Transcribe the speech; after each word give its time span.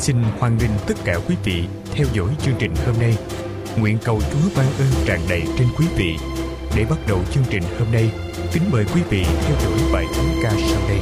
xin 0.00 0.16
hoan 0.38 0.58
nghênh 0.58 0.70
tất 0.86 0.94
cả 1.04 1.18
quý 1.28 1.34
vị 1.44 1.64
theo 1.92 2.06
dõi 2.12 2.28
chương 2.42 2.54
trình 2.58 2.74
hôm 2.86 2.94
nay. 3.00 3.16
Nguyện 3.78 3.98
cầu 4.04 4.20
chúa 4.32 4.48
ban 4.56 4.66
ơn 4.78 5.06
tràn 5.06 5.20
đầy 5.28 5.42
trên 5.58 5.68
quý 5.78 5.86
vị. 5.96 6.16
Để 6.76 6.84
bắt 6.90 6.98
đầu 7.08 7.18
chương 7.34 7.44
trình 7.50 7.62
hôm 7.78 7.92
nay, 7.92 8.10
kính 8.52 8.62
mời 8.70 8.84
quý 8.94 9.00
vị 9.10 9.24
theo 9.24 9.56
dõi 9.62 9.78
bài 9.92 10.06
thánh 10.14 10.34
ca 10.42 10.50
sau 10.50 10.80
đây. 10.88 10.98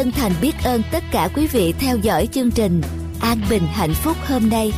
Chân 0.00 0.12
thành 0.12 0.32
biết 0.40 0.52
ơn 0.64 0.82
tất 0.92 1.04
cả 1.12 1.28
quý 1.34 1.46
vị 1.46 1.74
theo 1.80 1.96
dõi 1.96 2.28
chương 2.32 2.50
trình. 2.50 2.80
An 3.20 3.38
bình 3.50 3.62
hạnh 3.62 3.94
phúc 3.94 4.16
hôm 4.26 4.42
nay. 4.50 4.72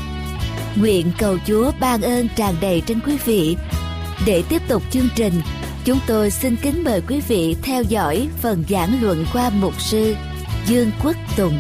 Nguyện 0.81 1.13
cầu 1.19 1.37
chúa 1.47 1.71
ban 1.81 2.03
ơn 2.03 2.29
tràn 2.37 2.55
đầy 2.61 2.83
trên 2.87 3.01
quý 3.07 3.19
vị. 3.25 3.57
Để 4.27 4.43
tiếp 4.49 4.63
tục 4.69 4.83
chương 4.91 5.09
trình, 5.17 5.33
chúng 5.85 5.99
tôi 6.07 6.31
xin 6.31 6.57
kính 6.63 6.85
mời 6.85 7.03
quý 7.09 7.21
vị 7.29 7.57
theo 7.63 7.83
dõi 7.83 8.29
phần 8.37 8.65
giảng 8.69 9.03
luận 9.03 9.25
qua 9.33 9.51
mục 9.61 9.81
sư 9.81 10.15
dương 10.67 10.91
quốc 11.05 11.17
tùng. 11.37 11.59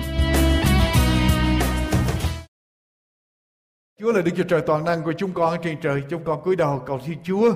Chúa 4.01 4.13
là 4.13 4.23
Đức 4.23 4.33
Chúa 4.37 4.45
Trời 4.49 4.61
toàn 4.67 4.85
năng 4.85 5.03
của 5.03 5.13
chúng 5.19 5.33
con 5.33 5.51
ở 5.51 5.57
trên 5.57 5.81
trời. 5.81 6.03
Chúng 6.11 6.25
con 6.25 6.43
cúi 6.43 6.57
đầu 6.57 6.83
cầu 6.87 7.01
xin 7.07 7.19
Chúa. 7.25 7.53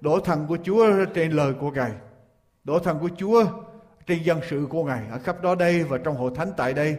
Đổ 0.00 0.20
thần 0.20 0.46
của 0.46 0.58
Chúa 0.64 0.86
trên 1.14 1.32
lời 1.32 1.52
của 1.60 1.70
Ngài. 1.70 1.92
Đổ 2.64 2.78
thần 2.78 2.98
của 2.98 3.10
Chúa 3.18 3.44
trên 4.08 4.22
dân 4.22 4.40
sự 4.50 4.66
của 4.70 4.84
Ngài 4.84 5.02
ở 5.10 5.18
khắp 5.18 5.42
đó 5.42 5.54
đây 5.54 5.84
và 5.84 5.98
trong 5.98 6.16
hội 6.16 6.30
thánh 6.34 6.52
tại 6.56 6.74
đây. 6.74 6.96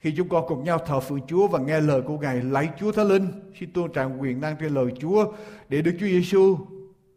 Khi 0.00 0.14
chúng 0.16 0.28
con 0.28 0.44
cùng 0.48 0.64
nhau 0.64 0.78
thờ 0.86 1.00
phượng 1.00 1.20
Chúa 1.26 1.48
và 1.48 1.58
nghe 1.58 1.80
lời 1.80 2.02
của 2.02 2.18
Ngài, 2.18 2.36
lạy 2.42 2.68
Chúa 2.80 2.92
Thánh 2.92 3.08
Linh, 3.08 3.52
xin 3.60 3.72
tuôn 3.72 3.92
tràn 3.92 4.22
quyền 4.22 4.40
năng 4.40 4.56
trên 4.60 4.74
lời 4.74 4.86
Chúa 5.00 5.24
để 5.68 5.82
Đức 5.82 5.92
Chúa 6.00 6.06
Giêsu 6.06 6.58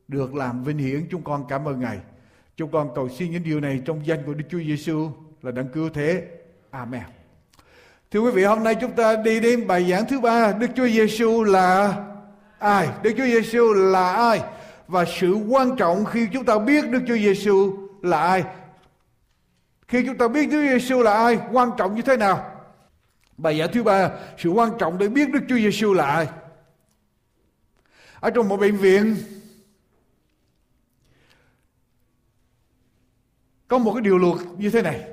được 0.08 0.36
làm 0.36 0.64
vinh 0.64 0.78
hiển. 0.78 1.08
Chúng 1.12 1.22
con 1.22 1.46
cảm 1.50 1.68
ơn 1.68 1.80
Ngài. 1.80 1.98
Chúng 2.58 2.72
con 2.72 2.90
cầu 2.96 3.10
xin 3.10 3.32
những 3.32 3.44
điều 3.44 3.60
này 3.60 3.82
trong 3.86 4.06
danh 4.06 4.20
của 4.26 4.34
Đức 4.34 4.46
Chúa 4.50 4.60
Giêsu 4.60 5.10
là 5.42 5.52
đấng 5.52 5.68
cứu 5.68 5.90
thế. 5.94 6.24
Amen. 6.70 7.04
Thưa 8.12 8.20
quý 8.20 8.32
vị, 8.32 8.44
hôm 8.44 8.64
nay 8.64 8.76
chúng 8.82 8.92
ta 8.92 9.16
đi 9.16 9.40
đến 9.40 9.68
bài 9.68 9.90
giảng 9.90 10.06
thứ 10.10 10.20
ba, 10.20 10.52
Đức 10.52 10.68
Chúa 10.76 10.88
Giêsu 10.88 11.44
là 11.44 12.04
ai? 12.60 12.88
Đức 13.04 13.12
Chúa 13.18 13.26
Giêsu 13.26 13.74
là 13.74 14.14
ai? 14.14 14.42
Và 14.88 15.06
sự 15.06 15.34
quan 15.34 15.76
trọng 15.76 16.06
khi 16.06 16.28
chúng 16.34 16.46
ta 16.46 16.60
biết 16.60 16.90
Đức 16.90 17.00
Chúa 17.08 17.18
Giêsu 17.18 17.74
là 18.02 18.20
ai? 18.20 18.44
Khi 19.94 20.04
chúng 20.06 20.18
ta 20.18 20.28
biết 20.28 20.46
Đức 20.46 20.52
Chúa 20.52 20.72
Giêsu 20.72 21.02
là 21.02 21.14
ai, 21.14 21.40
quan 21.52 21.72
trọng 21.78 21.96
như 21.96 22.02
thế 22.02 22.18
nào? 22.18 22.66
Bài 23.38 23.60
giảng 23.60 23.72
thứ 23.74 23.84
ba, 23.84 24.12
sự 24.38 24.50
quan 24.50 24.72
trọng 24.80 24.98
để 24.98 25.08
biết 25.08 25.30
Đức 25.30 25.40
Chúa 25.50 25.56
Giêsu 25.56 25.94
là 25.94 26.06
ai? 26.06 26.28
Ở 28.20 28.30
trong 28.30 28.50
một 28.50 28.58
bệnh 28.58 28.78
viện 28.78 29.16
có 33.68 33.78
một 33.78 33.94
cái 33.94 34.02
điều 34.02 34.18
luật 34.18 34.38
như 34.58 34.70
thế 34.70 34.82
này 34.82 35.08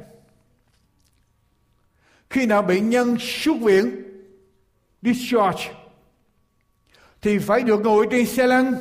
khi 2.30 2.46
nào 2.46 2.62
bệnh 2.62 2.90
nhân 2.90 3.16
xuất 3.20 3.56
viện 3.60 4.02
discharge 5.02 5.74
thì 7.22 7.38
phải 7.38 7.62
được 7.62 7.80
ngồi 7.80 8.06
trên 8.10 8.26
xe 8.26 8.46
lăn 8.46 8.74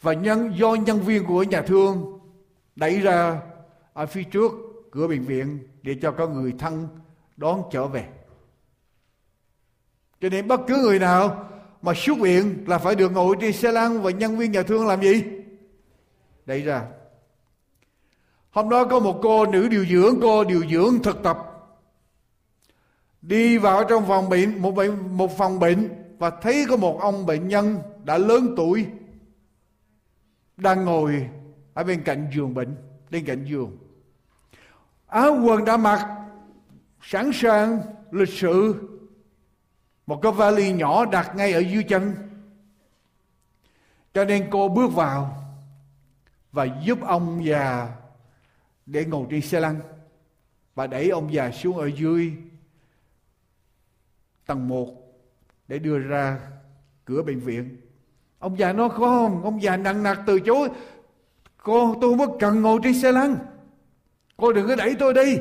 và 0.00 0.12
nhân 0.12 0.52
do 0.56 0.74
nhân 0.74 1.00
viên 1.00 1.26
của 1.26 1.42
nhà 1.42 1.62
thương 1.62 2.20
đẩy 2.76 3.00
ra 3.00 3.40
ở 4.00 4.06
phía 4.06 4.22
trước, 4.22 4.52
cửa 4.90 5.08
bệnh 5.08 5.22
viện, 5.22 5.58
để 5.82 5.96
cho 6.02 6.10
có 6.12 6.28
người 6.28 6.54
thân 6.58 6.88
đón 7.36 7.62
trở 7.72 7.86
về. 7.86 8.08
Cho 10.20 10.28
nên 10.28 10.48
bất 10.48 10.60
cứ 10.68 10.76
người 10.76 10.98
nào 10.98 11.50
mà 11.82 11.92
xuất 11.96 12.18
viện 12.18 12.64
là 12.66 12.78
phải 12.78 12.94
được 12.94 13.12
ngồi 13.12 13.36
trên 13.40 13.52
xe 13.52 13.72
lăn 13.72 14.02
và 14.02 14.10
nhân 14.10 14.38
viên 14.38 14.52
nhà 14.52 14.62
thương 14.62 14.86
làm 14.86 15.02
gì? 15.02 15.22
Đẩy 16.46 16.62
ra. 16.62 16.86
Hôm 18.50 18.68
đó 18.68 18.84
có 18.84 19.00
một 19.00 19.20
cô 19.22 19.46
nữ 19.46 19.68
điều 19.68 19.84
dưỡng, 19.84 20.18
cô 20.22 20.44
điều 20.44 20.64
dưỡng 20.70 21.02
thực 21.02 21.22
tập. 21.22 21.38
Đi 23.22 23.58
vào 23.58 23.84
trong 23.84 24.08
phòng 24.08 24.28
bệnh, 24.28 24.62
một 24.62 24.70
bệnh, 24.70 25.16
một 25.16 25.38
phòng 25.38 25.58
bệnh, 25.58 25.88
và 26.18 26.30
thấy 26.30 26.66
có 26.68 26.76
một 26.76 27.00
ông 27.00 27.26
bệnh 27.26 27.48
nhân 27.48 27.78
đã 28.04 28.18
lớn 28.18 28.54
tuổi 28.56 28.86
đang 30.56 30.84
ngồi 30.84 31.28
ở 31.74 31.84
bên 31.84 32.02
cạnh 32.02 32.30
giường 32.34 32.54
bệnh, 32.54 32.76
bên 33.10 33.24
cạnh 33.24 33.44
giường 33.44 33.76
áo 35.10 35.40
quần 35.44 35.64
đã 35.64 35.76
mặc 35.76 36.08
sẵn 37.02 37.30
sàng 37.34 37.80
lịch 38.10 38.28
sự 38.28 38.74
một 40.06 40.22
cái 40.22 40.32
vali 40.32 40.72
nhỏ 40.72 41.04
đặt 41.04 41.36
ngay 41.36 41.52
ở 41.52 41.58
dưới 41.58 41.82
chân 41.82 42.14
cho 44.14 44.24
nên 44.24 44.48
cô 44.50 44.68
bước 44.68 44.92
vào 44.94 45.36
và 46.52 46.66
giúp 46.84 46.98
ông 47.02 47.44
già 47.44 47.88
để 48.86 49.04
ngồi 49.04 49.26
trên 49.30 49.40
xe 49.40 49.60
lăn 49.60 49.80
và 50.74 50.86
đẩy 50.86 51.10
ông 51.10 51.32
già 51.32 51.50
xuống 51.50 51.78
ở 51.78 51.86
dưới 51.86 52.32
tầng 54.46 54.68
1 54.68 54.86
để 55.68 55.78
đưa 55.78 55.98
ra 55.98 56.40
cửa 57.04 57.22
bệnh 57.22 57.40
viện. 57.40 57.76
Ông 58.38 58.58
già 58.58 58.72
nói 58.72 58.88
không, 58.96 59.44
ông 59.44 59.62
già 59.62 59.76
nặng 59.76 60.02
nặc 60.02 60.20
từ 60.26 60.40
chối. 60.40 60.68
Cô 61.62 61.96
tôi 62.00 62.10
không 62.10 62.18
có 62.18 62.36
cần 62.40 62.62
ngồi 62.62 62.80
trên 62.82 62.94
xe 62.94 63.12
lăn. 63.12 63.36
Cô 64.40 64.52
đừng 64.52 64.68
có 64.68 64.76
đẩy 64.76 64.94
tôi 64.98 65.14
đi. 65.14 65.38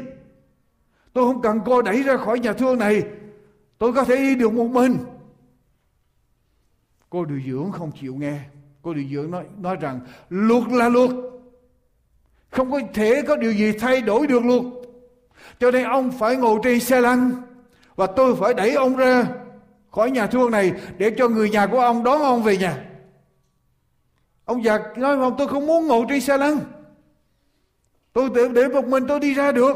Tôi 1.13 1.34
không 1.34 1.42
cần 1.42 1.60
cô 1.66 1.81
đẩy 1.81 2.04
ra 2.04 2.18
khỏi 2.18 2.40
nhà 2.40 2.54
thương 2.54 2.80
này. 2.80 3.04
Tôi 3.78 3.94
có 3.94 4.04
thể 4.04 4.16
đi 4.16 4.36
được 4.36 4.54
một 4.54 4.68
mình. 4.68 4.98
Cô 7.10 7.25
điều 7.25 7.42
dưỡng 7.48 7.72
không 7.72 7.92
chịu 8.01 8.16
nghe. 8.16 8.40
Cô 8.81 8.94
điều 8.94 9.06
dưỡng 9.12 9.31
nói, 9.31 9.46
nói 9.57 9.75
rằng 9.75 10.00
luật 10.30 10.63
là 10.72 10.90
luật. 10.90 11.10
Không 12.50 12.72
có 12.72 12.80
thể 12.94 13.22
có 13.28 13.36
điều 13.36 13.51
gì 13.51 13.72
thay 13.80 14.01
đổi 14.01 14.28
được 14.28 14.46
luật. 14.46 14.62
Cho 15.60 15.72
nên 15.72 15.84
ông 15.84 16.12
phải 16.12 16.36
ngồi 16.36 16.60
trên 16.63 16.80
xe 16.80 17.02
lăn. 17.02 17.31
Và 17.95 18.07
tôi 18.07 18.36
phải 18.36 18.54
đẩy 18.54 18.74
ông 18.74 18.95
ra 18.95 19.28
khỏi 19.92 20.12
nhà 20.12 20.28
thương 20.28 20.52
này 20.52 20.74
để 20.98 21.16
cho 21.18 21.28
người 21.28 21.50
nhà 21.50 21.68
của 21.68 21.80
ông 21.80 22.04
đón 22.04 22.22
ông 22.22 22.44
về 22.44 22.57
nhà. 22.57 22.86
Ông 24.45 24.63
già 24.63 24.80
nói 24.98 25.18
không 25.18 25.36
tôi 25.38 25.48
không 25.48 25.68
muốn 25.68 25.88
ngồi 25.88 26.06
trên 26.10 26.22
xe 26.22 26.38
lăn. 26.38 26.60
Tôi 28.19 28.30
để, 28.36 28.48
để 28.48 28.68
một 28.68 28.86
mình 28.86 29.04
tôi 29.07 29.19
đi 29.19 29.33
ra 29.33 29.51
được. 29.51 29.75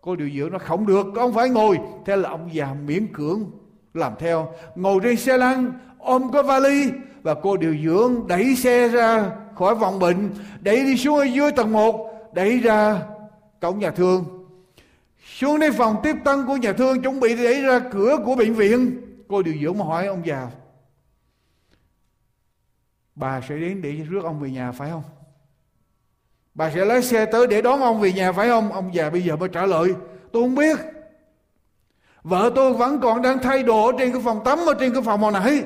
Cô 0.00 0.16
điều 0.16 0.30
dưỡng 0.36 0.52
nó 0.52 0.58
không 0.58 0.86
được, 0.86 1.06
ông 1.16 1.34
phải 1.34 1.48
ngồi. 1.48 1.78
Thế 2.06 2.16
là 2.16 2.28
ông 2.28 2.48
già 2.52 2.74
miễn 2.86 3.06
cưỡng 3.12 3.50
làm 3.94 4.12
theo. 4.18 4.52
Ngồi 4.74 5.00
trên 5.02 5.16
xe 5.16 5.36
lăn, 5.36 5.72
ôm 5.98 6.32
có 6.32 6.42
vali 6.42 6.90
và 7.22 7.34
cô 7.34 7.56
điều 7.56 7.76
dưỡng 7.84 8.26
đẩy 8.28 8.56
xe 8.56 8.88
ra 8.88 9.30
khỏi 9.54 9.74
phòng 9.80 9.98
bệnh, 9.98 10.30
đẩy 10.60 10.84
đi 10.84 10.96
xuống 10.96 11.18
ở 11.18 11.24
dưới 11.24 11.52
tầng 11.52 11.72
1, 11.72 12.30
đẩy 12.34 12.58
ra 12.58 13.02
cổng 13.60 13.78
nhà 13.78 13.90
thương. 13.90 14.46
Xuống 15.38 15.60
đến 15.60 15.72
phòng 15.72 15.96
tiếp 16.02 16.16
tân 16.24 16.46
của 16.46 16.56
nhà 16.56 16.72
thương 16.72 17.02
chuẩn 17.02 17.20
bị 17.20 17.36
đẩy 17.36 17.62
ra 17.62 17.78
cửa 17.78 18.16
của 18.24 18.34
bệnh 18.34 18.54
viện. 18.54 19.00
Cô 19.28 19.42
điều 19.42 19.54
dưỡng 19.62 19.78
mà 19.78 19.84
hỏi 19.84 20.06
ông 20.06 20.22
già 20.26 20.48
Bà 23.14 23.40
sẽ 23.48 23.56
đến 23.56 23.82
để 23.82 23.92
rước 23.92 24.24
ông 24.24 24.40
về 24.40 24.50
nhà 24.50 24.72
phải 24.72 24.90
không? 24.90 25.02
Bà 26.54 26.70
sẽ 26.70 26.84
lái 26.84 27.02
xe 27.02 27.26
tới 27.26 27.46
để 27.46 27.62
đón 27.62 27.80
ông 27.80 28.00
về 28.00 28.12
nhà 28.12 28.32
phải 28.32 28.48
không? 28.48 28.72
Ông 28.72 28.94
già 28.94 29.10
bây 29.10 29.22
giờ 29.22 29.36
mới 29.36 29.48
trả 29.48 29.66
lời. 29.66 29.94
Tôi 30.32 30.42
không 30.42 30.54
biết. 30.54 30.78
Vợ 32.22 32.50
tôi 32.54 32.72
vẫn 32.72 33.00
còn 33.00 33.22
đang 33.22 33.38
thay 33.38 33.62
đồ 33.62 33.86
ở 33.86 33.92
trên 33.98 34.12
cái 34.12 34.20
phòng 34.24 34.44
tắm 34.44 34.58
Ở 34.66 34.74
trên 34.80 34.92
cái 34.92 35.02
phòng 35.02 35.20
hồi 35.20 35.32
nãy. 35.32 35.62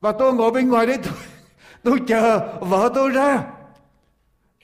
Và 0.00 0.12
tôi 0.12 0.34
ngồi 0.34 0.50
bên 0.50 0.68
ngoài 0.68 0.86
để 0.86 0.96
tôi, 0.96 1.14
tôi 1.82 1.98
chờ 2.06 2.38
vợ 2.60 2.90
tôi 2.94 3.10
ra. 3.10 3.42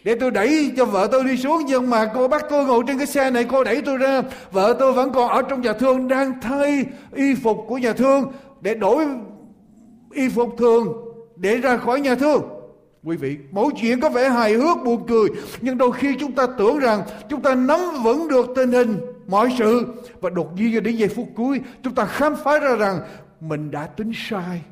Để 0.04 0.14
tôi 0.20 0.30
đẩy 0.30 0.72
cho 0.76 0.84
vợ 0.84 1.08
tôi 1.12 1.24
đi 1.24 1.36
xuống 1.36 1.62
nhưng 1.66 1.90
mà 1.90 2.10
cô 2.14 2.28
bắt 2.28 2.44
tôi 2.50 2.64
ngồi 2.64 2.84
trên 2.86 2.98
cái 2.98 3.06
xe 3.06 3.30
này 3.30 3.44
cô 3.50 3.64
đẩy 3.64 3.82
tôi 3.82 3.98
ra. 3.98 4.22
Vợ 4.50 4.76
tôi 4.78 4.92
vẫn 4.92 5.12
còn 5.12 5.30
ở 5.30 5.42
trong 5.42 5.60
nhà 5.60 5.72
thương 5.72 6.08
đang 6.08 6.40
thay 6.40 6.84
y 7.14 7.34
phục 7.34 7.64
của 7.68 7.78
nhà 7.78 7.92
thương 7.92 8.32
để 8.60 8.74
đổi 8.74 9.06
y 10.12 10.28
phục 10.28 10.48
thường 10.58 10.92
để 11.36 11.56
ra 11.56 11.76
khỏi 11.76 12.00
nhà 12.00 12.14
thương 12.14 12.59
quý 13.04 13.16
vị 13.16 13.36
mỗi 13.50 13.72
chuyện 13.80 14.00
có 14.00 14.08
vẻ 14.08 14.28
hài 14.28 14.52
hước 14.52 14.76
buồn 14.84 15.06
cười, 15.08 15.28
nhưng 15.60 15.78
đôi 15.78 15.92
khi 15.92 16.16
chúng 16.20 16.32
ta 16.32 16.46
tưởng 16.58 16.78
rằng 16.78 17.02
chúng 17.28 17.42
ta 17.42 17.54
nắm 17.54 17.80
vững 18.02 18.28
được 18.28 18.46
tình 18.56 18.72
hình, 18.72 18.96
mọi 19.26 19.54
sự. 19.58 19.86
Và 20.20 20.30
đột 20.30 20.56
nhiên 20.56 20.74
cho 20.74 20.80
đến 20.80 20.96
giây 20.96 21.08
phút 21.08 21.28
cuối, 21.36 21.60
chúng 21.82 21.94
ta 21.94 22.04
khám 22.04 22.34
phá 22.44 22.58
ra 22.58 22.76
rằng 22.76 23.00
mình 23.40 23.70
đã 23.70 23.86
tính 23.86 24.12
sai, 24.28 24.62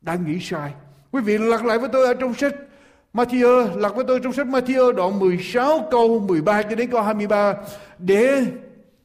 đã 0.00 0.14
nghĩ 0.14 0.38
sai. 0.40 0.72
Quý 1.12 1.20
vị 1.20 1.38
lật 1.38 1.64
lại 1.64 1.78
với 1.78 1.88
tôi 1.92 2.06
ở 2.06 2.14
trong 2.14 2.34
sách 2.34 2.54
Matthew 3.14 3.78
lật 3.78 3.96
với 3.96 4.04
tôi 4.08 4.20
trong 4.20 4.32
sách 4.32 4.46
Matthew 4.46 4.92
đoạn 4.92 5.18
16 5.18 5.88
câu 5.90 6.20
13 6.20 6.62
cho 6.62 6.74
đến 6.76 6.90
câu 6.90 7.02
23 7.02 7.54
để 7.98 8.44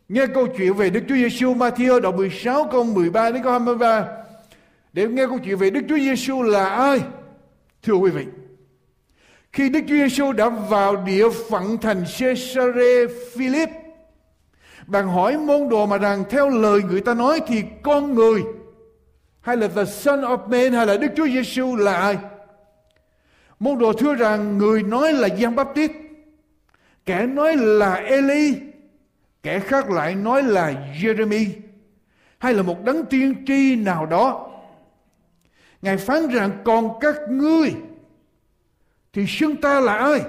nghe 0.09 0.27
câu 0.27 0.47
chuyện 0.57 0.73
về 0.73 0.89
Đức 0.89 1.01
Chúa 1.09 1.15
Giêsu 1.15 1.53
Matthew 1.53 1.99
đoạn 1.99 2.15
16 2.15 2.67
câu 2.71 2.83
13 2.83 3.31
đến 3.31 3.43
câu 3.43 3.51
23 3.51 4.07
để 4.93 5.07
nghe 5.07 5.27
câu 5.27 5.39
chuyện 5.45 5.57
về 5.57 5.69
Đức 5.69 5.81
Chúa 5.89 5.97
Giêsu 5.97 6.41
là 6.41 6.65
ai? 6.65 7.01
Thưa 7.85 7.93
quý 7.93 8.11
vị, 8.11 8.25
khi 9.53 9.69
Đức 9.69 9.79
Chúa 9.87 9.95
Giêsu 9.95 10.31
đã 10.31 10.49
vào 10.49 10.95
địa 10.95 11.29
phận 11.49 11.77
thành 11.77 12.03
Caesarea 12.19 13.05
Philip, 13.35 13.69
bạn 14.87 15.07
hỏi 15.07 15.37
môn 15.37 15.69
đồ 15.69 15.85
mà 15.85 15.97
rằng 15.97 16.23
theo 16.29 16.49
lời 16.49 16.83
người 16.83 17.01
ta 17.01 17.13
nói 17.13 17.41
thì 17.47 17.63
con 17.83 18.15
người 18.15 18.43
hay 19.41 19.57
là 19.57 19.67
the 19.67 19.85
son 19.85 20.21
of 20.21 20.37
man 20.37 20.73
hay 20.73 20.87
là 20.87 20.97
Đức 20.97 21.07
Chúa 21.15 21.27
Giêsu 21.27 21.75
là 21.75 21.93
ai? 21.93 22.17
Môn 23.59 23.79
đồ 23.79 23.93
thưa 23.93 24.15
rằng 24.15 24.57
người 24.57 24.83
nói 24.83 25.13
là 25.13 25.27
Giăng 25.27 25.55
Báp 25.55 25.67
Tít, 25.75 25.91
kẻ 27.05 27.25
nói 27.25 27.55
là 27.55 27.93
Eli, 27.93 28.53
kẻ 29.43 29.59
khác 29.59 29.89
lại 29.89 30.15
nói 30.15 30.43
là 30.43 30.73
Jeremy, 31.01 31.47
hay 32.37 32.53
là 32.53 32.63
một 32.63 32.83
đấng 32.83 33.05
tiên 33.05 33.45
tri 33.47 33.75
nào 33.75 34.05
đó. 34.05 34.51
Ngài 35.85 35.97
phán 35.97 36.27
rằng 36.27 36.51
còn 36.63 36.99
các 36.99 37.15
ngươi 37.29 37.73
thì 39.13 39.25
xưng 39.27 39.55
ta 39.55 39.79
là 39.79 39.93
ai? 39.93 40.21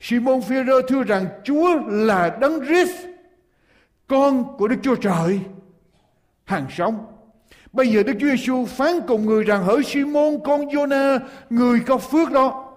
Simon 0.00 0.40
Phêrô 0.42 0.82
thưa 0.82 1.02
rằng 1.02 1.26
Chúa 1.44 1.78
là 1.88 2.36
đấng 2.40 2.66
Christ, 2.66 2.96
con 4.06 4.56
của 4.58 4.68
Đức 4.68 4.76
Chúa 4.82 4.94
Trời, 4.94 5.40
hàng 6.44 6.66
sống. 6.70 7.06
Bây 7.72 7.88
giờ 7.88 8.02
Đức 8.02 8.12
Chúa 8.20 8.26
Giêsu 8.26 8.64
phán 8.64 9.00
cùng 9.08 9.26
người 9.26 9.44
rằng 9.44 9.64
hỡi 9.64 9.84
Simon 9.84 10.38
con 10.44 10.60
Jonah 10.60 11.18
người 11.50 11.80
có 11.80 11.98
phước 11.98 12.32
đó. 12.32 12.72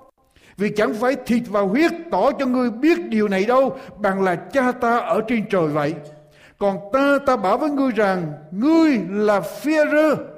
Vì 0.58 0.70
chẳng 0.76 0.94
phải 0.94 1.16
thịt 1.26 1.44
và 1.48 1.62
huyết 1.62 1.92
tỏ 2.12 2.32
cho 2.32 2.46
ngươi 2.46 2.72
biết 2.72 2.98
điều 3.10 3.28
này 3.28 3.46
đâu 3.46 3.78
bằng 3.98 4.24
là 4.24 4.36
cha 4.36 4.72
ta 4.72 4.98
ở 4.98 5.22
trên 5.28 5.46
trời 5.50 5.68
vậy. 5.68 5.94
Còn 6.58 6.78
ta 6.94 7.20
ta 7.26 7.38
bảo 7.38 7.58
với 7.58 7.70
ngươi 7.70 7.92
rằng 7.92 8.34
ngươi 8.52 9.00
là 9.10 9.42
phi 9.42 9.74
rơ. 9.92 10.35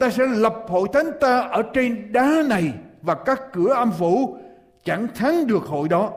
Ta 0.00 0.10
sẽ 0.10 0.26
lập 0.26 0.54
hội 0.68 0.88
thánh 0.92 1.10
ta 1.20 1.40
ở 1.40 1.62
trên 1.74 2.12
đá 2.12 2.42
này 2.46 2.72
và 3.02 3.14
các 3.14 3.42
cửa 3.52 3.74
âm 3.74 3.92
phủ 3.98 4.36
chẳng 4.84 5.06
thắng 5.14 5.46
được 5.46 5.62
hội 5.62 5.88
đó. 5.88 6.12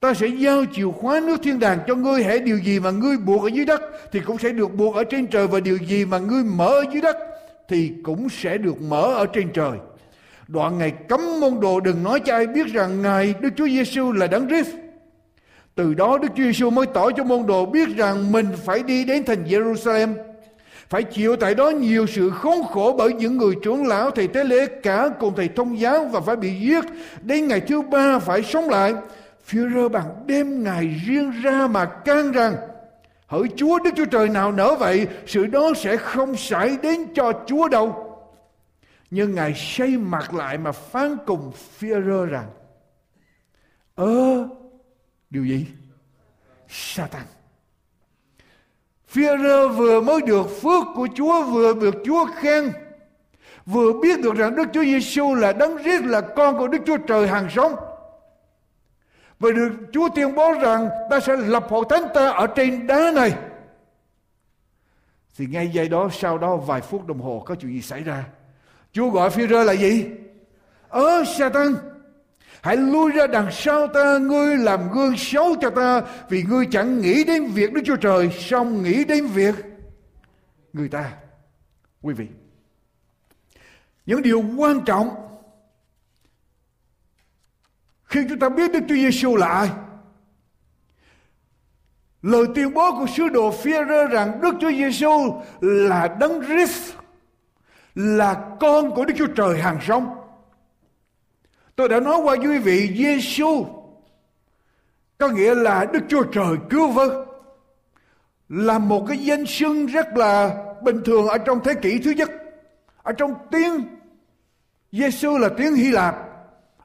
Ta 0.00 0.14
sẽ 0.14 0.26
giao 0.26 0.64
chìa 0.72 0.90
khóa 1.00 1.20
nước 1.20 1.40
thiên 1.42 1.58
đàng 1.58 1.78
cho 1.86 1.94
ngươi 1.94 2.24
hãy 2.24 2.38
điều 2.38 2.58
gì 2.58 2.80
mà 2.80 2.90
ngươi 2.90 3.16
buộc 3.16 3.42
ở 3.42 3.48
dưới 3.48 3.64
đất 3.64 3.80
thì 4.12 4.20
cũng 4.20 4.38
sẽ 4.38 4.48
được 4.48 4.74
buộc 4.74 4.94
ở 4.94 5.04
trên 5.04 5.26
trời 5.26 5.46
và 5.46 5.60
điều 5.60 5.78
gì 5.78 6.04
mà 6.04 6.18
ngươi 6.18 6.44
mở 6.44 6.66
ở 6.66 6.84
dưới 6.92 7.02
đất 7.02 7.16
thì 7.68 7.92
cũng 8.02 8.28
sẽ 8.28 8.58
được 8.58 8.82
mở 8.82 9.14
ở 9.14 9.26
trên 9.26 9.52
trời. 9.52 9.78
Đoạn 10.48 10.78
ngày 10.78 10.92
cấm 11.08 11.40
môn 11.40 11.60
đồ 11.60 11.80
đừng 11.80 12.02
nói 12.02 12.20
cho 12.20 12.34
ai 12.34 12.46
biết 12.46 12.66
rằng 12.66 13.02
Ngài 13.02 13.34
Đức 13.40 13.50
Chúa 13.56 13.66
Giêsu 13.66 14.12
là 14.12 14.26
đấng 14.26 14.48
Christ. 14.48 14.74
Từ 15.74 15.94
đó 15.94 16.18
Đức 16.18 16.28
Chúa 16.36 16.42
Giêsu 16.42 16.70
mới 16.70 16.86
tỏ 16.86 17.10
cho 17.10 17.24
môn 17.24 17.46
đồ 17.46 17.66
biết 17.66 17.88
rằng 17.96 18.32
mình 18.32 18.46
phải 18.64 18.82
đi 18.82 19.04
đến 19.04 19.24
thành 19.24 19.44
Jerusalem, 19.44 20.29
phải 20.90 21.02
chịu 21.02 21.36
tại 21.36 21.54
đó 21.54 21.70
nhiều 21.70 22.06
sự 22.06 22.30
khốn 22.30 22.62
khổ 22.70 22.94
bởi 22.98 23.12
những 23.12 23.36
người 23.36 23.54
trưởng 23.62 23.86
lão, 23.86 24.10
thầy 24.10 24.28
tế 24.28 24.44
lễ, 24.44 24.66
cả 24.82 25.08
cùng 25.20 25.34
thầy 25.36 25.48
thông 25.48 25.78
giáo 25.78 26.04
và 26.04 26.20
phải 26.20 26.36
bị 26.36 26.60
giết. 26.60 26.84
Đến 27.22 27.48
ngày 27.48 27.60
thứ 27.60 27.82
ba 27.82 28.18
phải 28.18 28.42
sống 28.42 28.68
lại 28.68 28.94
Führer 29.50 29.88
bằng 29.88 30.26
đêm 30.26 30.64
ngày 30.64 31.00
riêng 31.06 31.30
ra 31.30 31.66
mà 31.66 31.84
can 31.84 32.32
rằng, 32.32 32.56
Hỡi 33.26 33.42
Chúa 33.56 33.78
Đức 33.78 33.90
Chúa 33.96 34.04
Trời 34.04 34.28
nào 34.28 34.52
nỡ 34.52 34.74
vậy, 34.74 35.06
Sự 35.26 35.46
đó 35.46 35.72
sẽ 35.76 35.96
không 35.96 36.36
xảy 36.36 36.76
đến 36.82 37.14
cho 37.14 37.32
Chúa 37.46 37.68
đâu 37.68 38.16
Nhưng 39.10 39.34
Ngài 39.34 39.54
xây 39.56 39.96
mặt 39.96 40.34
lại 40.34 40.58
mà 40.58 40.72
phán 40.72 41.16
cùng 41.26 41.52
Führer 41.80 42.24
rằng, 42.24 42.46
Ơ, 43.94 44.48
Điều 45.30 45.44
gì? 45.44 45.66
Satan 46.68 47.22
Führer 49.12 49.68
vừa 49.68 50.00
mới 50.00 50.20
được 50.20 50.46
phước 50.62 50.84
của 50.94 51.08
Chúa, 51.14 51.42
Vừa 51.42 51.74
được 51.74 51.94
Chúa 52.04 52.26
khen, 52.36 52.72
Vừa 53.66 53.92
biết 53.92 54.20
được 54.20 54.34
rằng 54.34 54.54
Đức 54.56 54.64
Chúa 54.72 54.82
Giêsu 54.82 55.34
là 55.34 55.52
đấng 55.52 55.76
riết 55.76 56.02
là 56.04 56.20
con 56.20 56.58
của 56.58 56.68
Đức 56.68 56.78
Chúa 56.86 56.96
Trời 56.96 57.28
hàng 57.28 57.48
sống. 57.50 57.76
Và 59.40 59.50
được 59.50 59.72
Chúa 59.92 60.08
tuyên 60.14 60.34
bố 60.34 60.52
rằng 60.52 60.88
ta 61.10 61.20
sẽ 61.20 61.36
lập 61.36 61.66
hội 61.68 61.84
thánh 61.88 62.02
ta 62.14 62.30
ở 62.30 62.46
trên 62.46 62.86
đá 62.86 63.12
này. 63.14 63.34
thì 65.36 65.46
ngay 65.46 65.68
giây 65.68 65.88
đó, 65.88 66.08
sau 66.12 66.38
đó 66.38 66.56
vài 66.56 66.80
phút 66.80 67.06
đồng 67.06 67.20
hồ 67.20 67.42
có 67.46 67.54
chuyện 67.54 67.72
gì 67.72 67.82
xảy 67.82 68.02
ra. 68.02 68.24
Chúa 68.92 69.10
gọi 69.10 69.30
phi 69.30 69.46
rơ 69.46 69.64
là 69.64 69.72
gì? 69.72 70.06
Ơ, 70.88 71.24
Satan! 71.38 71.74
Hãy 72.62 72.76
lui 72.76 73.12
ra 73.12 73.26
đằng 73.26 73.48
sau 73.52 73.86
ta, 73.86 74.18
ngươi 74.18 74.56
làm 74.56 74.92
gương 74.92 75.16
xấu 75.16 75.56
cho 75.60 75.70
ta, 75.70 76.02
vì 76.28 76.42
ngươi 76.42 76.66
chẳng 76.70 77.00
nghĩ 77.00 77.24
đến 77.24 77.46
việc 77.46 77.72
đức 77.72 77.80
chúa 77.84 77.96
trời, 77.96 78.30
song 78.38 78.82
nghĩ 78.82 79.04
đến 79.04 79.26
việc 79.26 79.54
người 80.72 80.88
ta. 80.88 81.12
Quý 82.02 82.14
vị, 82.14 82.26
những 84.06 84.22
điều 84.22 84.44
quan 84.56 84.80
trọng 84.84 85.30
khi 88.04 88.20
chúng 88.28 88.38
ta 88.38 88.48
biết 88.48 88.72
Đức 88.72 88.80
Chúa 88.88 88.94
Giêsu 88.94 89.36
là 89.36 89.48
ai. 89.48 89.70
Lời 92.22 92.44
tuyên 92.54 92.74
bố 92.74 92.92
của 92.92 93.06
sứ 93.16 93.28
đồ 93.28 93.50
Phi-rơ 93.50 94.06
rằng 94.06 94.40
Đức 94.40 94.54
Chúa 94.60 94.70
Giêsu 94.70 95.42
là 95.60 96.16
đấng 96.20 96.44
Christ, 96.46 96.92
là 97.94 98.56
con 98.60 98.90
của 98.90 99.04
Đức 99.04 99.14
Chúa 99.16 99.26
Trời 99.26 99.58
hàng 99.58 99.78
sống 99.86 100.19
tôi 101.80 101.88
đã 101.88 102.00
nói 102.00 102.20
qua 102.22 102.36
với 102.36 102.46
quý 102.46 102.58
vị 102.58 102.94
Giêsu 102.96 103.66
có 105.18 105.28
nghĩa 105.28 105.54
là 105.54 105.86
Đức 105.92 106.00
Chúa 106.08 106.22
Trời 106.22 106.56
cứu 106.70 106.90
vớt, 106.90 107.12
là 108.48 108.78
một 108.78 109.04
cái 109.08 109.18
danh 109.18 109.46
xưng 109.46 109.86
rất 109.86 110.06
là 110.16 110.64
bình 110.82 111.00
thường 111.04 111.26
ở 111.26 111.38
trong 111.38 111.60
thế 111.64 111.74
kỷ 111.74 111.98
thứ 111.98 112.10
nhất. 112.10 112.30
Ở 113.02 113.12
trong 113.12 113.34
tiếng 113.50 113.84
Giêsu 114.92 115.38
là 115.38 115.48
tiếng 115.48 115.74
Hy 115.74 115.90
Lạp, 115.90 116.16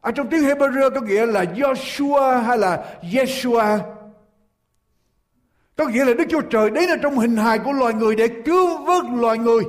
ở 0.02 0.12
trong 0.12 0.30
tiếng 0.30 0.44
Hebrew 0.44 0.90
có 0.90 1.02
nghĩa 1.02 1.26
là 1.26 1.44
Joshua 1.44 2.42
hay 2.42 2.58
là 2.58 2.86
Yeshua. 3.14 3.78
Có 5.78 5.86
nghĩa 5.86 6.06
là 6.06 6.14
Đức 6.14 6.26
Chúa 6.30 6.42
Trời 6.42 6.70
đến 6.70 6.90
ở 6.90 6.98
trong 7.02 7.18
hình 7.18 7.38
hài 7.38 7.60
của 7.60 7.72
loài 7.72 7.94
người 7.94 8.16
để 8.16 8.28
cứu 8.46 8.86
vớt 8.86 9.04
loài 9.14 9.38
người. 9.38 9.64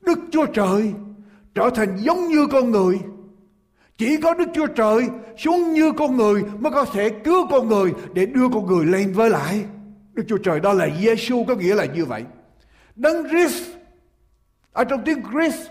Đức 0.00 0.18
Chúa 0.30 0.46
Trời 0.46 0.92
trở 1.54 1.70
thành 1.74 1.96
giống 1.96 2.28
như 2.28 2.46
con 2.52 2.70
người 2.70 2.98
chỉ 3.98 4.16
có 4.16 4.34
Đức 4.34 4.48
Chúa 4.54 4.66
Trời 4.66 5.08
xuống 5.36 5.72
như 5.72 5.92
con 5.92 6.16
người 6.16 6.42
mới 6.58 6.72
có 6.72 6.84
thể 6.84 7.10
cứu 7.10 7.46
con 7.50 7.68
người 7.68 7.92
để 8.12 8.26
đưa 8.26 8.48
con 8.52 8.66
người 8.66 8.86
lên 8.86 9.12
với 9.12 9.30
lại. 9.30 9.64
Đức 10.14 10.22
Chúa 10.28 10.38
Trời 10.38 10.60
đó 10.60 10.72
là 10.72 10.88
Giêsu 11.00 11.44
có 11.48 11.54
nghĩa 11.54 11.74
là 11.74 11.84
như 11.84 12.04
vậy. 12.04 12.24
Đấng 12.96 13.28
Christ, 13.28 13.62
ở 14.72 14.84
trong 14.84 15.02
tiếng 15.04 15.22
Christ 15.32 15.70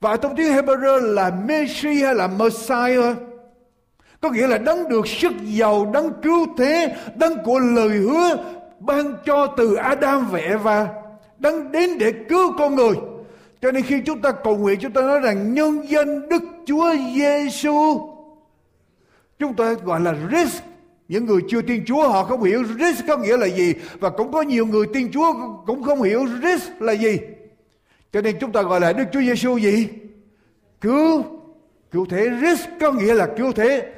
và 0.00 0.16
trong 0.16 0.36
tiếng 0.36 0.52
Hebrew 0.52 0.98
là 0.98 1.30
Messi 1.48 2.02
hay 2.02 2.14
là 2.14 2.26
Messiah 2.26 3.16
có 4.20 4.30
nghĩa 4.30 4.46
là 4.46 4.58
đấng 4.58 4.88
được 4.88 5.06
sức 5.08 5.32
giàu, 5.44 5.90
đấng 5.92 6.12
cứu 6.22 6.46
thế, 6.58 6.96
đấng 7.16 7.44
của 7.44 7.58
lời 7.58 7.88
hứa 7.88 8.36
ban 8.80 9.14
cho 9.24 9.46
từ 9.46 9.74
Adam 9.74 10.26
và 10.30 10.38
Eva 10.38 10.88
đấng 11.38 11.72
đến 11.72 11.98
để 11.98 12.12
cứu 12.28 12.52
con 12.58 12.74
người 12.74 12.94
cho 13.64 13.72
nên 13.72 13.82
khi 13.82 14.00
chúng 14.06 14.20
ta 14.20 14.32
cầu 14.32 14.56
nguyện, 14.56 14.78
chúng 14.80 14.92
ta 14.92 15.00
nói 15.00 15.20
rằng 15.20 15.54
nhân 15.54 15.82
danh 15.88 16.28
Đức 16.28 16.42
Chúa 16.66 16.94
Giêsu 17.16 18.10
chúng 19.38 19.56
ta 19.56 19.72
gọi 19.72 20.00
là 20.00 20.14
risk. 20.32 20.62
Những 21.08 21.26
người 21.26 21.40
chưa 21.48 21.62
tin 21.62 21.84
Chúa, 21.84 22.08
họ 22.08 22.24
không 22.24 22.42
hiểu 22.42 22.64
risk 22.64 23.06
có 23.08 23.16
nghĩa 23.16 23.36
là 23.36 23.46
gì. 23.46 23.74
Và 24.00 24.10
cũng 24.10 24.32
có 24.32 24.42
nhiều 24.42 24.66
người 24.66 24.86
tin 24.92 25.12
Chúa 25.12 25.32
cũng 25.66 25.82
không 25.82 26.02
hiểu 26.02 26.26
risk 26.42 26.82
là 26.82 26.92
gì. 26.92 27.18
Cho 28.12 28.20
nên 28.20 28.36
chúng 28.40 28.52
ta 28.52 28.62
gọi 28.62 28.80
là 28.80 28.92
Đức 28.92 29.04
Chúa 29.12 29.20
Giêsu 29.20 29.56
gì? 29.56 29.88
Cứu. 30.80 31.24
Cứu 31.90 32.06
thế. 32.10 32.30
Risk 32.40 32.68
có 32.80 32.92
nghĩa 32.92 33.14
là 33.14 33.28
cứu 33.36 33.52
thế. 33.52 33.92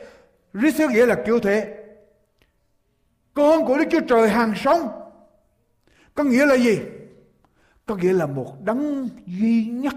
Risk 0.55 0.79
có 0.79 0.89
nghĩa 0.89 1.07
là 1.07 1.17
cứu 1.27 1.41
thế. 1.41 1.75
Con 3.35 3.67
của 3.67 3.79
Đức 3.79 3.85
Chúa 3.91 4.01
Trời 4.09 4.29
hàng 4.29 4.55
sống 4.57 4.89
có 6.15 6.25
nghĩa 6.25 6.47
là 6.47 6.55
gì? 6.55 6.79
Có 7.87 7.97
nghĩa 7.97 8.13
là 8.13 8.27
một 8.27 8.65
đấng 8.65 9.09
duy 9.27 9.67
nhất. 9.67 9.95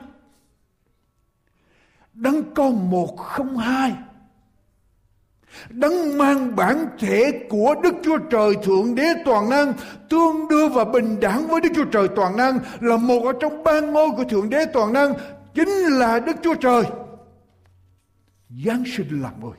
Đấng 2.13 2.53
có 2.53 2.69
một 2.69 3.17
không 3.17 3.57
hai. 3.57 3.95
Đấng 5.69 6.17
mang 6.17 6.55
bản 6.55 6.87
thể 6.99 7.47
của 7.49 7.75
Đức 7.83 7.95
Chúa 8.03 8.17
Trời 8.17 8.55
Thượng 8.63 8.95
Đế 8.95 9.07
Toàn 9.25 9.49
Năng, 9.49 9.73
tương 10.09 10.47
đương 10.47 10.73
và 10.73 10.85
bình 10.85 11.19
đẳng 11.19 11.47
với 11.47 11.61
Đức 11.61 11.69
Chúa 11.75 11.85
Trời 11.85 12.07
Toàn 12.15 12.37
Năng, 12.37 12.59
là 12.79 12.97
một 12.97 13.23
ở 13.25 13.33
trong 13.41 13.63
ba 13.63 13.79
ngôi 13.79 14.11
của 14.11 14.23
Thượng 14.23 14.49
Đế 14.49 14.65
Toàn 14.73 14.93
Năng, 14.93 15.13
chính 15.53 15.69
là 15.69 16.19
Đức 16.19 16.35
Chúa 16.43 16.55
Trời. 16.55 16.83
Giáng 18.65 18.83
sinh 18.85 19.21
làm 19.21 19.41
người 19.41 19.57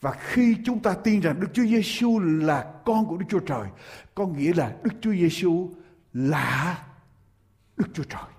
và 0.00 0.12
khi 0.12 0.56
chúng 0.64 0.78
ta 0.78 0.94
tin 0.94 1.20
rằng 1.20 1.40
Đức 1.40 1.48
Chúa 1.52 1.64
Giêsu 1.64 2.18
là 2.18 2.64
con 2.84 3.06
của 3.06 3.16
Đức 3.16 3.26
Chúa 3.28 3.38
Trời, 3.38 3.68
có 4.14 4.26
nghĩa 4.26 4.52
là 4.56 4.72
Đức 4.82 4.90
Chúa 5.00 5.12
Giêsu 5.12 5.70
là 6.12 6.85
Đức 7.76 7.86
Chúa 7.94 8.04
Trời. 8.04 8.30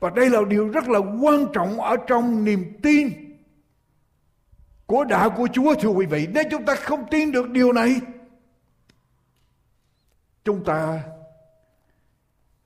Và 0.00 0.10
đây 0.10 0.30
là 0.30 0.40
điều 0.48 0.68
rất 0.68 0.88
là 0.88 0.98
quan 0.98 1.46
trọng 1.52 1.80
ở 1.80 1.96
trong 2.06 2.44
niềm 2.44 2.80
tin 2.82 3.08
của 4.86 5.04
đạo 5.04 5.30
của 5.30 5.48
Chúa 5.52 5.74
thưa 5.80 5.88
quý 5.88 6.06
vị. 6.06 6.28
Nếu 6.34 6.44
chúng 6.50 6.64
ta 6.64 6.74
không 6.74 7.04
tin 7.10 7.32
được 7.32 7.50
điều 7.50 7.72
này, 7.72 8.00
chúng 10.44 10.64
ta 10.64 11.02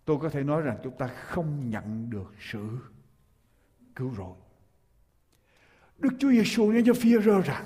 tôi 0.05 0.19
có 0.23 0.29
thể 0.29 0.43
nói 0.43 0.63
rằng 0.63 0.79
chúng 0.85 0.97
ta 0.99 1.07
không 1.07 1.71
nhận 1.71 2.11
được 2.11 2.35
sự 2.51 2.79
cứu 3.97 4.15
rỗi. 4.17 4.35
Đức 5.99 6.11
Chúa 6.19 6.31
Giêsu 6.31 6.73
nói 6.73 6.83
cho 6.87 6.93
phi-rơ 6.93 7.41
rằng 7.41 7.65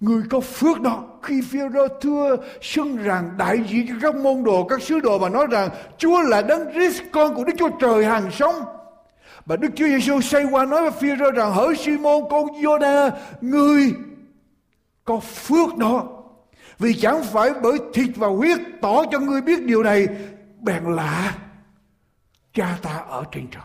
Người 0.00 0.22
có 0.30 0.40
phước 0.40 0.80
đó 0.80 1.04
khi 1.22 1.42
Phêrô 1.42 1.88
thưa 2.00 2.36
xưng 2.62 2.96
rằng 2.96 3.30
đại 3.36 3.64
diện 3.68 3.86
cho 3.88 3.94
các 4.00 4.20
môn 4.20 4.44
đồ, 4.44 4.64
các 4.64 4.82
sứ 4.82 5.00
đồ 5.00 5.18
và 5.18 5.28
nói 5.28 5.46
rằng 5.50 5.70
Chúa 5.98 6.20
là 6.20 6.42
đấng 6.42 6.72
Christ 6.72 7.02
con 7.12 7.34
của 7.34 7.44
Đức 7.44 7.52
Chúa 7.58 7.70
Trời 7.80 8.04
hàng 8.04 8.30
sống. 8.30 8.54
Và 9.46 9.56
Đức 9.56 9.68
Chúa 9.76 9.86
Giêsu 9.86 10.20
say 10.20 10.44
qua 10.50 10.64
nói 10.64 10.82
với 10.82 10.90
Phêrô 10.90 11.30
rằng 11.30 11.52
hỡi 11.52 11.76
Simon 11.76 12.22
con 12.30 12.46
Giô-đa, 12.62 13.10
người 13.40 13.94
có 15.04 15.20
phước 15.20 15.76
đó. 15.76 16.06
Vì 16.78 16.94
chẳng 16.94 17.22
phải 17.24 17.50
bởi 17.62 17.78
thịt 17.94 18.10
và 18.16 18.28
huyết 18.28 18.58
tỏ 18.80 19.04
cho 19.12 19.18
ngươi 19.18 19.40
biết 19.40 19.64
điều 19.64 19.82
này, 19.82 20.06
bèn 20.60 20.84
lạ 20.84 21.34
cha 22.54 22.78
ta 22.82 22.96
ở 23.08 23.24
trên 23.32 23.46
trời. 23.50 23.62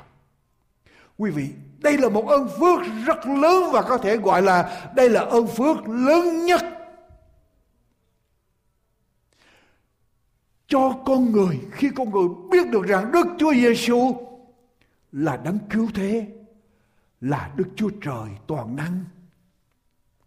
Quý 1.18 1.32
vị, 1.32 1.48
đây 1.78 1.98
là 1.98 2.10
một 2.10 2.28
ơn 2.28 2.50
phước 2.60 2.80
rất 3.06 3.28
lớn 3.28 3.64
và 3.72 3.82
có 3.82 3.98
thể 3.98 4.18
gọi 4.18 4.42
là 4.42 4.90
đây 4.96 5.10
là 5.10 5.22
ơn 5.22 5.48
phước 5.48 5.88
lớn 5.88 6.46
nhất 6.46 6.76
cho 10.68 10.98
con 11.06 11.32
người 11.32 11.60
khi 11.72 11.90
con 11.96 12.10
người 12.10 12.28
biết 12.52 12.70
được 12.70 12.84
rằng 12.88 13.12
Đức 13.12 13.28
Chúa 13.38 13.54
Giêsu 13.54 14.16
là 15.12 15.38
đấng 15.38 15.60
cứu 15.70 15.88
thế, 15.94 16.28
là 17.22 17.52
Đức 17.56 17.68
Chúa 17.76 17.90
Trời 18.02 18.30
toàn 18.48 18.76
năng 18.76 19.06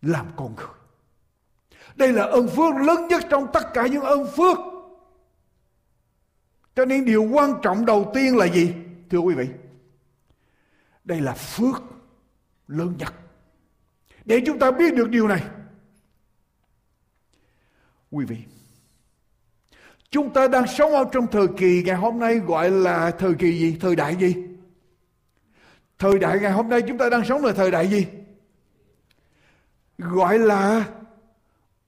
làm 0.02 0.26
con 0.36 0.54
người. 0.56 0.66
Đây 1.96 2.12
là 2.12 2.22
ơn 2.24 2.48
phước 2.48 2.74
lớn 2.74 3.08
nhất 3.08 3.22
trong 3.30 3.46
tất 3.52 3.74
cả 3.74 3.86
những 3.86 4.02
ơn 4.02 4.26
phước. 4.36 4.58
Cho 6.76 6.84
nên 6.84 7.04
điều 7.04 7.22
quan 7.32 7.54
trọng 7.62 7.86
đầu 7.86 8.10
tiên 8.14 8.36
là 8.36 8.46
gì? 8.46 8.74
Thưa 9.10 9.18
quý 9.18 9.34
vị, 9.34 9.46
đây 11.08 11.20
là 11.20 11.34
phước 11.34 11.82
lớn 12.66 12.94
nhất. 12.98 13.14
Để 14.24 14.42
chúng 14.46 14.58
ta 14.58 14.70
biết 14.70 14.94
được 14.94 15.08
điều 15.10 15.28
này. 15.28 15.44
Quý 18.10 18.24
vị, 18.24 18.36
chúng 20.10 20.32
ta 20.32 20.48
đang 20.48 20.66
sống 20.66 20.92
ở 20.92 21.04
trong 21.12 21.26
thời 21.26 21.46
kỳ 21.56 21.82
ngày 21.82 21.96
hôm 21.96 22.18
nay 22.18 22.38
gọi 22.38 22.70
là 22.70 23.10
thời 23.10 23.34
kỳ 23.34 23.58
gì? 23.58 23.76
Thời 23.80 23.96
đại 23.96 24.16
gì? 24.16 24.34
Thời 25.98 26.18
đại 26.18 26.40
ngày 26.40 26.52
hôm 26.52 26.68
nay 26.68 26.82
chúng 26.88 26.98
ta 26.98 27.08
đang 27.10 27.24
sống 27.24 27.44
là 27.44 27.52
thời 27.52 27.70
đại 27.70 27.88
gì? 27.88 28.06
Gọi 29.98 30.38
là 30.38 30.84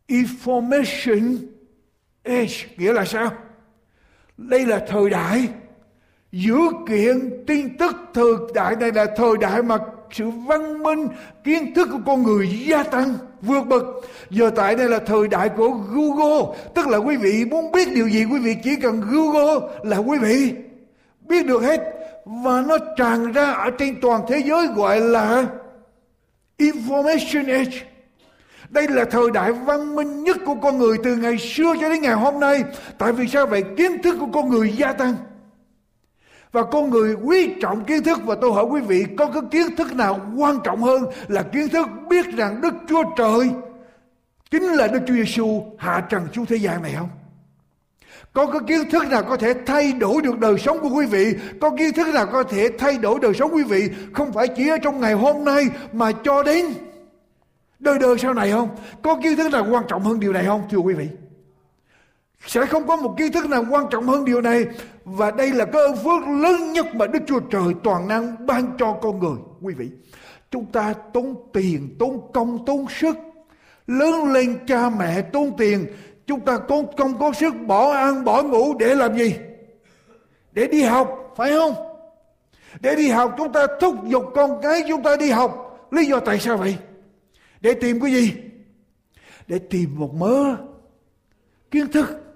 information 0.09 1.37
age. 2.23 2.69
Nghĩa 2.77 2.93
là 2.93 3.05
sao? 3.05 3.33
Đây 4.37 4.67
là 4.67 4.87
thời 4.89 5.11
đại 5.11 5.49
dữ 6.33 6.59
kiện 6.89 7.45
tin 7.47 7.77
tức 7.79 7.97
thời 8.15 8.33
đại 8.55 8.77
này 8.77 8.93
là 8.93 9.07
thời 9.17 9.37
đại 9.41 9.63
mà 9.63 9.79
sự 10.13 10.31
văn 10.31 10.83
minh, 10.83 11.09
kiến 11.45 11.75
thức 11.75 11.89
của 11.93 11.99
con 12.07 12.23
người 12.23 12.49
gia 12.67 12.83
tăng, 12.83 13.15
vượt 13.43 13.63
bậc. 13.63 13.85
Giờ 14.31 14.51
tại 14.57 14.75
đây 14.75 14.89
là 14.89 14.99
thời 14.99 15.29
đại 15.29 15.49
của 15.49 15.71
google, 15.71 16.59
tức 16.75 16.89
là 16.89 16.99
quý 16.99 17.17
vị 17.17 17.45
muốn 17.45 17.73
biết 17.73 17.89
điều 17.95 18.09
gì, 18.09 18.25
quý 18.25 18.39
vị 18.39 18.57
chỉ 18.65 18.77
cần 18.77 19.03
google 19.11 19.69
là 19.83 19.97
quý 19.97 20.19
vị 20.19 20.53
biết 21.29 21.47
được 21.47 21.63
hết. 21.63 21.81
Và 22.25 22.63
nó 22.69 22.79
tràn 22.97 23.33
ra 23.33 23.51
ở 23.53 23.71
trên 23.71 24.01
toàn 24.01 24.23
thế 24.29 24.43
giới 24.47 24.67
gọi 24.67 25.01
là 25.01 25.47
information 26.59 27.53
age. 27.53 27.83
Đây 28.69 28.89
là 28.89 29.05
thời 29.05 29.31
đại 29.31 29.53
văn 29.53 29.95
minh 29.95 30.25
nhất 30.25 30.37
của 30.45 30.55
con 30.55 30.79
người 30.79 30.97
từ 31.05 31.17
ngày 31.17 31.39
xưa 31.39 31.75
cho 31.81 31.89
đến 31.89 32.03
ngày 32.03 32.15
hôm 32.15 32.41
nay. 32.41 32.65
Tại 32.99 33.13
vì 33.13 33.29
sao 33.29 33.47
vậy? 33.47 33.63
Kiến 33.77 34.03
thức 34.03 34.17
của 34.21 34.29
con 34.33 34.49
người 34.49 34.75
gia 34.77 34.93
tăng 34.93 35.15
và 36.53 36.63
con 36.63 36.91
người 36.91 37.15
quý 37.15 37.55
trọng 37.61 37.85
kiến 37.85 38.03
thức 38.03 38.19
và 38.25 38.35
tôi 38.41 38.53
hỏi 38.53 38.65
quý 38.65 38.81
vị, 38.81 39.05
có 39.19 39.27
cái 39.27 39.43
kiến 39.51 39.77
thức 39.77 39.95
nào 39.95 40.21
quan 40.37 40.59
trọng 40.65 40.83
hơn 40.83 41.05
là 41.29 41.43
kiến 41.43 41.69
thức 41.69 41.89
biết 42.09 42.27
rằng 42.37 42.61
Đức 42.61 42.75
Chúa 42.89 43.03
Trời 43.17 43.51
chính 44.51 44.63
là 44.63 44.87
Đức 44.87 45.01
Chúa 45.07 45.15
Giêsu 45.15 45.63
hạ 45.79 46.07
trần 46.09 46.23
xuống 46.35 46.47
thế 46.47 46.57
gian 46.57 46.83
này 46.83 46.95
không? 46.99 47.09
có 48.33 48.47
cái 48.47 48.61
kiến 48.67 48.91
thức 48.91 49.09
nào 49.09 49.23
có 49.23 49.37
thể 49.37 49.55
thay 49.67 49.93
đổi 49.93 50.23
được 50.23 50.39
đời 50.39 50.59
sống 50.59 50.79
của 50.81 50.89
quý 50.89 51.07
vị? 51.07 51.35
Có 51.61 51.71
kiến 51.79 51.93
thức 51.93 52.15
nào 52.15 52.27
có 52.27 52.43
thể 52.43 52.69
thay 52.79 52.99
đổi 52.99 53.19
đời 53.23 53.35
sống 53.35 53.51
quý 53.55 53.63
vị? 53.63 53.89
Không 54.13 54.33
phải 54.33 54.49
chỉ 54.49 54.69
ở 54.69 54.79
trong 54.79 55.01
ngày 55.01 55.13
hôm 55.13 55.45
nay 55.45 55.65
mà 55.93 56.13
cho 56.25 56.43
đến 56.43 56.67
đời 57.79 57.99
đời 57.99 58.19
sau 58.19 58.35
này 58.35 58.51
không? 58.51 58.69
Có 59.03 59.21
kiến 59.23 59.37
thức 59.37 59.53
nào 59.53 59.67
quan 59.71 59.85
trọng 59.89 60.03
hơn 60.03 60.21
điều 60.21 60.33
này 60.33 60.45
không, 60.45 60.63
thưa 60.71 60.79
quý 60.79 60.95
vị? 60.95 61.09
Sẽ 62.47 62.67
không 62.67 62.87
có 62.87 62.97
một 62.97 63.15
kiến 63.19 63.33
thức 63.33 63.49
nào 63.49 63.65
quan 63.71 63.85
trọng 63.91 64.07
hơn 64.07 64.25
điều 64.25 64.41
này. 64.41 64.65
Và 65.05 65.31
đây 65.31 65.51
là 65.51 65.65
cái 65.65 65.83
ơn 65.83 65.97
phước 65.97 66.29
lớn 66.43 66.73
nhất 66.73 66.87
mà 66.95 67.07
Đức 67.07 67.23
Chúa 67.27 67.41
Trời 67.41 67.75
toàn 67.85 68.09
năng 68.09 68.47
ban 68.47 68.77
cho 68.79 68.93
con 69.03 69.19
người. 69.19 69.37
Quý 69.61 69.75
vị, 69.75 69.89
chúng 70.51 70.73
ta 70.73 70.95
tốn 71.13 71.35
tiền, 71.53 71.97
tốn 71.99 72.31
công, 72.33 72.65
tốn 72.67 72.87
sức. 73.01 73.17
Lớn 73.87 74.33
lên 74.33 74.59
cha 74.67 74.91
mẹ 74.91 75.23
tốn 75.23 75.57
tiền, 75.59 75.87
chúng 76.27 76.41
ta 76.41 76.59
tốn 76.69 76.97
công 76.97 77.19
có 77.19 77.33
sức, 77.33 77.55
bỏ 77.67 77.93
ăn, 77.93 78.25
bỏ 78.25 78.43
ngủ 78.43 78.75
để 78.79 78.95
làm 78.95 79.19
gì? 79.19 79.35
Để 80.53 80.67
đi 80.67 80.83
học, 80.83 81.33
phải 81.37 81.51
không? 81.51 81.75
Để 82.81 82.97
đi 82.97 83.09
học, 83.09 83.35
chúng 83.39 83.53
ta 83.53 83.67
thúc 83.81 83.95
giục 84.07 84.25
con 84.35 84.63
cái 84.63 84.83
chúng 84.89 85.03
ta 85.03 85.17
đi 85.17 85.31
học. 85.31 85.67
Lý 85.91 86.05
do 86.05 86.21
tại 86.21 86.39
sao 86.39 86.57
vậy? 86.57 86.77
Để 87.61 87.75
tìm 87.75 88.01
cái 88.01 88.13
gì? 88.13 88.33
Để 89.47 89.59
tìm 89.59 89.99
một 89.99 90.15
mớ 90.15 90.57
kiến 91.71 91.89
thức 91.89 92.30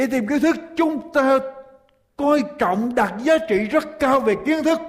để 0.00 0.06
tìm 0.06 0.26
kiến 0.26 0.40
thức 0.40 0.56
chúng 0.76 1.12
ta 1.12 1.38
coi 2.16 2.44
trọng 2.58 2.94
đặt 2.94 3.14
giá 3.22 3.38
trị 3.48 3.64
rất 3.64 3.84
cao 4.00 4.20
về 4.20 4.34
kiến 4.46 4.64
thức 4.64 4.80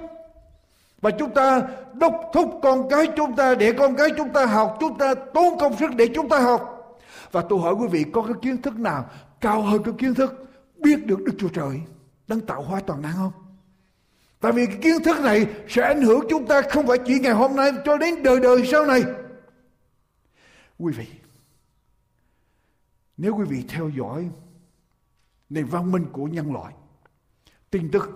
và 1.00 1.10
chúng 1.10 1.34
ta 1.34 1.62
đốc 1.92 2.30
thúc 2.32 2.60
con 2.62 2.88
cái 2.88 3.06
chúng 3.16 3.36
ta 3.36 3.54
để 3.54 3.72
con 3.72 3.96
cái 3.96 4.08
chúng 4.16 4.28
ta 4.28 4.46
học 4.46 4.76
chúng 4.80 4.98
ta 4.98 5.14
tốn 5.14 5.58
công 5.58 5.76
sức 5.76 5.90
để 5.96 6.08
chúng 6.14 6.28
ta 6.28 6.40
học 6.40 6.92
và 7.32 7.42
tôi 7.48 7.60
hỏi 7.60 7.74
quý 7.74 7.86
vị 7.90 8.04
có 8.12 8.22
cái 8.22 8.34
kiến 8.42 8.62
thức 8.62 8.78
nào 8.78 9.10
cao 9.40 9.62
hơn 9.62 9.82
cái 9.82 9.94
kiến 9.98 10.14
thức 10.14 10.44
biết 10.76 11.06
được 11.06 11.22
Đức 11.24 11.32
Chúa 11.38 11.48
Trời 11.48 11.80
đang 12.28 12.40
tạo 12.40 12.62
hóa 12.62 12.80
toàn 12.86 13.02
năng 13.02 13.16
không? 13.16 13.32
Tại 14.40 14.52
vì 14.52 14.66
cái 14.66 14.78
kiến 14.82 15.02
thức 15.04 15.20
này 15.20 15.46
sẽ 15.68 15.82
ảnh 15.82 16.02
hưởng 16.02 16.20
chúng 16.30 16.46
ta 16.46 16.62
không 16.62 16.86
phải 16.86 16.98
chỉ 17.06 17.18
ngày 17.18 17.32
hôm 17.32 17.56
nay 17.56 17.72
cho 17.84 17.96
đến 17.96 18.22
đời 18.22 18.40
đời 18.40 18.66
sau 18.72 18.86
này. 18.86 19.02
Quý 20.78 20.92
vị, 20.92 21.06
nếu 23.16 23.34
quý 23.36 23.44
vị 23.48 23.64
theo 23.68 23.90
dõi 23.98 24.28
nền 25.52 25.66
văn 25.66 25.92
minh 25.92 26.06
của 26.12 26.24
nhân 26.24 26.52
loại, 26.52 26.74
tin 27.70 27.90
tức, 27.90 28.10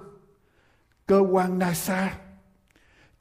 cơ 1.07 1.19
quan 1.19 1.59
NASA, 1.59 2.15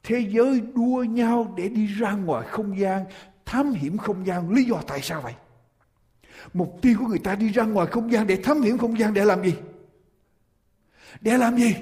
thế 0.02 0.26
giới 0.28 0.62
đua 0.74 1.02
nhau 1.02 1.54
để 1.56 1.68
đi 1.68 1.86
ra 1.86 2.12
ngoài 2.12 2.46
không 2.48 2.78
gian, 2.78 3.04
thám 3.44 3.72
hiểm 3.72 3.98
không 3.98 4.26
gian. 4.26 4.50
Lý 4.50 4.64
do 4.64 4.76
tại 4.86 5.00
sao 5.02 5.20
vậy? 5.20 5.34
Mục 6.52 6.78
tiêu 6.82 6.96
của 7.00 7.06
người 7.06 7.18
ta 7.18 7.34
đi 7.34 7.48
ra 7.48 7.62
ngoài 7.62 7.86
không 7.86 8.12
gian 8.12 8.26
để 8.26 8.36
thám 8.36 8.62
hiểm 8.62 8.78
không 8.78 8.98
gian 8.98 9.14
để 9.14 9.24
làm 9.24 9.44
gì? 9.44 9.54
Để 11.20 11.38
làm 11.38 11.56
gì? 11.56 11.74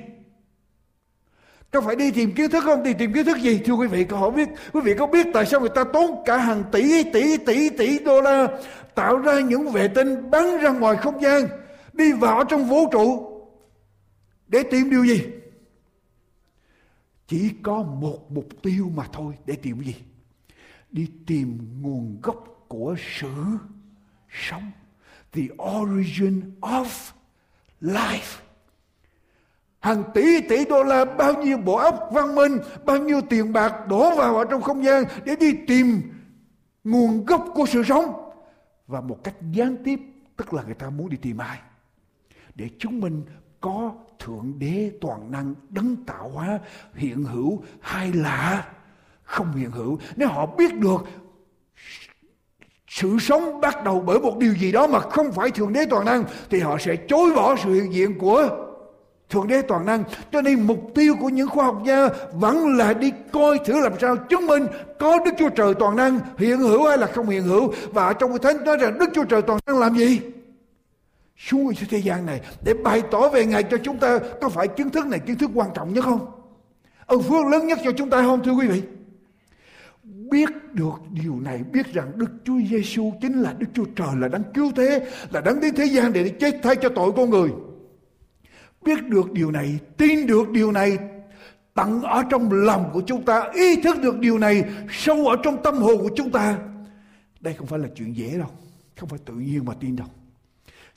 Có 1.71 1.81
phải 1.81 1.97
đi 1.97 2.11
tìm 2.11 2.35
kiến 2.35 2.51
thức 2.51 2.65
không? 2.65 2.83
Đi 2.83 2.93
tìm 2.93 3.13
kiến 3.13 3.25
thức 3.25 3.39
gì? 3.39 3.59
Thưa 3.59 3.75
quý 3.75 3.87
vị, 3.87 4.05
có 4.05 4.17
hỏi 4.17 4.31
biết. 4.31 4.49
Quý 4.73 4.81
vị 4.81 4.95
có 4.99 5.07
biết 5.07 5.27
tại 5.35 5.47
sao 5.47 5.61
người 5.61 5.69
ta 5.75 5.85
tốn 5.93 6.23
cả 6.25 6.37
hàng 6.37 6.65
tỷ, 6.73 7.03
tỷ, 7.13 7.37
tỷ, 7.37 7.71
tỷ 7.71 7.99
đô 7.99 8.21
la 8.21 8.49
tạo 8.95 9.19
ra 9.19 9.41
những 9.41 9.69
vệ 9.69 9.89
tinh 9.89 10.31
bắn 10.31 10.59
ra 10.59 10.71
ngoài 10.71 10.97
không 10.97 11.23
gian, 11.23 11.49
đi 11.95 12.13
vào 12.13 12.45
trong 12.45 12.69
vũ 12.69 12.89
trụ 12.93 13.31
để 14.49 14.63
tìm 14.71 14.91
điều 14.91 15.05
gì? 15.05 15.27
Chỉ 17.27 17.51
có 17.63 17.83
một 17.83 18.33
mục 18.33 18.49
tiêu 18.63 18.91
mà 18.95 19.07
thôi 19.13 19.35
để 19.47 19.57
tìm 19.57 19.83
gì? 19.83 19.95
Đi 20.91 21.11
tìm 21.27 21.59
nguồn 21.83 22.19
gốc 22.23 22.65
của 22.69 22.97
sự 23.21 23.35
sống. 24.31 24.71
The 25.33 25.43
origin 25.59 26.51
of 26.61 26.87
life 27.81 28.41
hàng 29.85 30.05
tỷ 30.15 30.41
tỷ 30.49 30.65
đô 30.65 30.83
la, 30.83 31.05
bao 31.05 31.43
nhiêu 31.43 31.59
bộ 31.59 31.77
óc 31.77 32.09
văn 32.13 32.35
minh, 32.35 32.59
bao 32.85 32.97
nhiêu 32.97 33.21
tiền 33.21 33.53
bạc 33.53 33.89
đổ 33.89 34.17
vào 34.17 34.37
ở 34.37 34.45
trong 34.45 34.63
không 34.63 34.85
gian 34.85 35.05
để 35.25 35.37
đi 35.37 35.53
tìm 35.67 36.03
nguồn 36.85 37.25
gốc 37.25 37.45
của 37.55 37.67
sự 37.67 37.83
sống 37.85 38.31
và 38.87 39.01
một 39.01 39.19
cách 39.25 39.35
gián 39.53 39.77
tiếp, 39.85 40.01
tức 40.37 40.55
là 40.55 40.63
người 40.63 40.75
ta 40.75 40.91
muốn 40.91 41.11
đi 41.11 41.17
tìm 41.17 41.39
ai 41.39 41.59
để 42.55 42.69
chứng 42.79 43.01
minh 43.01 43.23
có 43.61 43.93
thượng 44.19 44.53
đế 44.59 44.93
toàn 45.01 45.31
năng 45.31 45.55
đấng 45.71 45.97
tạo 45.97 46.29
hóa 46.29 46.59
hiện 46.95 47.25
hữu 47.25 47.63
hay 47.81 48.13
là 48.13 48.67
không 49.23 49.53
hiện 49.53 49.71
hữu 49.71 49.99
nếu 50.17 50.29
họ 50.29 50.47
biết 50.47 50.75
được 50.75 51.05
sự 52.89 53.19
sống 53.21 53.61
bắt 53.61 53.85
đầu 53.85 54.03
bởi 54.07 54.21
một 54.21 54.39
điều 54.39 54.55
gì 54.55 54.73
đó 54.73 54.87
mà 54.87 55.01
không 55.01 55.33
phải 55.33 55.51
thượng 55.51 55.73
đế 55.73 55.87
toàn 55.87 56.05
năng, 56.05 56.25
thì 56.51 56.61
họ 56.61 56.79
sẽ 56.79 56.97
chối 56.97 57.33
bỏ 57.35 57.57
sự 57.65 57.73
hiện 57.73 57.93
diện 57.93 58.19
của 58.19 58.49
Thượng 59.31 59.49
đế 59.49 59.63
toàn 59.63 59.87
năng. 59.87 60.05
Cho 60.33 60.41
nên 60.41 60.63
mục 60.63 60.79
tiêu 60.95 61.15
của 61.21 61.29
những 61.29 61.49
khoa 61.49 61.65
học 61.65 61.83
gia 61.87 62.09
vẫn 62.33 62.77
là 62.77 62.93
đi 62.93 63.13
coi 63.33 63.59
thử 63.59 63.81
làm 63.81 63.93
sao 64.01 64.17
chứng 64.17 64.47
minh 64.47 64.67
có 64.99 65.19
Đức 65.25 65.31
Chúa 65.39 65.49
Trời 65.49 65.75
toàn 65.75 65.97
năng 65.97 66.19
hiện 66.39 66.59
hữu 66.59 66.89
hay 66.89 66.99
là 66.99 67.07
không 67.07 67.29
hiện 67.29 67.43
hữu. 67.43 67.73
Và 67.93 68.13
trong 68.13 68.31
cái 68.31 68.39
thánh 68.39 68.65
nói 68.65 68.77
rằng 68.77 68.99
Đức 68.99 69.11
Chúa 69.15 69.25
Trời 69.25 69.43
toàn 69.43 69.59
năng 69.67 69.79
làm 69.79 69.97
gì? 69.97 70.21
Xuống 71.37 71.73
thế 71.89 71.99
gian 71.99 72.27
này, 72.27 72.41
để 72.65 72.75
bày 72.75 73.03
tỏ 73.11 73.29
về 73.29 73.47
Ngài 73.47 73.63
cho 73.63 73.77
chúng 73.83 73.99
ta 73.99 74.19
có 74.41 74.49
phải 74.49 74.69
kiến 74.69 74.91
thức 74.91 75.07
này, 75.07 75.19
kiến 75.19 75.39
thức 75.39 75.51
quan 75.55 75.71
trọng 75.75 75.93
nhất 75.93 76.05
không? 76.05 76.27
Ơn 77.07 77.23
phước 77.23 77.47
lớn 77.47 77.67
nhất 77.67 77.79
cho 77.85 77.93
chúng 77.93 78.11
ta 78.11 78.23
không, 78.23 78.45
thưa 78.45 78.53
quý 78.53 78.67
vị? 78.67 78.83
biết 80.31 80.49
được 80.73 80.95
điều 81.11 81.41
này, 81.41 81.61
biết 81.73 81.93
rằng 81.93 82.13
Đức 82.15 82.31
Chúa 82.45 82.59
Giêsu 82.71 83.13
chính 83.21 83.43
là 83.43 83.55
Đức 83.59 83.67
Chúa 83.75 83.85
Trời, 83.97 84.09
là 84.19 84.29
đấng 84.29 84.43
cứu 84.55 84.73
thế, 84.77 85.07
là 85.31 85.41
đấng 85.41 85.61
đến 85.61 85.75
thế 85.75 85.85
gian 85.85 86.13
để 86.13 86.29
chết 86.29 86.61
thay 86.63 86.77
cho 86.77 86.89
tội 86.89 87.13
con 87.17 87.31
người 87.31 87.51
biết 88.85 89.09
được 89.09 89.33
điều 89.33 89.51
này, 89.51 89.79
tin 89.97 90.27
được 90.27 90.51
điều 90.51 90.73
này 90.73 90.99
tận 91.75 92.03
ở 92.03 92.23
trong 92.31 92.53
lòng 92.53 92.91
của 92.93 93.03
chúng 93.07 93.25
ta, 93.25 93.51
ý 93.55 93.83
thức 93.83 93.97
được 94.03 94.19
điều 94.19 94.39
này, 94.39 94.65
sâu 94.91 95.27
ở 95.27 95.37
trong 95.43 95.63
tâm 95.63 95.75
hồn 95.75 95.99
của 95.99 96.11
chúng 96.17 96.31
ta 96.31 96.59
đây 97.41 97.55
không 97.55 97.67
phải 97.67 97.79
là 97.79 97.89
chuyện 97.95 98.17
dễ 98.17 98.39
đâu, 98.39 98.49
không 98.97 99.09
phải 99.09 99.19
tự 99.25 99.35
nhiên 99.35 99.65
mà 99.65 99.75
tin 99.81 99.97
đâu 99.97 100.07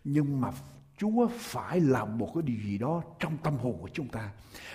nhưng 0.09 0.41
mà 0.41 0.51
Chúa 0.97 1.27
phải 1.39 1.79
làm 1.79 2.17
một 2.17 2.31
cái 2.33 2.43
điều 2.43 2.57
gì 2.65 2.77
đó 2.77 3.03
trong 3.19 3.37
tâm 3.37 3.57
hồn 3.57 3.77
của 3.81 3.89
chúng 3.93 4.07
ta 4.07 4.31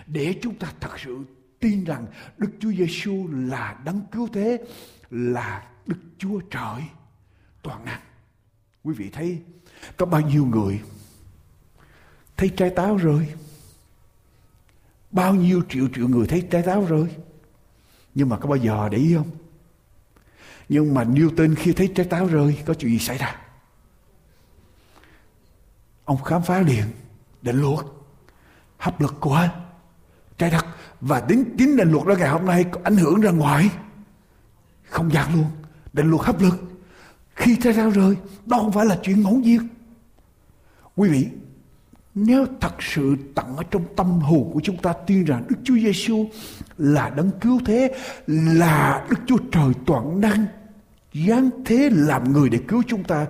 để 0.07 0.39
chúng 0.43 0.55
ta 0.55 0.73
thật 0.81 0.99
sự 0.99 1.19
tin 1.61 1.85
rằng 1.85 2.07
Đức 2.39 2.51
Chúa 2.61 2.73
Giêsu 2.73 3.29
là 3.33 3.81
đấng 3.85 4.01
cứu 4.13 4.29
thế, 4.33 4.65
là 5.11 5.69
Đức 5.87 5.97
Chúa 6.19 6.41
Trời 6.51 6.83
toàn 7.63 7.85
năng. 7.85 8.01
Quý 8.83 8.95
vị 8.95 9.11
thấy 9.13 9.43
có 9.97 10.07
bao 10.07 10.21
nhiêu 10.21 10.47
người 10.47 10.81
thấy 12.37 12.49
trái 12.57 12.71
táo 12.71 12.97
rơi? 12.97 13.29
Bao 15.11 15.35
nhiêu 15.35 15.63
triệu 15.69 15.89
triệu 15.95 16.09
người 16.09 16.27
thấy 16.27 16.47
trái 16.51 16.63
táo 16.63 16.85
rơi? 16.85 17.07
Nhưng 18.15 18.29
mà 18.29 18.39
có 18.39 18.49
bao 18.49 18.57
giờ 18.57 18.89
để 18.89 18.99
ý 18.99 19.15
không? 19.15 19.31
Nhưng 20.69 20.95
mà 20.95 21.05
Newton 21.05 21.55
khi 21.57 21.73
thấy 21.73 21.93
trái 21.95 22.07
táo 22.07 22.27
rơi, 22.27 22.63
có 22.67 22.75
chuyện 22.75 22.91
gì 22.91 22.99
xảy 22.99 23.19
ra? 23.19 23.42
Ông 26.13 26.23
khám 26.23 26.43
phá 26.43 26.61
liền 26.61 26.85
định 27.43 27.61
luật 27.61 27.87
hấp 28.79 29.01
lực 29.01 29.15
của 29.21 29.49
trái 30.39 30.51
đất 30.51 30.67
và 31.01 31.21
tính 31.21 31.45
chính 31.59 31.77
định 31.77 31.93
luật 31.93 32.07
đó 32.07 32.15
ngày 32.19 32.29
hôm 32.29 32.47
nay 32.47 32.65
có 32.65 32.81
ảnh 32.85 32.97
hưởng 32.97 33.21
ra 33.21 33.31
ngoài. 33.31 33.71
Không 34.89 35.13
gian 35.13 35.35
luôn 35.35 35.47
định 35.93 36.11
luật 36.11 36.23
hấp 36.27 36.41
lực. 36.41 36.55
Khi 37.35 37.57
trái 37.63 37.73
đất 37.73 37.91
rơi 37.91 38.17
đó 38.47 38.59
không 38.59 38.73
phải 38.73 38.87
là 38.87 38.99
chuyện 39.03 39.23
ngẫu 39.23 39.35
nhiên. 39.35 39.69
Quý 40.97 41.09
vị 41.09 41.29
nếu 42.15 42.47
thật 42.61 42.75
sự 42.81 43.17
tận 43.35 43.57
ở 43.57 43.63
trong 43.71 43.85
tâm 43.97 44.21
hồn 44.21 44.51
của 44.55 44.61
chúng 44.63 44.77
ta 44.77 44.93
tin 45.07 45.25
rằng 45.25 45.45
Đức 45.49 45.57
Chúa 45.65 45.75
Giêsu 45.75 46.27
là 46.79 47.11
đấng 47.11 47.31
cứu 47.41 47.61
thế, 47.67 47.95
là 48.27 49.07
Đức 49.11 49.17
Chúa 49.27 49.39
Trời 49.53 49.73
toàn 49.87 50.21
năng, 50.21 50.47
giáng 51.15 51.51
thế 51.65 51.91
làm 51.93 52.33
người 52.33 52.49
để 52.49 52.59
cứu 52.69 52.83
chúng 52.87 53.05
ta, 53.05 53.27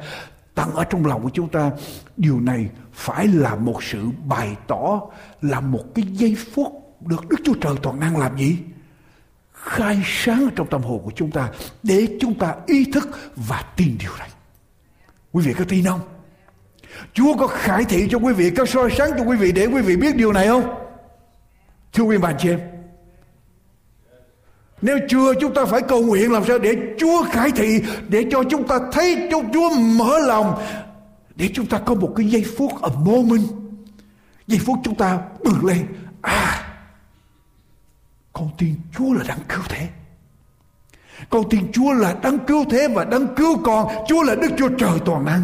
tăng 0.55 0.75
ở 0.75 0.85
trong 0.85 1.07
lòng 1.07 1.23
của 1.23 1.31
chúng 1.33 1.49
ta, 1.49 1.71
điều 2.17 2.41
này 2.41 2.69
phải 2.93 3.27
là 3.27 3.55
một 3.55 3.83
sự 3.83 4.05
bày 4.25 4.57
tỏ, 4.67 5.01
là 5.43 5.61
một 5.61 5.85
cái 5.95 6.05
giây 6.13 6.37
phút 6.55 6.73
được 7.01 7.29
Đức 7.29 7.37
Chúa 7.45 7.55
Trời 7.61 7.75
toàn 7.83 8.01
năng 8.01 8.17
làm 8.17 8.39
gì? 8.39 8.59
Khai 9.53 10.03
sáng 10.07 10.49
trong 10.57 10.67
tâm 10.71 10.83
hồn 10.83 11.03
của 11.05 11.13
chúng 11.15 11.31
ta 11.31 11.49
để 11.83 12.07
chúng 12.21 12.35
ta 12.35 12.55
ý 12.67 12.85
thức 12.93 13.09
và 13.37 13.65
tin 13.77 13.97
điều 14.01 14.11
này. 14.19 14.29
Quý 15.33 15.45
vị 15.47 15.55
có 15.59 15.65
tin 15.69 15.85
không? 15.85 16.01
Chúa 17.13 17.37
có 17.37 17.47
khải 17.47 17.85
thị 17.85 18.09
cho 18.11 18.19
quý 18.19 18.33
vị, 18.33 18.51
có 18.51 18.67
soi 18.67 18.91
sáng 18.99 19.11
cho 19.19 19.25
quý 19.25 19.37
vị 19.37 19.53
để 19.53 19.67
quý 19.67 19.83
vị 19.83 19.97
biết 19.97 20.17
điều 20.17 20.33
này 20.33 20.47
không? 20.47 20.75
Thưa 21.93 22.05
quý 22.05 22.19
bạn 22.19 22.35
chị 22.39 22.49
em. 22.49 22.72
Nếu 24.83 24.99
chưa, 25.09 25.35
chúng 25.41 25.55
ta 25.55 25.65
phải 25.65 25.83
cầu 25.83 26.03
nguyện 26.03 26.33
làm 26.33 26.45
sao 26.45 26.59
để 26.59 26.77
Chúa 26.99 27.25
khải 27.25 27.51
thị, 27.51 27.83
để 28.09 28.27
cho 28.31 28.43
chúng 28.51 28.69
ta 28.69 28.79
thấy 28.93 29.29
cho 29.31 29.43
Chúa 29.53 29.71
mở 29.75 30.19
lòng, 30.19 30.63
để 31.37 31.51
chúng 31.55 31.67
ta 31.67 31.79
có 31.79 31.95
một 31.95 32.13
cái 32.17 32.27
giây 32.27 32.45
phút 32.57 32.83
ở 32.83 32.91
mô 33.05 33.23
minh 33.23 33.43
giây 34.47 34.61
phút 34.65 34.79
chúng 34.85 34.95
ta 34.95 35.19
bừng 35.45 35.65
lên. 35.65 35.87
À 36.23 36.69
con 38.33 38.51
tin 38.59 38.75
Chúa 38.97 39.13
là 39.13 39.25
đang 39.29 39.39
cứu 39.49 39.63
thế. 39.69 39.89
Con 41.31 41.49
tin 41.51 41.73
Chúa 41.73 41.93
là 41.93 42.15
đang 42.23 42.39
cứu 42.47 42.65
thế 42.71 42.89
và 42.95 43.05
đang 43.05 43.35
cứu 43.35 43.59
con. 43.65 44.05
Chúa 44.09 44.23
là 44.23 44.35
Đức 44.35 44.49
Chúa 44.59 44.69
Trời 44.79 44.99
toàn 45.05 45.25
năng. 45.25 45.43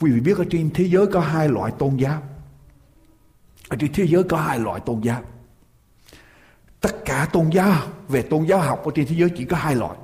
Quý 0.00 0.10
vị 0.10 0.20
biết 0.20 0.38
ở 0.38 0.44
trên 0.50 0.70
thế 0.74 0.84
giới 0.84 1.06
có 1.06 1.20
hai 1.20 1.48
loại 1.48 1.72
tôn 1.78 1.96
giáo. 1.96 2.22
Ở 3.68 3.76
trên 3.80 3.92
thế 3.92 4.06
giới 4.06 4.22
có 4.22 4.36
hai 4.36 4.58
loại 4.58 4.80
tôn 4.86 5.00
giáo. 5.00 5.22
Cả 7.14 7.26
tôn 7.32 7.50
giáo 7.50 7.72
về 8.08 8.22
tôn 8.22 8.44
giáo 8.44 8.58
học 8.58 8.84
ở 8.84 8.90
trên 8.94 9.06
thế 9.06 9.16
giới 9.18 9.30
chỉ 9.30 9.44
có 9.44 9.56
hai 9.56 9.74
loại. 9.74 9.96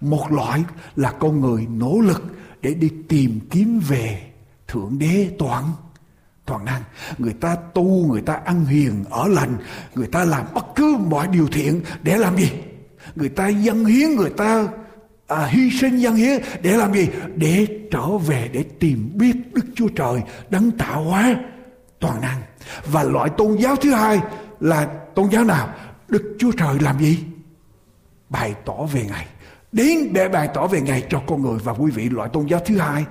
Một 0.00 0.32
loại 0.32 0.64
là 0.96 1.12
con 1.12 1.40
người 1.40 1.66
nỗ 1.70 1.98
lực 2.00 2.22
để 2.62 2.74
đi 2.74 2.90
tìm 3.08 3.40
kiếm 3.50 3.80
về 3.88 4.30
Thượng 4.68 4.98
Đế 4.98 5.30
toàn 5.38 5.64
toàn 6.44 6.64
năng. 6.64 6.82
Người 7.18 7.32
ta 7.32 7.56
tu, 7.74 8.12
người 8.12 8.20
ta 8.20 8.34
ăn 8.44 8.64
hiền, 8.64 9.04
ở 9.10 9.28
lành, 9.28 9.56
người 9.94 10.06
ta 10.06 10.24
làm 10.24 10.46
bất 10.54 10.64
cứ 10.76 10.96
mọi 11.10 11.26
điều 11.28 11.48
thiện 11.48 11.80
để 12.02 12.16
làm 12.16 12.36
gì? 12.36 12.50
Người 13.14 13.28
ta 13.28 13.48
dân 13.48 13.84
hiến, 13.84 14.16
người 14.16 14.30
ta 14.30 14.68
à, 15.26 15.46
hy 15.46 15.70
sinh 15.80 15.96
dân 15.96 16.14
hiến 16.14 16.42
để 16.62 16.76
làm 16.76 16.94
gì? 16.94 17.08
Để 17.36 17.66
trở 17.90 18.18
về 18.18 18.50
để 18.52 18.64
tìm 18.80 19.10
biết 19.14 19.36
Đức 19.52 19.64
Chúa 19.74 19.88
Trời 19.88 20.22
đấng 20.50 20.70
tạo 20.70 21.04
hóa 21.04 21.34
toàn 22.00 22.20
năng. 22.20 22.42
Và 22.86 23.02
loại 23.02 23.30
tôn 23.36 23.56
giáo 23.56 23.76
thứ 23.76 23.90
hai 23.90 24.20
là 24.60 24.86
tôn 25.14 25.28
giáo 25.30 25.44
nào? 25.44 25.68
Đức 26.08 26.36
Chúa 26.38 26.52
Trời 26.52 26.78
làm 26.80 26.98
gì? 26.98 27.18
Bày 28.28 28.54
tỏ 28.64 28.76
về 28.92 29.04
Ngài. 29.08 29.26
Đến 29.72 30.12
để 30.12 30.28
bày 30.28 30.48
tỏ 30.54 30.66
về 30.66 30.80
Ngài 30.80 31.04
cho 31.10 31.22
con 31.26 31.42
người 31.42 31.58
và 31.64 31.72
quý 31.72 31.90
vị 31.90 32.08
loại 32.08 32.30
tôn 32.32 32.46
giáo 32.46 32.60
thứ 32.66 32.78
hai 32.78 33.04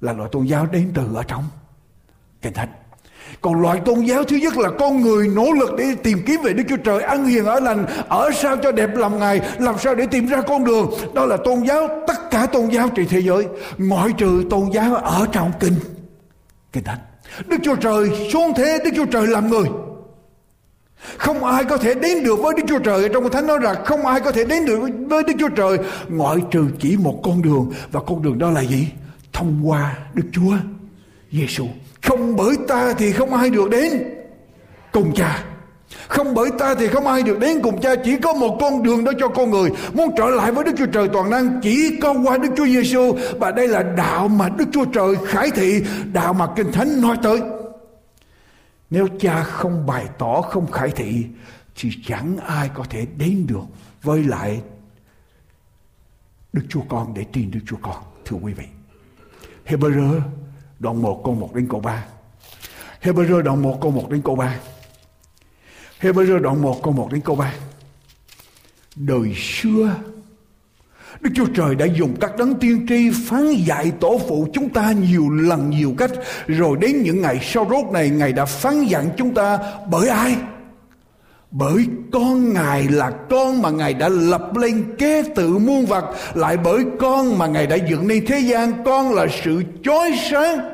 là 0.00 0.12
loại 0.12 0.28
tôn 0.32 0.44
giáo 0.46 0.66
đến 0.66 0.92
từ 0.94 1.14
ở 1.14 1.22
trong 1.22 1.44
Kinh 2.42 2.52
Thánh. 2.52 2.68
Còn 3.40 3.60
loại 3.60 3.80
tôn 3.84 4.00
giáo 4.00 4.24
thứ 4.24 4.36
nhất 4.36 4.56
là 4.56 4.70
con 4.78 5.00
người 5.00 5.28
nỗ 5.28 5.52
lực 5.52 5.70
để 5.78 5.94
tìm 6.02 6.18
kiếm 6.26 6.40
về 6.42 6.52
Đức 6.52 6.62
Chúa 6.68 6.76
Trời, 6.76 7.02
ăn 7.02 7.26
hiền 7.26 7.44
ở 7.44 7.60
lành, 7.60 7.86
ở 8.08 8.30
sao 8.34 8.56
cho 8.56 8.72
đẹp 8.72 8.90
lòng 8.94 9.18
Ngài, 9.18 9.40
làm 9.58 9.78
sao 9.78 9.94
để 9.94 10.06
tìm 10.06 10.26
ra 10.26 10.40
con 10.40 10.64
đường. 10.64 10.90
Đó 11.14 11.26
là 11.26 11.36
tôn 11.36 11.62
giáo, 11.62 11.88
tất 12.06 12.30
cả 12.30 12.46
tôn 12.46 12.68
giáo 12.68 12.88
trên 12.88 13.08
thế 13.08 13.22
giới, 13.22 13.46
ngoại 13.78 14.08
trừ 14.18 14.44
tôn 14.50 14.70
giáo 14.72 14.94
ở 14.94 15.26
trong 15.32 15.52
kinh. 15.60 15.74
Kinh 16.72 16.84
Thánh. 16.84 16.98
Đức 17.46 17.56
Chúa 17.62 17.76
Trời 17.76 18.28
xuống 18.32 18.52
thế, 18.56 18.78
Đức 18.84 18.90
Chúa 18.96 19.06
Trời 19.06 19.26
làm 19.26 19.50
người. 19.50 19.66
Không 21.18 21.44
ai 21.44 21.64
có 21.64 21.76
thể 21.76 21.94
đến 21.94 22.24
được 22.24 22.36
với 22.42 22.54
Đức 22.56 22.62
Chúa 22.68 22.78
Trời. 22.78 23.08
Trong 23.08 23.30
Thánh 23.30 23.46
nói 23.46 23.58
rằng 23.58 23.84
không 23.84 24.06
ai 24.06 24.20
có 24.20 24.32
thể 24.32 24.44
đến 24.44 24.66
được 24.66 24.78
với 25.08 25.22
Đức 25.22 25.32
Chúa 25.40 25.48
Trời. 25.48 25.78
Ngoại 26.08 26.36
trừ 26.50 26.64
chỉ 26.80 26.96
một 26.96 27.20
con 27.22 27.42
đường. 27.42 27.72
Và 27.92 28.00
con 28.06 28.22
đường 28.22 28.38
đó 28.38 28.50
là 28.50 28.60
gì? 28.60 28.86
Thông 29.32 29.60
qua 29.64 29.96
Đức 30.14 30.24
Chúa 30.32 30.56
Giêsu 31.32 31.66
không 32.02 32.36
bởi 32.36 32.56
ta 32.68 32.94
thì 32.98 33.12
không 33.12 33.34
ai 33.34 33.50
được 33.50 33.70
đến 33.70 33.92
cùng 34.92 35.12
cha. 35.14 35.44
Không 36.08 36.34
bởi 36.34 36.50
ta 36.58 36.74
thì 36.74 36.88
không 36.88 37.06
ai 37.06 37.22
được 37.22 37.38
đến 37.38 37.60
cùng 37.62 37.80
cha. 37.80 37.94
Chỉ 38.04 38.16
có 38.16 38.32
một 38.32 38.58
con 38.60 38.82
đường 38.82 39.04
đó 39.04 39.12
cho 39.18 39.28
con 39.28 39.50
người. 39.50 39.70
Muốn 39.92 40.10
trở 40.16 40.26
lại 40.26 40.52
với 40.52 40.64
Đức 40.64 40.72
Chúa 40.78 40.86
Trời 40.86 41.08
toàn 41.12 41.30
năng, 41.30 41.60
Chỉ 41.62 41.98
có 42.02 42.14
qua 42.24 42.38
Đức 42.38 42.48
Chúa 42.56 42.66
Giêsu 42.66 43.12
Và 43.38 43.50
đây 43.50 43.68
là 43.68 43.82
đạo 43.82 44.28
mà 44.28 44.48
Đức 44.48 44.64
Chúa 44.72 44.84
Trời 44.84 45.14
khải 45.26 45.50
thị, 45.50 45.82
Đạo 46.12 46.32
mà 46.32 46.46
Kinh 46.56 46.72
Thánh 46.72 47.00
nói 47.00 47.16
tới. 47.22 47.40
Nếu 48.92 49.08
cha 49.20 49.42
không 49.42 49.86
bày 49.86 50.08
tỏ, 50.18 50.42
Không 50.42 50.70
khải 50.70 50.90
thị, 50.90 51.26
Thì 51.74 51.90
chẳng 52.06 52.36
ai 52.36 52.70
có 52.74 52.84
thể 52.90 53.06
đến 53.16 53.46
được 53.46 53.64
Với 54.02 54.24
lại 54.24 54.62
Đức 56.52 56.62
Chúa 56.68 56.82
Con 56.88 57.14
để 57.14 57.24
tin 57.32 57.50
Đức 57.50 57.60
Chúa 57.66 57.76
Con, 57.82 58.02
Thưa 58.24 58.36
quý 58.36 58.52
vị 58.52 58.64
Hebrew 59.66 60.20
đoạn 60.78 61.02
1 61.02 61.22
câu 61.24 61.34
1 61.34 61.54
đến 61.54 61.68
câu 61.70 61.80
3. 61.80 62.04
Hebrew 63.02 63.42
đoạn 63.42 63.62
1 63.62 63.78
câu 63.80 63.90
1 63.90 64.10
đến 64.10 64.22
câu 64.22 64.36
3. 64.36 64.58
Hebrew 66.00 66.38
đoạn 66.38 66.62
1 66.62 66.82
câu 66.82 66.92
1 66.92 67.12
đến 67.12 67.20
câu 67.20 67.36
3. 67.36 67.54
Đời 68.96 69.34
xưa 69.36 69.94
Đức 71.20 71.30
Chúa 71.34 71.46
Trời 71.54 71.74
đã 71.74 71.86
dùng 71.86 72.16
các 72.20 72.36
đấng 72.38 72.54
tiên 72.54 72.86
tri 72.88 73.10
phán 73.10 73.52
dạy 73.66 73.92
tổ 74.00 74.20
phụ 74.28 74.46
chúng 74.52 74.68
ta 74.68 74.92
nhiều 74.92 75.30
lần 75.30 75.70
nhiều 75.70 75.94
cách. 75.98 76.10
Rồi 76.46 76.76
đến 76.80 77.02
những 77.02 77.22
ngày 77.22 77.40
sau 77.42 77.66
rốt 77.70 77.92
này, 77.92 78.10
Ngài 78.10 78.32
đã 78.32 78.44
phán 78.44 78.84
dặn 78.84 79.10
chúng 79.16 79.34
ta, 79.34 79.58
bởi 79.90 80.08
ai? 80.08 80.36
Bởi 81.50 81.86
con 82.12 82.52
Ngài 82.52 82.88
là 82.88 83.10
con 83.30 83.62
mà 83.62 83.70
Ngài 83.70 83.94
đã 83.94 84.08
lập 84.08 84.56
lên 84.56 84.84
kế 84.98 85.22
tự 85.34 85.58
muôn 85.58 85.86
vật, 85.86 86.04
Lại 86.34 86.56
bởi 86.56 86.84
con 86.98 87.38
mà 87.38 87.46
Ngài 87.46 87.66
đã 87.66 87.76
dựng 87.76 88.08
nên 88.08 88.26
thế 88.26 88.38
gian. 88.38 88.72
Con 88.84 89.14
là 89.14 89.26
sự 89.44 89.62
chói 89.84 90.10
sáng 90.30 90.71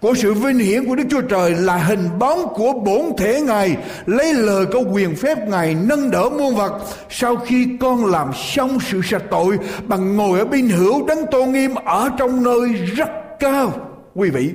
của 0.00 0.14
sự 0.14 0.34
vinh 0.34 0.58
hiển 0.58 0.84
của 0.84 0.94
Đức 0.94 1.04
Chúa 1.10 1.20
Trời 1.20 1.54
là 1.54 1.76
hình 1.76 2.08
bóng 2.18 2.54
của 2.54 2.72
bổn 2.72 3.02
thể 3.18 3.40
Ngài, 3.40 3.76
lấy 4.06 4.34
lời 4.34 4.66
có 4.72 4.78
quyền 4.78 5.16
phép 5.16 5.38
Ngài 5.48 5.74
nâng 5.74 6.10
đỡ 6.10 6.28
muôn 6.38 6.54
vật. 6.54 6.82
Sau 7.10 7.36
khi 7.36 7.68
con 7.80 8.06
làm 8.06 8.30
xong 8.34 8.78
sự 8.90 9.00
sạch 9.04 9.22
tội 9.30 9.58
bằng 9.86 10.16
ngồi 10.16 10.38
ở 10.38 10.44
bên 10.44 10.68
hữu 10.68 11.06
đấng 11.06 11.26
tôn 11.30 11.52
nghiêm 11.52 11.74
ở 11.74 12.08
trong 12.18 12.42
nơi 12.42 12.68
rất 12.72 13.10
cao. 13.38 13.72
Quý 14.14 14.30
vị, 14.30 14.50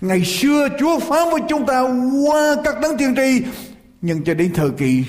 ngày 0.00 0.24
xưa 0.24 0.68
Chúa 0.78 0.98
phán 0.98 1.30
với 1.30 1.40
chúng 1.48 1.66
ta 1.66 1.82
qua 2.28 2.56
các 2.64 2.80
đấng 2.80 2.96
tiên 2.96 3.14
tri, 3.16 3.46
nhưng 4.00 4.24
cho 4.24 4.34
đến 4.34 4.52
thời 4.54 4.70
kỳ 4.70 5.04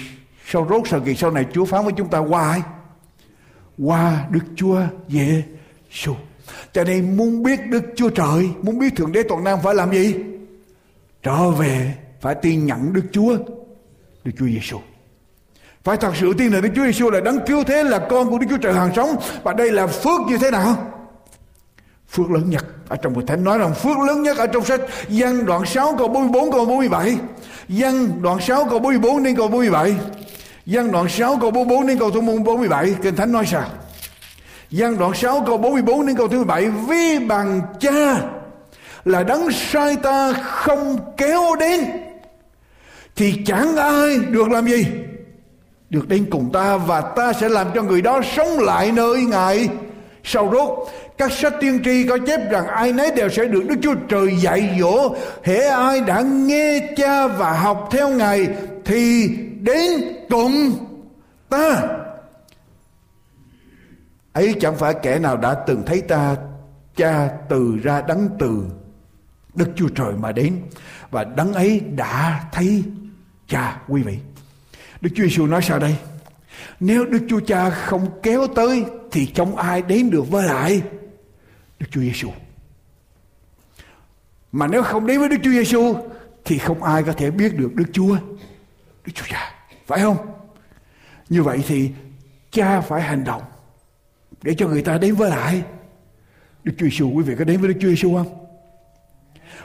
sau 0.51 0.67
rốt 0.69 0.81
thời 0.89 0.99
kỳ 0.99 1.15
sau 1.15 1.31
này 1.31 1.45
Chúa 1.53 1.65
phán 1.65 1.83
với 1.83 1.93
chúng 1.97 2.07
ta 2.07 2.19
qua 2.19 2.49
ai? 2.49 2.61
Qua 3.77 4.25
Đức 4.29 4.43
Chúa 4.55 4.81
Giêsu 5.09 6.15
cho 6.73 6.84
nên 6.84 7.17
muốn 7.17 7.43
biết 7.43 7.60
Đức 7.69 7.84
Chúa 7.95 8.10
Trời, 8.10 8.49
muốn 8.62 8.79
biết 8.79 8.95
Thượng 8.95 9.12
Đế 9.12 9.23
Toàn 9.23 9.43
Năng 9.43 9.62
phải 9.63 9.75
làm 9.75 9.91
gì? 9.91 10.15
Trở 11.23 11.49
về 11.49 11.93
phải 12.21 12.36
tin 12.36 12.65
nhận 12.65 12.93
Đức 12.93 13.03
Chúa 13.12 13.38
Đức 14.23 14.31
Chúa 14.38 14.45
Giêsu 14.45 14.79
phải 15.86 15.97
thật 15.97 16.13
sự 16.19 16.34
tin 16.38 16.51
là 16.51 16.62
Đức 16.62 16.69
Chúa 16.75 16.86
Giêsu 16.86 17.10
là 17.10 17.19
đấng 17.19 17.39
cứu 17.45 17.63
thế, 17.63 17.84
là 17.84 17.99
con 18.10 18.29
của 18.29 18.38
Đức 18.38 18.47
Chúa 18.49 18.58
Trời 18.58 18.73
hàng 18.73 18.91
sống. 18.95 19.15
Và 19.43 19.53
đây 19.53 19.71
là 19.71 19.88
phước 19.88 20.21
như 20.27 20.38
thế 20.38 20.51
nào? 20.51 20.77
Phước 22.10 22.31
lớn 22.31 22.49
nhất 22.49 22.65
ở 22.88 22.95
trong 22.95 23.13
Hội 23.13 23.23
Thánh. 23.27 23.43
Nói 23.43 23.58
rằng 23.58 23.73
phước 23.73 23.97
lớn 23.97 24.23
nhất 24.23 24.38
ở 24.38 24.47
trong 24.47 24.65
sách 24.65 24.81
Giăng 25.10 25.45
đoạn 25.45 25.65
6 25.65 25.95
câu 25.97 26.08
44 26.08 26.51
câu 26.51 26.65
47 26.65 27.17
Giăng 27.67 28.21
đoạn 28.21 28.39
6 28.41 28.65
câu 28.69 28.79
44 28.79 29.23
đến 29.23 29.36
câu 29.36 29.47
47 29.47 29.95
Giăng 30.65 30.91
đoạn 30.91 31.10
6 31.10 31.38
câu 31.41 31.51
44 31.51 31.88
đến 31.88 31.99
câu 31.99 32.12
47 32.45 32.95
Kinh 33.03 33.15
Thánh 33.15 33.31
nói 33.31 33.45
sao? 33.45 33.69
Giang 34.77 34.97
đoạn 34.97 35.13
6 35.13 35.43
câu 35.47 35.57
44 35.57 36.05
đến 36.05 36.15
câu 36.15 36.27
thứ 36.27 36.38
17 36.38 36.69
Vì 36.69 37.19
bằng 37.27 37.61
cha 37.79 38.21
là 39.05 39.23
đấng 39.23 39.51
sai 39.51 39.95
ta 39.95 40.33
không 40.33 40.97
kéo 41.17 41.55
đến, 41.59 41.85
Thì 43.15 43.33
chẳng 43.45 43.75
ai 43.75 44.17
được 44.29 44.49
làm 44.51 44.67
gì, 44.67 44.85
Được 45.89 46.07
đến 46.07 46.25
cùng 46.31 46.49
ta, 46.53 46.77
và 46.77 47.01
ta 47.01 47.33
sẽ 47.33 47.49
làm 47.49 47.67
cho 47.75 47.81
người 47.81 48.01
đó 48.01 48.21
sống 48.35 48.59
lại 48.59 48.91
nơi 48.91 49.21
Ngài 49.21 49.69
Sau 50.23 50.49
rốt, 50.53 50.89
các 51.17 51.31
sách 51.31 51.53
tiên 51.59 51.79
tri 51.85 52.03
có 52.07 52.17
chép 52.27 52.51
rằng 52.51 52.67
ai 52.67 52.91
nấy 52.93 53.11
đều 53.11 53.29
sẽ 53.29 53.45
được 53.45 53.63
Đức 53.67 53.75
Chúa 53.81 53.95
Trời 54.09 54.35
dạy 54.38 54.77
dỗ. 54.79 55.15
Hễ 55.43 55.57
ai 55.57 56.01
đã 56.01 56.21
nghe 56.21 56.79
cha 56.97 57.27
và 57.27 57.53
học 57.53 57.88
theo 57.91 58.09
Ngài, 58.09 58.47
thì 58.85 59.29
đến 59.61 60.01
cùng 60.29 60.71
ta. 61.49 61.81
Ấy 64.36 64.56
chẳng 64.60 64.76
phải 64.76 64.93
kẻ 65.02 65.19
nào 65.19 65.38
đã 65.38 65.54
từng 65.54 65.84
thấy 65.86 66.02
ta 66.02 66.36
cha 66.95 67.30
từ 67.50 67.80
ra 67.84 68.02
đấng 68.02 68.30
từ 68.39 68.65
Đức 69.54 69.69
Chúa 69.76 69.89
Trời 69.89 70.13
mà 70.13 70.32
đến 70.32 70.62
và 71.12 71.24
đấng 71.24 71.54
ấy 71.54 71.80
đã 71.80 72.43
thấy 72.52 72.84
cha 73.48 73.82
quý 73.88 74.02
vị. 74.02 74.17
Đức 75.02 75.10
Chúa 75.15 75.24
Giêsu 75.24 75.45
nói 75.45 75.62
sao 75.62 75.80
đây? 75.80 75.98
Nếu 76.80 77.06
Đức 77.06 77.26
Chúa 77.30 77.39
Cha 77.39 77.69
không 77.69 78.19
kéo 78.24 78.48
tới 78.56 78.86
thì 79.12 79.26
trong 79.26 79.56
ai 79.56 79.82
đến 79.82 80.10
được 80.10 80.32
với 80.32 80.48
lại 80.48 80.82
Đức 81.80 81.88
Chúa 81.91 82.02
Giêsu. 82.02 82.30
Mà 84.52 84.67
nếu 84.67 84.84
không 84.84 85.08
đến 85.08 85.19
với 85.19 85.30
Đức 85.30 85.38
Chúa 85.43 85.52
Giêsu 85.52 85.95
thì 86.45 86.58
không 86.58 86.84
ai 86.84 87.04
có 87.04 87.13
thể 87.13 87.32
biết 87.32 87.58
được 87.58 87.76
Đức 87.76 87.86
Chúa, 87.93 88.17
Đức 89.06 89.12
Chúa 89.13 89.26
Cha, 89.30 89.54
phải 89.88 90.00
không? 90.00 90.17
Như 91.30 91.43
vậy 91.43 91.63
thì 91.67 91.91
cha 92.52 92.82
phải 92.82 93.02
hành 93.02 93.24
động 93.24 93.41
để 94.45 94.55
cho 94.58 94.67
người 94.67 94.81
ta 94.81 94.97
đến 94.97 95.15
với 95.15 95.29
lại 95.29 95.62
Đức 96.63 96.73
Chúa 96.77 96.86
Giêsu. 96.86 97.12
Quý 97.15 97.23
vị 97.23 97.36
có 97.39 97.43
đến 97.43 97.60
với 97.60 97.69
Đức 97.69 97.75
Chúa 97.81 97.88
Giêsu 97.88 98.15
không? 98.15 98.27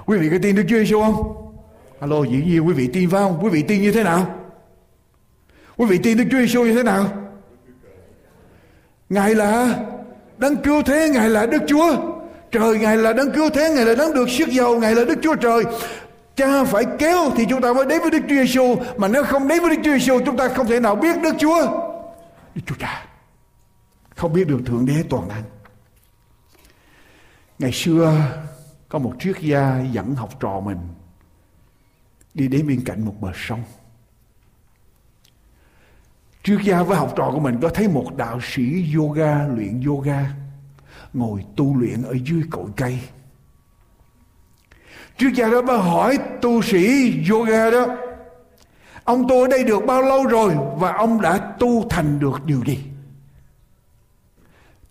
Quý 0.07 0.19
vị 0.19 0.29
có 0.31 0.37
tin 0.43 0.57
Đức 0.57 0.63
Chúa 0.69 0.77
Giêsu 0.77 1.01
không? 1.01 1.47
Alo, 2.01 2.23
dĩ 2.23 2.43
nhiên 2.47 2.67
quý 2.67 2.73
vị 2.73 2.89
tin 2.93 3.11
phải 3.11 3.21
không? 3.21 3.39
Quý 3.43 3.51
vị 3.51 3.63
tin 3.63 3.83
như 3.83 3.93
thế 3.93 4.03
nào? 4.03 4.35
Quý 5.77 5.87
vị 5.87 5.99
tin 6.03 6.19
Đức 6.19 6.25
Chúa 6.31 6.39
Giêsu 6.39 6.65
như 6.65 6.75
thế 6.75 6.83
nào? 6.83 7.09
Ngài 9.09 9.35
là 9.35 9.79
đấng 10.39 10.57
cứu 10.57 10.83
thế 10.83 11.11
ngài 11.13 11.31
là 11.31 11.47
đức 11.47 11.63
chúa 11.67 11.97
trời 12.51 12.79
ngài 12.79 12.97
là 12.97 13.13
đấng 13.13 13.33
cứu 13.33 13.51
thế 13.51 13.71
ngài 13.71 13.85
là 13.85 13.95
đấng 13.95 14.15
được 14.15 14.31
sức 14.31 14.49
giàu 14.49 14.79
ngài 14.79 14.95
là 14.95 15.05
đức 15.05 15.19
chúa 15.23 15.35
trời 15.35 15.65
cha 16.37 16.65
phải 16.65 16.85
kéo 16.99 17.31
thì 17.37 17.45
chúng 17.51 17.61
ta 17.61 17.73
mới 17.73 17.87
đến 17.87 18.01
với 18.01 18.11
đức 18.11 18.23
chúa 18.29 18.35
giêsu 18.35 18.77
mà 18.97 19.09
nếu 19.09 19.25
không 19.25 19.49
đến 19.49 19.61
với 19.61 19.71
đức 19.71 19.83
chúa 19.85 19.93
giêsu 19.93 20.21
chúng 20.27 20.37
ta 20.37 20.49
không 20.49 20.67
thể 20.67 20.81
nào 20.81 20.95
biết 20.97 21.23
đức 21.23 21.35
chúa 21.39 21.67
đức 22.55 22.63
chúa 22.67 22.75
cha 22.79 23.10
không 24.21 24.33
biết 24.33 24.49
được 24.49 24.61
thượng 24.67 24.87
đế 24.87 25.03
toàn 25.11 25.29
năng. 25.29 25.43
Ngày 27.59 27.73
xưa, 27.73 28.33
có 28.89 28.99
một 28.99 29.15
triết 29.21 29.39
gia 29.41 29.81
dẫn 29.93 30.15
học 30.15 30.41
trò 30.41 30.61
mình 30.61 30.79
đi 32.35 32.49
đến 32.49 32.67
bên 32.67 32.85
cạnh 32.85 33.05
một 33.05 33.15
bờ 33.21 33.33
sông. 33.35 33.63
Triết 36.43 36.61
gia 36.63 36.83
với 36.83 36.97
học 36.97 37.13
trò 37.17 37.31
của 37.33 37.41
mình 37.41 37.59
có 37.63 37.69
thấy 37.69 37.89
một 37.89 38.17
đạo 38.17 38.41
sĩ 38.43 38.95
yoga, 38.95 39.49
luyện 39.49 39.83
yoga, 39.87 40.31
ngồi 41.13 41.45
tu 41.57 41.77
luyện 41.77 42.03
ở 42.03 42.17
dưới 42.25 42.43
cội 42.51 42.71
cây. 42.77 42.99
triết 45.19 45.33
gia 45.35 45.49
đó 45.49 45.63
mới 45.63 45.79
hỏi 45.79 46.19
tu 46.43 46.63
sĩ 46.63 47.15
yoga 47.31 47.71
đó, 47.71 47.87
Ông 49.05 49.29
tu 49.29 49.43
ở 49.43 49.49
đây 49.49 49.65
được 49.65 49.87
bao 49.87 50.03
lâu 50.03 50.27
rồi 50.27 50.57
Và 50.77 50.93
ông 50.93 51.21
đã 51.21 51.39
tu 51.59 51.89
thành 51.89 52.19
được 52.19 52.45
điều 52.45 52.65
gì? 52.67 52.90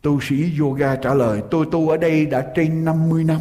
Tu 0.01 0.19
sĩ 0.21 0.59
yoga 0.59 0.95
trả 0.95 1.13
lời 1.13 1.41
Tôi 1.51 1.65
tu 1.71 1.89
ở 1.89 1.97
đây 1.97 2.25
đã 2.25 2.47
trên 2.55 2.85
50 2.85 3.23
năm 3.23 3.39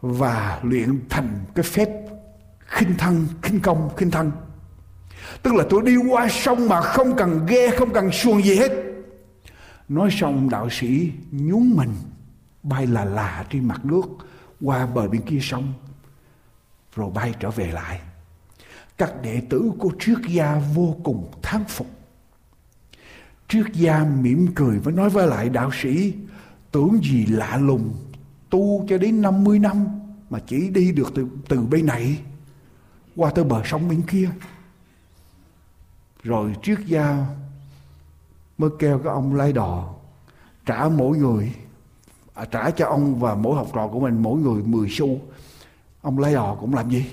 Và 0.00 0.60
luyện 0.62 1.00
thành 1.08 1.38
cái 1.54 1.62
phép 1.62 1.88
khinh 2.66 2.94
thân, 2.98 3.26
khinh 3.42 3.60
công, 3.60 3.96
khinh 3.96 4.10
thân. 4.10 4.32
Tức 5.42 5.54
là 5.54 5.64
tôi 5.70 5.82
đi 5.82 5.96
qua 5.96 6.28
sông 6.30 6.68
mà 6.68 6.80
không 6.80 7.16
cần 7.16 7.46
ghe, 7.46 7.70
không 7.70 7.92
cần 7.92 8.12
xuồng 8.12 8.42
gì 8.42 8.56
hết. 8.56 8.72
Nói 9.88 10.10
xong 10.12 10.50
đạo 10.50 10.68
sĩ 10.70 11.12
nhún 11.30 11.72
mình 11.76 11.94
Bay 12.62 12.86
là 12.86 13.04
là 13.04 13.44
trên 13.50 13.68
mặt 13.68 13.84
nước 13.84 14.02
Qua 14.60 14.86
bờ 14.86 15.08
bên 15.08 15.20
kia 15.20 15.38
sông 15.42 15.72
Rồi 16.96 17.10
bay 17.14 17.34
trở 17.40 17.50
về 17.50 17.66
lại. 17.66 18.00
Các 18.98 19.22
đệ 19.22 19.42
tử 19.50 19.72
của 19.78 19.90
Triết 20.00 20.18
Gia 20.28 20.62
vô 20.74 20.96
cùng 21.04 21.30
thán 21.42 21.64
phục. 21.68 21.86
Triết 23.48 23.66
Gia 23.72 24.04
mỉm 24.04 24.46
cười 24.54 24.78
và 24.78 24.92
nói 24.92 25.10
với 25.10 25.26
lại 25.26 25.48
đạo 25.48 25.70
sĩ 25.82 26.14
Tưởng 26.70 27.00
gì 27.02 27.26
lạ 27.26 27.56
lùng 27.56 27.94
Tu 28.50 28.86
cho 28.88 28.98
đến 28.98 29.22
50 29.22 29.58
năm 29.58 29.86
Mà 30.30 30.38
chỉ 30.46 30.68
đi 30.68 30.92
được 30.92 31.12
từ, 31.14 31.28
từ 31.48 31.60
bên 31.60 31.86
này 31.86 32.18
Qua 33.16 33.30
tới 33.30 33.44
bờ 33.44 33.62
sông 33.64 33.88
bên 33.88 34.02
kia. 34.02 34.30
Rồi 36.22 36.54
Triết 36.62 36.78
Gia 36.86 37.26
mới 38.58 38.70
kêu 38.78 39.00
các 39.04 39.10
ông 39.10 39.34
lái 39.34 39.52
đò 39.52 39.94
trả 40.66 40.88
mỗi 40.88 41.18
người 41.18 41.54
à, 42.34 42.44
trả 42.44 42.70
cho 42.70 42.86
ông 42.86 43.20
và 43.20 43.34
mỗi 43.34 43.56
học 43.56 43.66
trò 43.74 43.88
của 43.88 44.00
mình 44.00 44.22
mỗi 44.22 44.40
người 44.40 44.62
10 44.62 44.88
xu. 44.90 45.20
Ông 46.02 46.18
lái 46.18 46.34
đò 46.34 46.56
cũng 46.60 46.74
làm 46.74 46.90
gì? 46.90 47.06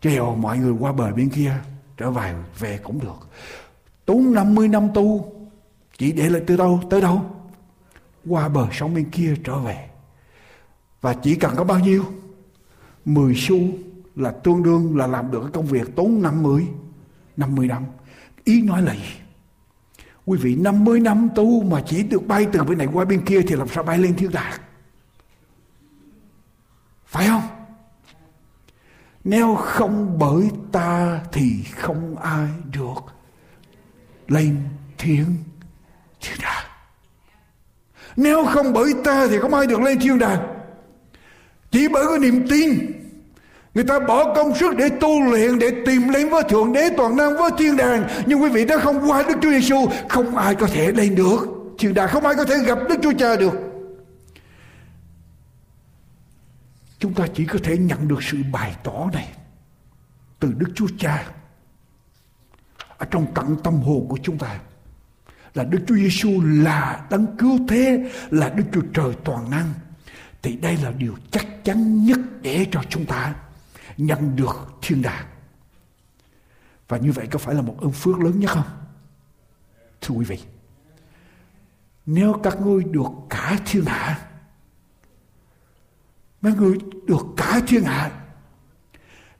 Trèo 0.00 0.34
mọi 0.34 0.58
người 0.58 0.72
qua 0.80 0.92
bờ 0.92 1.12
bên 1.12 1.30
kia 1.30 1.54
trở 1.96 2.10
về 2.10 2.34
về 2.58 2.78
cũng 2.82 3.00
được 3.00 3.28
tốn 4.04 4.32
50 4.32 4.68
năm 4.68 4.88
tu. 4.94 5.32
Chỉ 5.98 6.12
để 6.12 6.30
lại 6.30 6.42
từ 6.46 6.56
đâu? 6.56 6.80
Tới 6.90 7.00
đâu? 7.00 7.22
Qua 8.28 8.48
bờ 8.48 8.68
sông 8.72 8.94
bên 8.94 9.10
kia 9.10 9.34
trở 9.44 9.58
về. 9.58 9.88
Và 11.00 11.14
chỉ 11.14 11.34
cần 11.34 11.54
có 11.56 11.64
bao 11.64 11.78
nhiêu? 11.78 12.04
10 13.04 13.34
xu 13.36 13.58
là 14.16 14.30
tương 14.30 14.62
đương 14.62 14.96
là 14.96 15.06
làm 15.06 15.30
được 15.30 15.40
cái 15.40 15.50
công 15.52 15.66
việc 15.66 15.96
tốn 15.96 16.22
50 16.22 16.66
50 17.36 17.66
năm 17.66 17.84
Ý 18.44 18.62
nói 18.62 18.82
là 18.82 18.94
gì? 18.94 19.12
Quý 20.26 20.38
vị 20.42 20.56
50 20.56 21.00
năm 21.00 21.28
tu 21.34 21.62
mà 21.62 21.82
chỉ 21.86 22.02
được 22.02 22.26
bay 22.26 22.46
từ 22.52 22.64
bên 22.64 22.78
này 22.78 22.88
qua 22.92 23.04
bên 23.04 23.24
kia 23.24 23.42
thì 23.42 23.56
làm 23.56 23.68
sao 23.68 23.84
bay 23.84 23.98
lên 23.98 24.16
thiên 24.16 24.30
đàng? 24.30 24.60
Phải 27.06 27.26
không? 27.26 27.42
Nếu 29.24 29.54
không 29.54 30.18
bởi 30.18 30.50
ta 30.72 31.20
thì 31.32 31.62
không 31.62 32.16
ai 32.16 32.48
được 32.72 32.98
lên 34.28 34.56
thiên 34.98 35.24
thiên 36.20 36.36
đàng. 36.42 36.64
Nếu 38.16 38.44
không 38.44 38.72
bởi 38.72 38.92
ta 39.04 39.26
thì 39.30 39.38
không 39.38 39.54
ai 39.54 39.66
được 39.66 39.80
lên 39.80 40.00
thiên 40.00 40.18
đàng. 40.18 40.38
Chỉ 41.70 41.88
bởi 41.88 42.06
cái 42.06 42.18
niềm 42.18 42.46
tin, 42.50 42.92
Người 43.74 43.84
ta 43.84 43.98
bỏ 43.98 44.34
công 44.34 44.54
sức 44.54 44.76
để 44.76 44.88
tu 45.00 45.22
luyện, 45.22 45.58
Để 45.58 45.70
tìm 45.86 46.08
lên 46.08 46.28
với 46.28 46.42
Thượng, 46.42 46.72
Đế 46.72 46.90
toàn 46.96 47.16
năng 47.16 47.36
với 47.36 47.50
thiên 47.58 47.76
đàng 47.76 48.08
Nhưng 48.26 48.42
quý 48.42 48.48
vị 48.48 48.64
đã 48.64 48.78
không 48.78 49.10
qua 49.10 49.22
Đức 49.22 49.34
Chúa 49.42 49.50
Giêsu 49.50 49.86
Không 50.08 50.36
ai 50.36 50.54
có 50.54 50.66
thể 50.66 50.92
lên 50.92 51.14
được 51.14 51.38
Thiên 51.78 51.94
đàng 51.94 52.08
không 52.08 52.26
ai 52.26 52.34
có 52.34 52.44
thể 52.44 52.54
gặp 52.66 52.78
Đức 52.88 52.96
Chúa 53.02 53.12
Cha 53.18 53.36
được 53.36 53.54
Chúng 56.98 57.14
ta 57.14 57.26
chỉ 57.34 57.44
có 57.44 57.58
thể 57.62 57.78
nhận 57.78 58.08
được 58.08 58.22
sự 58.22 58.38
bày 58.52 58.76
tỏ 58.84 59.10
này 59.12 59.28
Từ 60.40 60.52
Đức 60.56 60.68
Chúa 60.74 60.86
Cha 60.98 61.24
ở 63.02 63.06
trong 63.10 63.26
tận 63.34 63.56
tâm 63.64 63.74
hồn 63.74 64.06
của 64.08 64.18
chúng 64.22 64.38
ta 64.38 64.60
Là 65.54 65.64
Đức 65.64 65.78
Chúa 65.86 65.94
Giêsu 65.94 66.40
là 66.44 67.06
đấng 67.10 67.36
cứu 67.38 67.58
thế 67.68 68.10
Là 68.30 68.48
Đức 68.48 68.64
Chúa 68.72 68.82
Trời 68.94 69.14
toàn 69.24 69.50
năng 69.50 69.72
Thì 70.42 70.56
đây 70.56 70.76
là 70.76 70.90
điều 70.90 71.14
chắc 71.30 71.64
chắn 71.64 72.04
nhất 72.04 72.18
để 72.42 72.66
cho 72.72 72.82
chúng 72.90 73.06
ta 73.06 73.34
nhận 73.96 74.36
được 74.36 74.72
thiên 74.82 75.02
đàng. 75.02 75.26
Và 76.88 76.98
như 76.98 77.12
vậy 77.12 77.26
có 77.30 77.38
phải 77.38 77.54
là 77.54 77.62
một 77.62 77.76
ơn 77.80 77.92
phước 77.92 78.18
lớn 78.18 78.40
nhất 78.40 78.50
không? 78.50 78.64
Thưa 80.00 80.14
quý 80.14 80.24
vị, 80.24 80.38
nếu 82.06 82.40
các 82.42 82.60
ngươi 82.60 82.84
được 82.84 83.08
cả 83.30 83.58
thiên 83.66 83.84
hạ, 83.84 84.18
mấy 86.42 86.52
người 86.54 86.78
được 87.06 87.26
cả 87.36 87.60
thiên 87.66 87.84
hạ, 87.84 88.10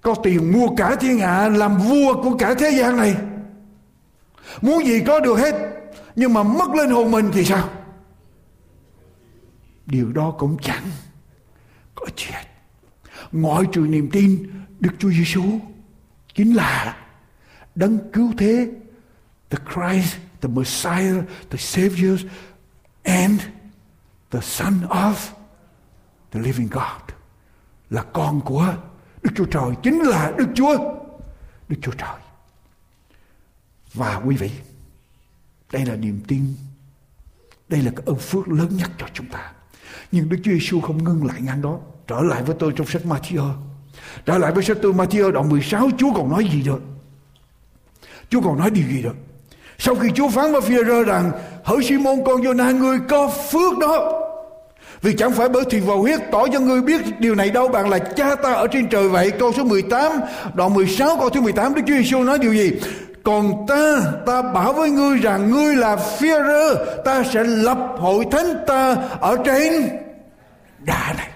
có 0.02 0.14
tiền 0.22 0.52
mua 0.52 0.68
cả 0.76 0.96
thiên 1.00 1.18
hạ 1.18 1.48
làm 1.48 1.78
vua 1.78 2.22
của 2.22 2.36
cả 2.38 2.54
thế 2.58 2.70
gian 2.70 2.96
này, 2.96 3.16
muốn 4.60 4.86
gì 4.86 5.00
có 5.06 5.20
được 5.20 5.38
hết, 5.38 5.54
nhưng 6.16 6.34
mà 6.34 6.42
mất 6.42 6.70
lên 6.70 6.90
hồn 6.90 7.10
mình 7.10 7.30
thì 7.32 7.44
sao? 7.44 7.68
Điều 9.86 10.12
đó 10.12 10.34
cũng 10.38 10.56
chẳng 10.62 10.84
có 11.94 12.06
chuyện 12.16 12.44
ngoại 13.32 13.64
trừ 13.72 13.80
niềm 13.80 14.10
tin 14.12 14.50
Đức 14.80 14.90
Chúa 14.98 15.10
Giêsu 15.10 15.42
chính 16.34 16.56
là 16.56 16.96
đấng 17.74 18.10
cứu 18.12 18.32
thế 18.38 18.70
the 19.50 19.58
Christ 19.74 20.16
the 20.40 20.48
Messiah 20.48 21.24
the 21.50 21.58
Savior 21.58 22.20
and 23.02 23.40
the 24.30 24.40
Son 24.40 24.80
of 24.88 25.14
the 26.30 26.40
living 26.40 26.68
God. 26.70 27.14
Là 27.90 28.02
con 28.12 28.40
của 28.40 28.74
Đức 29.22 29.30
Chúa 29.36 29.44
Trời 29.44 29.70
chính 29.82 30.00
là 30.00 30.32
Đức 30.36 30.46
Chúa 30.54 30.78
Đức 31.68 31.76
Chúa 31.82 31.92
Trời 31.92 32.31
và 33.94 34.20
quý 34.26 34.36
vị, 34.36 34.50
đây 35.72 35.86
là 35.86 35.96
niềm 35.96 36.20
tin, 36.28 36.54
đây 37.68 37.82
là 37.82 37.90
cái 37.96 38.02
ơn 38.06 38.18
phước 38.18 38.48
lớn 38.48 38.68
nhất 38.76 38.90
cho 38.98 39.06
chúng 39.14 39.26
ta 39.26 39.52
nhưng 40.12 40.28
Đức 40.28 40.36
Chúa 40.44 40.50
Giêsu 40.52 40.80
không 40.80 41.04
ngưng 41.04 41.26
lại 41.26 41.40
ngang 41.40 41.62
đó 41.62 41.78
Trở 42.06 42.20
lại 42.20 42.42
với 42.42 42.56
tôi 42.58 42.72
trong 42.76 42.86
sách 42.86 43.02
Matthew. 43.04 43.50
Trở 44.26 44.38
lại 44.38 44.52
với 44.52 44.64
sách 44.64 44.76
tôi 44.82 44.92
Matthew 44.92 45.30
đoạn 45.30 45.48
16 45.48 45.90
Chúa 45.98 46.12
còn 46.14 46.30
nói 46.30 46.48
gì 46.52 46.62
nữa? 46.66 46.78
Chúa 48.30 48.40
còn 48.40 48.58
nói 48.58 48.70
điều 48.70 48.84
gì 48.88 49.02
nữa? 49.02 49.12
Sau 49.78 49.94
khi 49.94 50.08
Chúa 50.14 50.28
phán 50.28 50.52
với 50.52 50.60
phi 50.60 50.74
rằng, 51.06 51.32
Hỡi 51.64 51.84
Simon, 51.84 52.24
con 52.26 52.40
Jonah 52.40 52.76
người 52.76 52.98
có 53.08 53.28
phước 53.52 53.78
đó 53.78 54.18
vì 55.02 55.14
chẳng 55.18 55.32
phải 55.32 55.48
bởi 55.48 55.64
thịt 55.70 55.82
và 55.86 55.94
huyết 55.94 56.20
tỏ 56.32 56.46
cho 56.52 56.60
ngươi 56.60 56.82
biết 56.82 57.00
điều 57.18 57.34
này 57.34 57.50
đâu, 57.50 57.68
Bạn 57.68 57.88
là 57.88 57.98
cha 57.98 58.34
ta 58.34 58.52
ở 58.52 58.66
trên 58.66 58.88
trời 58.88 59.08
vậy 59.08 59.30
Câu 59.30 59.52
số 59.52 59.64
18 59.64 60.12
Đoạn 60.54 60.74
16 60.74 61.16
câu 61.16 61.30
thứ 61.30 61.40
18 61.40 61.74
Đức 61.74 61.82
Chúa 61.86 61.94
Giêsu 61.94 62.22
nói 62.22 62.38
điều 62.38 62.54
gì 62.54 62.70
còn 63.24 63.66
ta 63.68 64.00
ta 64.26 64.42
bảo 64.42 64.72
với 64.72 64.90
ngươi 64.90 65.18
rằng 65.18 65.50
Ngươi 65.50 65.76
là 65.76 65.96
phi 65.96 66.28
Ta 67.04 67.22
sẽ 67.22 67.44
lập 67.44 67.78
hội 67.98 68.24
thánh 68.30 68.64
ta 68.66 68.96
Ở 69.20 69.36
trên 69.44 69.88
đá 70.78 71.14
này. 71.16 71.30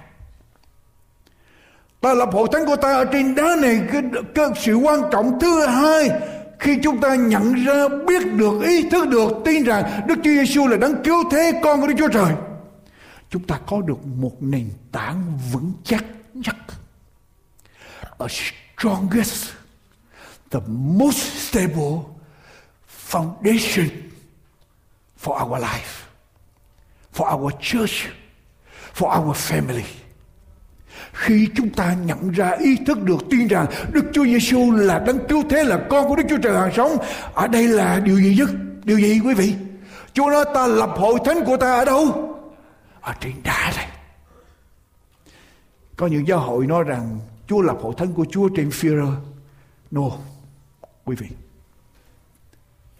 Ta 2.00 2.14
lập 2.14 2.28
hội 2.32 2.48
thánh 2.52 2.66
của 2.66 2.76
ta 2.76 2.94
ở 2.94 3.04
trên 3.04 3.34
đá 3.34 3.56
này 3.62 3.80
cái, 3.92 4.02
cái 4.34 4.46
sự 4.56 4.74
quan 4.74 5.00
trọng 5.12 5.38
thứ 5.40 5.66
hai 5.66 6.10
khi 6.58 6.78
chúng 6.82 7.00
ta 7.00 7.14
nhận 7.14 7.54
ra 7.54 7.88
biết 8.06 8.22
được 8.32 8.62
ý 8.62 8.88
thức 8.90 9.08
được 9.08 9.32
tin 9.44 9.64
rằng 9.64 10.00
Đức 10.06 10.14
Chúa 10.14 10.30
Giêsu 10.30 10.66
là 10.66 10.76
đấng 10.76 11.04
cứu 11.04 11.30
thế 11.30 11.60
con 11.62 11.80
của 11.80 11.86
Đức 11.86 11.94
Chúa 11.98 12.08
Trời 12.08 12.32
chúng 13.30 13.42
ta 13.42 13.58
có 13.66 13.80
được 13.80 14.06
một 14.06 14.32
nền 14.40 14.70
tảng 14.92 15.38
vững 15.52 15.72
chắc 15.84 16.04
nhất. 16.34 16.56
A 18.18 18.26
strongest 18.28 19.50
the 20.56 20.66
most 20.68 21.18
stable 21.48 22.04
foundation 22.86 23.88
for 25.16 25.42
our 25.42 25.58
life, 25.60 26.08
for 27.12 27.26
our 27.34 27.52
church, 27.60 28.08
for 28.94 29.08
our 29.18 29.36
family. 29.36 29.84
Khi 31.12 31.48
chúng 31.56 31.70
ta 31.70 31.94
nhận 31.94 32.30
ra, 32.30 32.50
ý 32.50 32.76
thức 32.86 33.02
được, 33.02 33.18
tin 33.30 33.48
rằng 33.48 33.66
Đức 33.92 34.04
Chúa 34.12 34.24
Giêsu 34.24 34.70
là 34.72 34.98
đấng 34.98 35.26
cứu 35.28 35.42
thế, 35.50 35.64
là 35.64 35.78
con 35.90 36.08
của 36.08 36.16
Đức 36.16 36.22
Chúa 36.28 36.38
Trời 36.42 36.58
hàng 36.58 36.72
sống, 36.76 36.96
ở 37.34 37.48
đây 37.48 37.68
là 37.68 38.00
điều 38.00 38.20
gì 38.20 38.36
nhất? 38.38 38.50
Điều 38.84 38.98
gì 38.98 39.20
quý 39.24 39.34
vị? 39.34 39.54
Chúa 40.12 40.30
nói, 40.30 40.44
ta 40.54 40.66
lập 40.66 40.90
hội 40.96 41.20
thánh 41.24 41.44
của 41.44 41.56
ta 41.56 41.74
ở 41.74 41.84
đâu? 41.84 42.32
Ở 43.00 43.14
trên 43.20 43.32
đá 43.44 43.72
này 43.76 43.88
có 45.96 46.06
những 46.06 46.28
giáo 46.28 46.38
hội 46.38 46.66
nói 46.66 46.84
rằng 46.84 47.18
Chúa 47.48 47.60
lập 47.60 47.76
hội 47.82 47.94
thánh 47.96 48.12
của 48.12 48.26
Chúa 48.30 48.48
trên 48.56 48.68
Führer 48.68 49.14
no 49.90 50.10
quý 51.06 51.16
vị, 51.16 51.28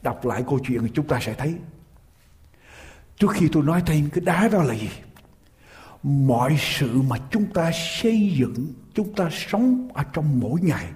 đọc 0.03 0.25
lại 0.25 0.45
câu 0.47 0.59
chuyện 0.67 0.83
thì 0.83 0.91
chúng 0.95 1.07
ta 1.07 1.21
sẽ 1.21 1.35
thấy. 1.35 1.55
Trước 3.19 3.31
khi 3.35 3.49
tôi 3.53 3.63
nói 3.63 3.83
thêm 3.87 4.11
cái 4.11 4.25
đá 4.25 4.49
đó 4.49 4.63
là 4.63 4.75
gì? 4.75 4.91
Mọi 6.03 6.57
sự 6.61 7.03
mà 7.03 7.17
chúng 7.31 7.47
ta 7.53 7.71
xây 8.01 8.35
dựng, 8.39 8.73
chúng 8.95 9.15
ta 9.15 9.29
sống 9.33 9.89
ở 9.95 10.05
trong 10.13 10.41
mỗi 10.41 10.61
ngày 10.61 10.87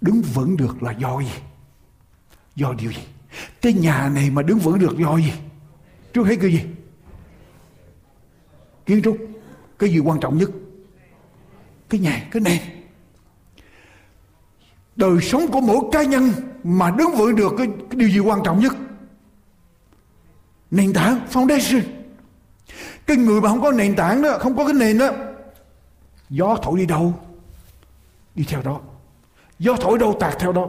đứng 0.00 0.22
vững 0.22 0.56
được 0.56 0.82
là 0.82 0.92
do 0.92 1.20
gì? 1.20 1.34
Do 2.56 2.74
điều 2.78 2.92
gì? 2.92 3.02
Cái 3.62 3.72
nhà 3.72 4.08
này 4.08 4.30
mà 4.30 4.42
đứng 4.42 4.58
vững 4.58 4.78
được 4.78 4.98
do 4.98 5.16
gì? 5.16 5.32
Trước 6.12 6.26
hết 6.26 6.36
cái 6.40 6.52
gì? 6.52 6.62
Kiến 8.86 9.02
trúc, 9.02 9.18
cái 9.78 9.90
gì 9.90 9.98
quan 9.98 10.20
trọng 10.20 10.38
nhất? 10.38 10.50
Cái 11.88 12.00
nhà, 12.00 12.28
cái 12.30 12.42
nền 12.42 12.75
đời 14.96 15.20
sống 15.20 15.46
của 15.52 15.60
mỗi 15.60 15.78
cá 15.92 16.02
nhân 16.02 16.32
mà 16.64 16.90
đứng 16.90 17.14
vững 17.14 17.36
được 17.36 17.52
cái, 17.58 17.66
cái 17.66 17.96
điều 17.96 18.08
gì 18.08 18.18
quan 18.18 18.40
trọng 18.44 18.60
nhất. 18.60 18.72
Nền 20.70 20.92
tảng 20.92 21.20
foundation. 21.32 21.80
Cái 23.06 23.16
người 23.16 23.40
mà 23.40 23.48
không 23.48 23.62
có 23.62 23.72
nền 23.72 23.96
tảng 23.96 24.22
đó 24.22 24.38
không 24.38 24.56
có 24.56 24.64
cái 24.64 24.74
nền 24.74 24.98
đó 24.98 25.10
gió 26.30 26.56
thổi 26.62 26.78
đi 26.78 26.86
đâu 26.86 27.14
đi 28.34 28.44
theo 28.48 28.62
đó. 28.62 28.80
Gió 29.58 29.76
thổi 29.80 29.98
đâu 29.98 30.16
tạt 30.20 30.38
theo 30.38 30.52
đó. 30.52 30.66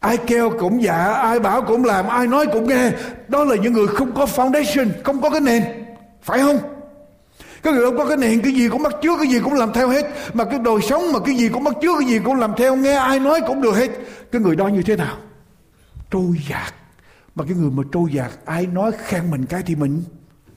Ai 0.00 0.16
kêu 0.16 0.50
cũng 0.60 0.82
dạ 0.82 1.04
ai 1.04 1.40
bảo 1.40 1.62
cũng 1.62 1.84
làm 1.84 2.08
ai 2.08 2.26
nói 2.26 2.46
cũng 2.52 2.68
nghe. 2.68 2.90
Đó 3.28 3.44
là 3.44 3.56
những 3.56 3.72
người 3.72 3.86
không 3.86 4.14
có 4.14 4.24
foundation 4.24 4.88
không 5.04 5.20
có 5.20 5.30
cái 5.30 5.40
nền. 5.40 5.64
Phải 6.22 6.38
không? 6.38 6.58
Cái 7.62 7.72
người 7.72 7.84
ông 7.84 7.96
có 7.96 8.08
cái 8.08 8.16
nền 8.16 8.40
cái 8.42 8.52
gì 8.52 8.68
cũng 8.68 8.82
bắt 8.82 8.92
chước 9.02 9.18
cái 9.18 9.28
gì 9.32 9.40
cũng 9.40 9.54
làm 9.54 9.72
theo 9.72 9.88
hết. 9.88 10.06
Mà 10.34 10.44
cái 10.44 10.58
đời 10.58 10.76
sống 10.88 11.12
mà 11.12 11.18
cái 11.26 11.34
gì 11.34 11.48
cũng 11.48 11.64
bắt 11.64 11.74
chước 11.82 11.98
cái 12.00 12.08
gì 12.08 12.18
cũng 12.18 12.34
làm 12.34 12.52
theo 12.56 12.76
nghe 12.76 12.92
ai 12.92 13.20
nói 13.20 13.40
cũng 13.46 13.62
được 13.62 13.76
hết. 13.76 13.90
Cái 14.32 14.42
người 14.42 14.56
đó 14.56 14.68
như 14.68 14.82
thế 14.82 14.96
nào? 14.96 15.16
Trôi 16.10 16.36
dạt. 16.48 16.74
Mà 17.34 17.44
cái 17.44 17.54
người 17.54 17.70
mà 17.70 17.82
trôi 17.92 18.12
dạt 18.12 18.30
ai 18.44 18.66
nói 18.66 18.92
khen 18.98 19.30
mình 19.30 19.46
cái 19.46 19.62
thì 19.66 19.76
mình 19.76 20.02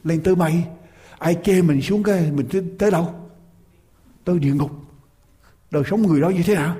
lên 0.03 0.23
tới 0.23 0.35
mây. 0.35 0.63
Ai 1.19 1.37
chê 1.43 1.61
mình 1.61 1.81
xuống 1.81 2.03
cái 2.03 2.31
mình 2.31 2.47
tới, 2.51 2.63
tới 2.79 2.91
đâu? 2.91 3.13
Tới 4.25 4.39
địa 4.39 4.53
ngục. 4.53 4.71
Đời 5.71 5.83
sống 5.89 6.01
người 6.01 6.21
đó 6.21 6.29
như 6.29 6.43
thế 6.45 6.55
nào? 6.55 6.75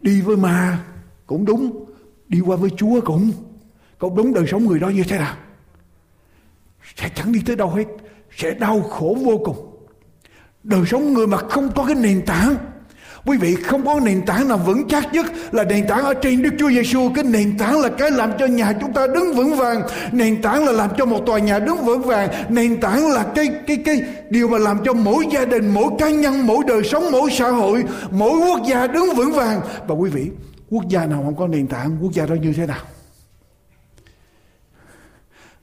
Đi 0.00 0.20
với 0.20 0.36
ma 0.36 0.84
cũng 1.26 1.44
đúng 1.44 1.84
đi 2.28 2.40
qua 2.40 2.56
với 2.56 2.70
chúa 2.76 3.00
cũng. 3.00 3.32
Cũng 3.98 4.16
đúng 4.16 4.34
đời 4.34 4.46
sống 4.46 4.66
người 4.66 4.80
đó 4.80 4.88
như 4.88 5.04
thế 5.08 5.18
nào? 5.18 5.36
Sẽ 6.96 7.08
chẳng 7.14 7.32
đi 7.32 7.40
tới 7.46 7.56
đâu 7.56 7.68
hết 7.68 7.84
sẽ 8.36 8.50
đau 8.50 8.82
khổ 8.82 9.16
vô 9.24 9.40
cùng 9.44 9.56
đời 10.62 10.82
sống 10.86 11.14
người 11.14 11.26
mà 11.26 11.38
không 11.38 11.72
có 11.74 11.84
cái 11.86 11.94
nền 11.94 12.22
tảng 12.26 12.56
Quý 13.26 13.36
vị 13.36 13.54
không 13.54 13.86
có 13.86 14.00
nền 14.00 14.26
tảng 14.26 14.48
nào 14.48 14.58
vững 14.58 14.88
chắc 14.88 15.12
nhất 15.12 15.26
là 15.52 15.64
nền 15.64 15.86
tảng 15.86 16.04
ở 16.04 16.14
trên 16.14 16.42
Đức 16.42 16.50
Chúa 16.58 16.70
Giêsu. 16.70 17.10
Cái 17.14 17.24
nền 17.24 17.58
tảng 17.58 17.80
là 17.80 17.88
cái 17.88 18.10
làm 18.10 18.32
cho 18.38 18.46
nhà 18.46 18.72
chúng 18.80 18.92
ta 18.92 19.06
đứng 19.06 19.34
vững 19.34 19.56
vàng. 19.56 19.82
Nền 20.12 20.42
tảng 20.42 20.64
là 20.64 20.72
làm 20.72 20.90
cho 20.98 21.04
một 21.04 21.26
tòa 21.26 21.38
nhà 21.38 21.58
đứng 21.58 21.76
vững 21.76 22.02
vàng. 22.02 22.28
Nền 22.48 22.80
tảng 22.80 23.12
là 23.12 23.26
cái 23.34 23.48
cái 23.66 23.76
cái 23.76 24.02
điều 24.30 24.48
mà 24.48 24.58
làm 24.58 24.78
cho 24.84 24.92
mỗi 24.92 25.24
gia 25.32 25.44
đình, 25.44 25.74
mỗi 25.74 25.88
cá 25.98 26.10
nhân, 26.10 26.46
mỗi 26.46 26.64
đời 26.66 26.82
sống, 26.84 27.10
mỗi 27.12 27.30
xã 27.30 27.48
hội, 27.48 27.84
mỗi 28.10 28.38
quốc 28.38 28.60
gia 28.66 28.86
đứng 28.86 29.14
vững 29.16 29.32
vàng. 29.32 29.60
Và 29.86 29.94
quý 29.94 30.10
vị, 30.10 30.30
quốc 30.70 30.88
gia 30.88 31.06
nào 31.06 31.22
không 31.24 31.36
có 31.36 31.46
nền 31.46 31.66
tảng, 31.66 31.96
quốc 32.00 32.12
gia 32.12 32.26
đó 32.26 32.34
như 32.34 32.52
thế 32.52 32.66
nào? 32.66 32.80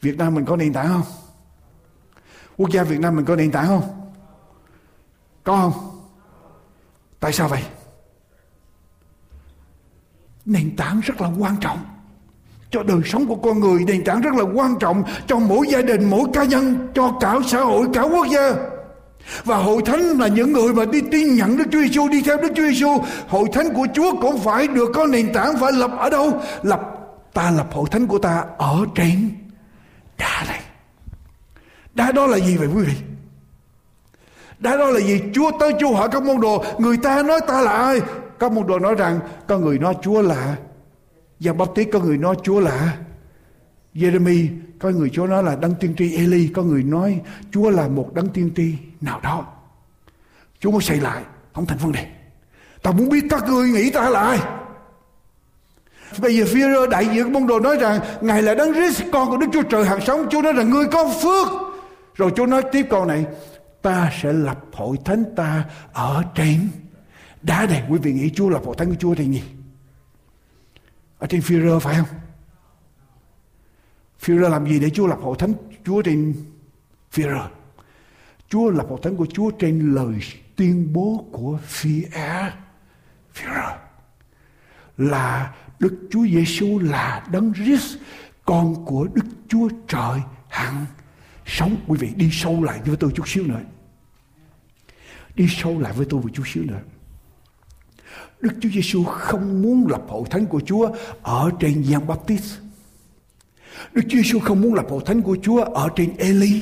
Việt 0.01 0.17
Nam 0.17 0.35
mình 0.35 0.45
có 0.45 0.55
nền 0.55 0.73
tảng 0.73 0.87
không? 0.87 1.03
Quốc 2.57 2.69
gia 2.71 2.83
Việt 2.83 2.99
Nam 2.99 3.15
mình 3.15 3.25
có 3.25 3.35
nền 3.35 3.51
tảng 3.51 3.67
không? 3.67 4.11
Có 5.43 5.55
không? 5.57 6.01
Tại 7.19 7.33
sao 7.33 7.47
vậy? 7.47 7.63
Nền 10.45 10.75
tảng 10.75 10.99
rất 10.99 11.21
là 11.21 11.29
quan 11.37 11.55
trọng 11.61 11.79
cho 12.71 12.83
đời 12.83 13.01
sống 13.05 13.27
của 13.27 13.35
con 13.35 13.59
người, 13.59 13.83
nền 13.87 14.03
tảng 14.03 14.21
rất 14.21 14.33
là 14.33 14.43
quan 14.53 14.75
trọng 14.79 15.03
cho 15.27 15.39
mỗi 15.39 15.67
gia 15.69 15.81
đình, 15.81 16.09
mỗi 16.09 16.23
cá 16.33 16.43
nhân, 16.43 16.87
cho 16.95 17.17
cả 17.19 17.35
xã 17.47 17.61
hội, 17.61 17.87
cả 17.93 18.01
quốc 18.01 18.27
gia 18.31 18.53
và 19.43 19.57
hội 19.57 19.81
thánh 19.85 20.01
là 20.01 20.27
những 20.27 20.53
người 20.53 20.73
mà 20.73 20.85
đi 20.85 21.01
tin 21.11 21.35
nhận 21.35 21.57
Đức 21.57 21.63
Chúa 21.71 21.81
Giêsu 21.81 22.07
đi 22.07 22.21
theo 22.21 22.37
Đức 22.37 22.51
Chúa 22.55 22.69
Giêsu 22.69 22.97
hội 23.27 23.49
thánh 23.53 23.73
của 23.73 23.87
Chúa 23.93 24.21
cũng 24.21 24.39
phải 24.39 24.67
được 24.67 24.91
có 24.93 25.07
nền 25.07 25.33
tảng 25.33 25.53
phải 25.59 25.71
lập 25.71 25.91
ở 25.97 26.09
đâu 26.09 26.41
lập, 26.63 26.81
ta 27.33 27.51
lập 27.51 27.67
hội 27.71 27.85
thánh 27.91 28.07
của 28.07 28.19
ta 28.19 28.43
ở 28.57 28.85
trên 28.95 29.29
đá 30.19 30.43
này 30.47 30.61
đá 31.93 32.11
đó 32.11 32.27
là 32.27 32.37
gì 32.37 32.57
vậy 32.57 32.67
quý 32.67 32.83
vị 32.83 32.93
đá 34.59 34.77
đó 34.77 34.89
là 34.89 34.99
gì? 34.99 35.21
Chúa 35.33 35.51
tới 35.59 35.73
Chúa 35.79 35.95
hỏi 35.95 36.09
các 36.11 36.23
môn 36.23 36.41
đồ, 36.41 36.63
người 36.79 36.97
ta 36.97 37.23
nói 37.23 37.39
ta 37.47 37.61
là 37.61 37.71
ai? 37.71 38.01
Các 38.39 38.51
môn 38.51 38.67
đồ 38.67 38.79
nói 38.79 38.95
rằng, 38.95 39.19
có 39.47 39.57
người 39.57 39.79
nói 39.79 39.93
Chúa 40.01 40.21
là 40.21 40.55
Giang 41.39 41.57
Báp 41.57 41.75
Tít, 41.75 41.89
có 41.93 41.99
người 41.99 42.17
nói 42.17 42.35
Chúa 42.43 42.59
là 42.59 42.97
Jeremy, 43.93 44.47
có 44.79 44.89
người 44.89 45.09
Chúa 45.09 45.27
nói 45.27 45.43
là 45.43 45.55
đấng 45.55 45.75
tiên 45.75 45.93
tri 45.97 46.15
Eli, 46.15 46.47
có 46.47 46.63
người 46.63 46.83
nói 46.83 47.21
Chúa 47.51 47.69
là 47.69 47.87
một 47.87 48.13
đấng 48.13 48.29
tiên 48.29 48.51
tri 48.55 48.75
nào 49.01 49.19
đó. 49.19 49.45
Chúa 50.59 50.71
mới 50.71 50.81
xây 50.81 51.01
lại, 51.01 51.23
không 51.53 51.65
thành 51.65 51.77
vấn 51.77 51.91
đề. 51.91 52.07
Ta 52.81 52.91
muốn 52.91 53.09
biết 53.09 53.23
các 53.29 53.43
người 53.47 53.69
nghĩ 53.69 53.91
ta 53.91 54.09
là 54.09 54.19
ai? 54.19 54.39
Bây 56.17 56.37
giờ 56.37 56.45
phi 56.45 56.61
rơ 56.61 56.87
đại 56.87 57.07
diện 57.13 57.33
môn 57.33 57.47
đồ 57.47 57.59
nói 57.59 57.77
rằng, 57.77 57.99
Ngài 58.21 58.41
là 58.41 58.55
đấng 58.55 58.73
Christ, 58.73 59.03
con 59.11 59.29
của 59.29 59.37
Đức 59.37 59.47
Chúa 59.53 59.63
Trời 59.63 59.85
hàng 59.85 60.01
sống. 60.01 60.27
Chúa 60.29 60.41
nói 60.41 60.53
rằng, 60.53 60.69
ngươi 60.69 60.85
có 60.85 61.13
phước. 61.21 61.47
Rồi 62.15 62.31
Chúa 62.35 62.45
nói 62.45 62.63
tiếp 62.71 62.85
câu 62.89 63.05
này, 63.05 63.25
ta 63.81 64.11
sẽ 64.21 64.33
lập 64.33 64.59
hội 64.73 64.97
thánh 65.05 65.23
ta 65.35 65.63
ở 65.93 66.23
trên 66.35 66.69
đá 67.41 67.65
này 67.65 67.83
quý 67.89 67.99
vị 68.01 68.13
nghĩ 68.13 68.29
Chúa 68.35 68.49
lập 68.49 68.61
hội 68.65 68.75
thánh 68.77 68.89
của 68.89 68.95
Chúa 68.99 69.15
thì 69.15 69.25
gì? 69.25 69.43
Ở 71.19 71.27
trên 71.27 71.41
phi 71.41 71.61
rơ 71.61 71.79
phải 71.79 71.95
không? 71.95 72.07
Phi 74.19 74.37
rơ 74.39 74.49
làm 74.49 74.67
gì 74.67 74.79
để 74.79 74.89
Chúa 74.89 75.07
lập 75.07 75.19
hội 75.21 75.35
thánh 75.39 75.53
Chúa 75.85 76.01
trên 76.01 76.33
phi 77.11 77.23
rơ 77.23 77.47
Chúa 78.49 78.69
lập 78.69 78.85
hội 78.89 78.99
thánh 79.03 79.15
của 79.15 79.25
Chúa 79.33 79.51
trên 79.51 79.93
lời 79.95 80.19
tuyên 80.55 80.93
bố 80.93 81.25
của 81.31 81.59
phi 81.65 82.05
phi 83.33 83.45
rơ 83.45 83.77
là 84.97 85.53
Đức 85.79 85.93
Chúa 86.09 86.25
Giêsu 86.25 86.79
là 86.79 87.27
đấng 87.31 87.53
Christ 87.53 87.97
con 88.45 88.85
của 88.85 89.07
Đức 89.13 89.25
Chúa 89.47 89.69
Trời 89.87 90.19
hằng 90.49 90.85
sống 91.45 91.75
quý 91.87 91.97
vị, 91.99 92.09
đi 92.15 92.29
sâu 92.31 92.63
lại 92.63 92.79
với 92.85 92.95
tôi 92.97 93.11
chút 93.15 93.27
xíu 93.27 93.43
nữa 93.43 93.61
đi 95.35 95.47
sâu 95.49 95.79
lại 95.79 95.93
với 95.95 96.05
tôi 96.09 96.21
một 96.21 96.29
chút 96.33 96.43
xíu 96.47 96.63
nữa 96.63 96.79
Đức 98.41 98.53
Chúa 98.61 98.69
Giêsu 98.69 99.03
không 99.03 99.61
muốn 99.61 99.87
lập 99.87 100.01
hội 100.07 100.23
thánh 100.29 100.45
của 100.45 100.59
Chúa 100.59 100.89
ở 101.21 101.51
trên 101.59 101.83
Giăng 101.83 102.07
Baptist. 102.07 102.53
Đức 103.93 104.01
Chúa 104.09 104.17
Giêsu 104.17 104.39
không 104.39 104.61
muốn 104.61 104.73
lập 104.73 104.85
hội 104.89 105.01
thánh 105.05 105.21
của 105.21 105.37
Chúa 105.41 105.63
ở 105.63 105.89
trên 105.95 106.17
Eli. 106.17 106.61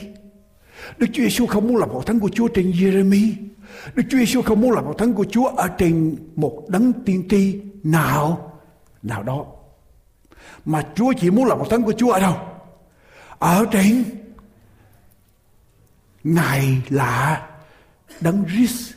Đức 0.97 1.07
Chúa 1.13 1.23
Giêsu 1.23 1.45
không 1.45 1.67
muốn 1.67 1.77
lập 1.77 1.89
hội 1.91 2.03
thánh 2.05 2.19
của 2.19 2.29
Chúa 2.29 2.47
trên 2.47 2.71
Jeremy. 2.71 3.31
Đức 3.95 4.03
Chúa 4.09 4.17
Giêsu 4.17 4.41
không 4.41 4.61
muốn 4.61 4.71
lập 4.71 4.83
hội 4.85 4.95
thánh 4.97 5.13
của 5.13 5.25
Chúa 5.31 5.47
ở 5.47 5.67
trên 5.67 6.15
một 6.35 6.65
đấng 6.69 6.93
tiên 6.93 7.27
tri 7.29 7.59
nào 7.83 8.46
nào 9.07 9.23
đó. 9.23 9.45
Mà 10.65 10.83
Chúa 10.95 11.13
chỉ 11.19 11.29
muốn 11.31 11.45
là 11.45 11.55
một 11.55 11.67
thánh 11.69 11.83
của 11.83 11.93
Chúa 11.97 12.11
ở 12.11 12.19
đâu? 12.19 12.37
Ở 13.39 13.65
trên 13.71 14.03
Ngài 16.23 16.81
là 16.89 17.47
Đấng 18.21 18.45
Christ, 18.45 18.93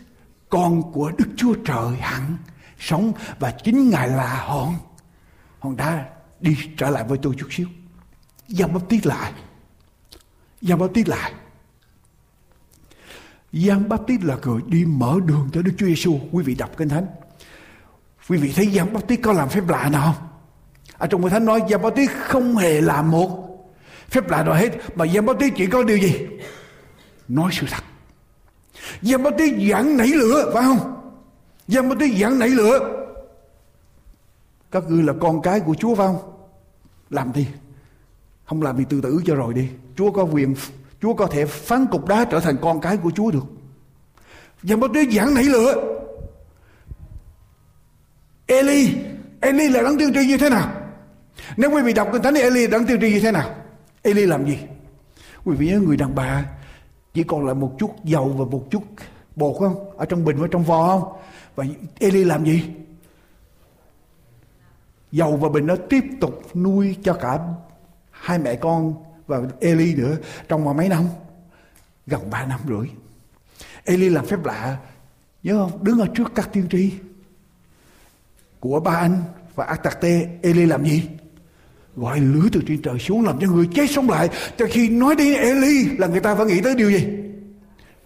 con 0.49 0.93
của 0.93 1.13
Đức 1.19 1.29
Chúa 1.37 1.55
Trời 1.65 1.97
hẳn 1.97 2.37
sống 2.79 3.13
và 3.39 3.51
chính 3.51 3.91
Ngài 3.91 4.09
là 4.09 4.45
hòn 4.45 4.75
hòn 5.59 5.77
đá 5.77 6.05
đi 6.41 6.57
trở 6.77 6.91
lại 6.91 7.05
với 7.09 7.19
tôi 7.23 7.35
chút 7.39 7.47
xíu. 7.51 7.69
Giang 8.49 8.73
bắp 8.73 8.89
tít 8.89 9.07
lại. 9.07 9.33
Giang 10.63 10.79
bắp 10.79 10.91
tít 10.95 11.09
lại. 11.09 11.33
Giang 13.53 13.89
bắp 13.89 14.07
tít 14.07 14.25
là 14.25 14.37
người 14.45 14.61
đi 14.67 14.85
mở 14.85 15.19
đường 15.25 15.51
cho 15.53 15.63
Đức 15.63 15.73
Chúa 15.79 15.87
Giêsu. 15.87 16.21
Quý 16.33 16.45
vị 16.45 16.55
đọc 16.55 16.71
kinh 16.77 16.89
thánh. 16.89 17.07
Quý 18.31 18.39
vị 18.39 18.53
thấy 18.57 18.67
giang 18.67 18.93
bắp 18.93 19.09
tít 19.09 19.21
có 19.23 19.33
làm 19.33 19.49
phép 19.49 19.69
lạ 19.69 19.89
nào 19.93 20.03
không? 20.03 20.29
Ở 20.99 21.07
trong 21.07 21.23
kinh 21.23 21.31
thánh 21.31 21.45
nói 21.45 21.63
giang 21.71 21.83
bắp 21.83 21.95
tít 21.95 22.11
không 22.11 22.57
hề 22.57 22.81
làm 22.81 23.11
một 23.11 23.47
phép 24.11 24.31
lạ 24.31 24.43
nào 24.43 24.55
hết 24.55 24.71
mà 24.95 25.07
giang 25.07 25.27
bắp 25.27 25.39
tít 25.39 25.53
chỉ 25.57 25.67
có 25.67 25.83
điều 25.83 25.99
gì? 25.99 26.27
Nói 27.29 27.51
sự 27.53 27.67
thật 27.71 27.83
Giang 29.03 29.23
Báp 29.23 29.35
Tít 29.39 29.71
giảng 29.71 29.97
nảy 29.97 30.07
lửa 30.09 30.51
phải 30.55 30.63
không? 30.63 31.13
Giang 31.69 31.89
Báp 31.89 31.99
Tít 31.99 32.19
giảng 32.21 32.39
nảy 32.39 32.49
lửa. 32.49 33.07
Các 34.71 34.85
ngươi 34.89 35.03
là 35.03 35.13
con 35.21 35.43
cái 35.43 35.61
của 35.61 35.75
Chúa 35.75 35.95
phải 35.95 36.07
không? 36.07 36.33
Làm 37.11 37.33
đi. 37.33 37.47
Không 38.45 38.63
làm 38.63 38.77
thì 38.79 38.85
tự 38.89 39.01
tử 39.01 39.21
cho 39.27 39.35
rồi 39.35 39.55
đi. 39.55 39.69
Chúa 39.97 40.11
có 40.11 40.23
quyền, 40.23 40.55
Chúa 41.03 41.15
có 41.15 41.27
thể 41.27 41.47
phán 41.47 41.87
cục 41.87 42.07
đá 42.07 42.25
trở 42.25 42.41
thành 42.41 42.57
con 42.63 42.81
cái 42.81 42.97
của 42.97 43.11
Chúa 43.11 43.31
được. 43.31 43.45
Giang 44.63 44.81
Báp 44.81 44.91
Tít 44.95 45.13
giảng 45.13 45.35
nảy 45.35 45.45
lửa. 45.45 46.00
Eli, 48.51 48.95
Eli 49.41 49.69
là 49.69 49.83
đấng 49.83 49.99
tiên 49.99 50.15
tri 50.15 50.27
như 50.27 50.37
thế 50.37 50.51
nào? 50.51 50.73
Nếu 51.57 51.71
quý 51.71 51.83
vị 51.83 51.93
đọc 51.93 52.09
kinh 52.13 52.23
thánh 52.23 52.35
thì 52.35 52.41
Eli 52.41 52.67
là 52.67 52.71
đấng 52.71 52.87
tiên 52.87 53.01
tri 53.01 53.13
như 53.13 53.21
thế 53.21 53.33
nào? 53.33 53.55
Eli 54.03 54.27
làm 54.27 54.47
gì? 54.47 54.59
Quý 55.45 55.57
vị 55.57 55.69
nhớ 55.69 55.81
người 55.81 55.97
đàn 55.97 56.15
bà 56.15 56.45
chỉ 57.15 57.23
còn 57.23 57.47
lại 57.47 57.55
một 57.55 57.73
chút 57.79 58.05
dầu 58.05 58.29
và 58.29 58.45
một 58.45 58.67
chút 58.71 58.83
bột 59.37 59.57
không? 59.59 59.97
Ở 59.97 60.05
trong 60.05 60.25
bình 60.25 60.37
và 60.37 60.49
trong 60.51 60.65
vò 60.65 60.87
không? 60.87 61.13
Và 61.55 61.65
Eli 61.99 62.25
làm 62.25 62.45
gì? 62.45 62.65
Dầu 65.13 65.37
và 65.37 65.49
bình 65.49 65.67
nó 65.67 65.77
tiếp 65.77 66.05
tục 66.21 66.57
nuôi 66.57 66.97
cho 67.03 67.13
cả 67.13 67.39
hai 68.11 68.39
mẹ 68.39 68.55
con 68.55 68.95
và 69.27 69.39
Eli 69.61 69.95
nữa. 69.95 70.17
Trong 70.49 70.65
mà 70.65 70.73
mấy 70.73 70.89
năm? 70.89 71.05
Gần 72.07 72.31
ba 72.31 72.47
năm 72.47 72.61
rưỡi. 72.69 72.89
Eli 73.85 74.09
làm 74.09 74.27
phép 74.27 74.45
lạ. 74.45 74.77
Nhớ 75.43 75.55
không? 75.59 75.85
Đứng 75.85 76.01
ở 76.01 76.07
trước 76.15 76.33
các 76.35 76.53
tiên 76.53 76.67
tri 76.71 76.93
của 78.61 78.81
ba 78.81 78.93
anh 78.93 79.23
và 79.55 79.65
Atarte 79.65 80.29
Eli 80.43 80.67
làm 80.67 80.85
gì? 80.85 81.03
Gọi 81.97 82.21
lưới 82.21 82.49
từ 82.53 82.61
trên 82.69 82.83
trời 82.83 82.99
xuống 82.99 83.25
làm 83.25 83.39
cho 83.41 83.47
người 83.47 83.69
chết 83.75 83.91
sống 83.91 84.11
lại. 84.11 84.29
Cho 84.59 84.67
khi 84.71 84.89
nói 84.89 85.15
đến 85.17 85.41
Eli 85.41 85.85
là 85.99 86.07
người 86.07 86.21
ta 86.21 86.35
phải 86.35 86.47
nghĩ 86.47 86.61
tới 86.61 86.75
điều 86.75 86.91
gì? 86.91 87.07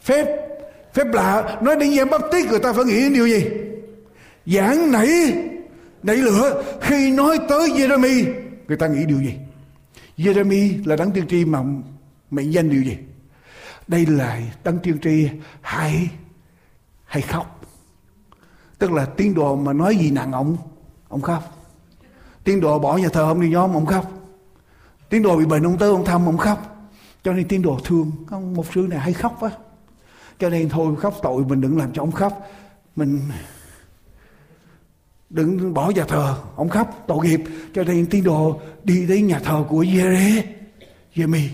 Phép 0.02 0.26
phép 0.94 1.06
lạ, 1.12 1.58
nói 1.62 1.76
đến 1.76 1.96
Giang 1.96 2.10
Baptist 2.10 2.48
người 2.48 2.58
ta 2.58 2.72
phải 2.72 2.84
nghĩ 2.84 3.00
đến 3.00 3.12
điều 3.12 3.26
gì? 3.28 3.44
Giảng 4.46 4.92
nảy 4.92 5.08
nảy 6.02 6.16
lửa. 6.16 6.62
Khi 6.80 7.10
nói 7.10 7.38
tới 7.48 7.68
Jeremy 7.68 8.24
người 8.68 8.76
ta 8.76 8.86
nghĩ 8.86 9.04
điều 9.06 9.20
gì? 9.20 9.34
Jeremy 10.18 10.88
là 10.88 10.96
đấng 10.96 11.10
tiên 11.10 11.24
tri 11.28 11.44
mà 11.44 11.62
mệnh 12.30 12.52
danh 12.52 12.70
điều 12.70 12.82
gì? 12.82 12.96
Đây 13.88 14.06
là 14.06 14.40
đấng 14.64 14.78
tiên 14.78 14.98
tri 15.02 15.28
hay 15.60 16.08
hay 17.04 17.22
khóc? 17.22 17.53
Tức 18.78 18.92
là 18.92 19.04
tiên 19.04 19.34
đồ 19.34 19.56
mà 19.56 19.72
nói 19.72 19.96
gì 19.96 20.10
nặng 20.10 20.32
ông 20.32 20.56
ông 21.08 21.20
khóc 21.20 21.54
Tiên 22.44 22.60
đồ 22.60 22.78
bỏ 22.78 22.96
nhà 22.96 23.08
thờ 23.08 23.28
không 23.28 23.40
đi 23.40 23.48
nhóm, 23.48 23.74
ông 23.74 23.86
khóc. 23.86 24.12
Tiên 25.08 25.22
đồ 25.22 25.36
bị 25.36 25.44
bệnh 25.44 25.66
ông 25.66 25.78
tới 25.78 25.88
ông 25.88 26.04
thăm, 26.04 26.26
ông 26.26 26.38
khóc. 26.38 26.90
Cho 27.24 27.32
nên 27.32 27.48
tiên 27.48 27.62
đồ 27.62 27.78
thương. 27.84 28.10
Ông, 28.30 28.54
một 28.54 28.66
sư 28.74 28.86
này 28.90 28.98
hay 28.98 29.12
khóc 29.12 29.36
quá. 29.40 29.50
Cho 30.38 30.50
nên 30.50 30.68
thôi 30.68 30.96
khóc 30.96 31.14
tội 31.22 31.44
mình 31.44 31.60
đừng 31.60 31.78
làm 31.78 31.92
cho 31.92 32.02
ông 32.02 32.12
khóc. 32.12 32.50
Mình 32.96 33.20
đừng 35.30 35.74
bỏ 35.74 35.90
nhà 35.90 36.04
thờ 36.04 36.36
ông 36.56 36.68
khóc 36.68 37.04
tội 37.06 37.26
nghiệp 37.26 37.40
cho 37.74 37.84
nên 37.84 38.06
tiên 38.06 38.24
đồ 38.24 38.60
đi 38.84 39.06
đến 39.06 39.26
nhà 39.26 39.38
thờ 39.38 39.64
của 39.68 39.84
Giê 39.84 40.42
Giê-mi 41.14 41.48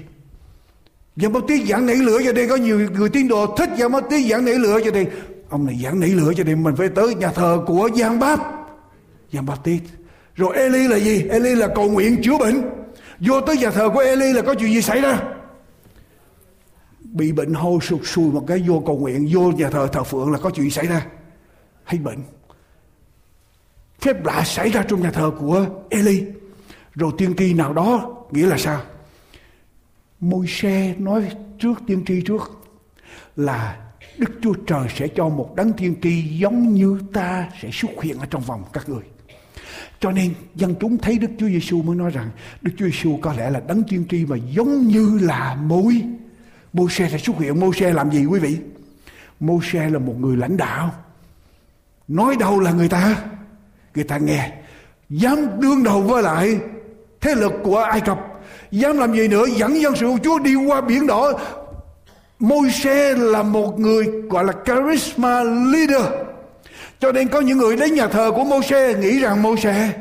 Giảng 1.16 1.32
Báp 1.32 1.42
Tít 1.48 1.68
giảng 1.68 1.86
nảy 1.86 1.96
lửa 1.96 2.18
cho 2.24 2.32
đây 2.32 2.48
có 2.48 2.56
nhiều 2.56 2.90
người 2.90 3.08
tín 3.08 3.28
đồ 3.28 3.56
thích 3.56 3.70
Giảng 3.78 3.92
Báp 3.92 4.04
Tít 4.10 4.30
giảng 4.30 4.44
nảy 4.44 4.54
lửa 4.54 4.80
cho 4.84 4.90
đây 4.90 5.06
ông 5.50 5.66
này 5.66 5.80
giảng 5.82 6.00
nảy 6.00 6.10
lửa 6.10 6.32
cho 6.36 6.44
nên 6.44 6.62
mình 6.62 6.76
phải 6.76 6.88
tới 6.88 7.14
nhà 7.14 7.32
thờ 7.32 7.64
của 7.66 7.90
Giang 7.96 8.18
Báp 8.18 8.40
Giang 9.32 9.46
Báp 9.46 9.64
Tiết 9.64 9.82
rồi 10.40 10.56
Eli 10.56 10.88
là 10.88 10.96
gì? 10.96 11.22
Eli 11.30 11.54
là 11.54 11.68
cầu 11.74 11.90
nguyện 11.90 12.22
chữa 12.22 12.38
bệnh. 12.38 12.62
Vô 13.18 13.40
tới 13.40 13.56
nhà 13.56 13.70
thờ 13.70 13.88
của 13.94 14.00
Eli 14.00 14.32
là 14.32 14.42
có 14.42 14.54
chuyện 14.54 14.72
gì 14.72 14.82
xảy 14.82 15.00
ra? 15.00 15.22
Bị 17.00 17.32
bệnh 17.32 17.54
hôi 17.54 17.80
sụt 17.82 18.00
sùi 18.04 18.32
một 18.32 18.44
cái 18.46 18.64
vô 18.68 18.82
cầu 18.86 18.98
nguyện, 18.98 19.28
vô 19.32 19.40
nhà 19.40 19.70
thờ 19.70 19.88
thờ 19.92 20.04
phượng 20.04 20.32
là 20.32 20.38
có 20.38 20.50
chuyện 20.50 20.64
gì 20.64 20.70
xảy 20.70 20.86
ra? 20.86 21.06
Hay 21.84 22.00
bệnh. 22.00 22.18
Phép 24.00 24.24
lạ 24.24 24.42
xảy 24.44 24.70
ra 24.70 24.84
trong 24.88 25.02
nhà 25.02 25.10
thờ 25.10 25.30
của 25.38 25.66
Eli. 25.90 26.24
Rồi 26.94 27.12
tiên 27.18 27.34
tri 27.38 27.54
nào 27.54 27.72
đó 27.72 28.16
nghĩa 28.30 28.46
là 28.46 28.58
sao? 28.58 28.82
Môi 30.20 30.46
xe 30.48 30.94
nói 30.98 31.30
trước 31.58 31.74
tiên 31.86 32.04
tri 32.06 32.22
trước 32.26 32.50
là 33.36 33.89
Đức 34.18 34.30
Chúa 34.42 34.54
Trời 34.66 34.88
sẽ 34.96 35.08
cho 35.08 35.28
một 35.28 35.56
đấng 35.56 35.72
thiên 35.72 35.94
tri 36.02 36.22
giống 36.22 36.74
như 36.74 37.00
ta 37.12 37.48
sẽ 37.62 37.68
xuất 37.72 37.90
hiện 38.02 38.18
ở 38.18 38.26
trong 38.30 38.42
vòng 38.42 38.64
các 38.72 38.88
người. 38.88 39.02
Cho 40.00 40.12
nên, 40.12 40.34
dân 40.54 40.74
chúng 40.80 40.98
thấy 40.98 41.18
Đức 41.18 41.30
Chúa 41.38 41.48
Giêsu 41.48 41.82
mới 41.82 41.96
nói 41.96 42.10
rằng, 42.10 42.30
Đức 42.62 42.72
Chúa 42.78 42.84
Giêsu 42.84 43.18
có 43.22 43.32
lẽ 43.32 43.50
là 43.50 43.60
đấng 43.68 43.82
tiên 43.82 44.04
tri 44.10 44.26
mà 44.26 44.36
giống 44.36 44.86
như 44.86 45.18
là 45.22 45.54
môi. 45.54 46.02
Môi 46.72 46.90
xe 46.90 47.08
sẽ 47.12 47.18
xuất 47.18 47.38
hiện. 47.38 47.60
Môi 47.60 47.74
xe 47.74 47.92
làm 47.92 48.10
gì 48.10 48.26
quý 48.26 48.40
vị? 48.40 48.56
Môi 49.40 49.60
xe 49.72 49.90
là 49.90 49.98
một 49.98 50.14
người 50.18 50.36
lãnh 50.36 50.56
đạo. 50.56 50.94
Nói 52.08 52.36
đâu 52.36 52.60
là 52.60 52.72
người 52.72 52.88
ta? 52.88 53.16
Người 53.94 54.04
ta 54.04 54.18
nghe. 54.18 54.52
Dám 55.08 55.60
đương 55.60 55.82
đầu 55.82 56.02
với 56.02 56.22
lại 56.22 56.58
thế 57.20 57.34
lực 57.34 57.52
của 57.62 57.78
Ai 57.78 58.00
Cập. 58.00 58.18
Dám 58.70 58.98
làm 58.98 59.14
gì 59.14 59.28
nữa? 59.28 59.44
Dẫn 59.56 59.80
dân 59.80 59.96
sự 59.96 60.06
của 60.06 60.18
Chúa 60.24 60.38
đi 60.38 60.54
qua 60.54 60.80
biển 60.80 61.06
đỏ. 61.06 61.32
Môi 62.40 62.70
xe 62.70 63.14
là 63.14 63.42
một 63.42 63.80
người 63.80 64.04
gọi 64.30 64.44
là 64.44 64.52
charisma 64.66 65.42
leader. 65.44 66.06
Cho 67.00 67.12
nên 67.12 67.28
có 67.28 67.40
những 67.40 67.58
người 67.58 67.76
đến 67.76 67.94
nhà 67.94 68.06
thờ 68.06 68.30
của 68.36 68.44
môi 68.44 68.62
xe 68.62 68.94
nghĩ 68.94 69.20
rằng 69.20 69.42
môi 69.42 69.56
xe 69.56 69.92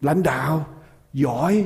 lãnh 0.00 0.22
đạo, 0.22 0.66
giỏi, 1.12 1.64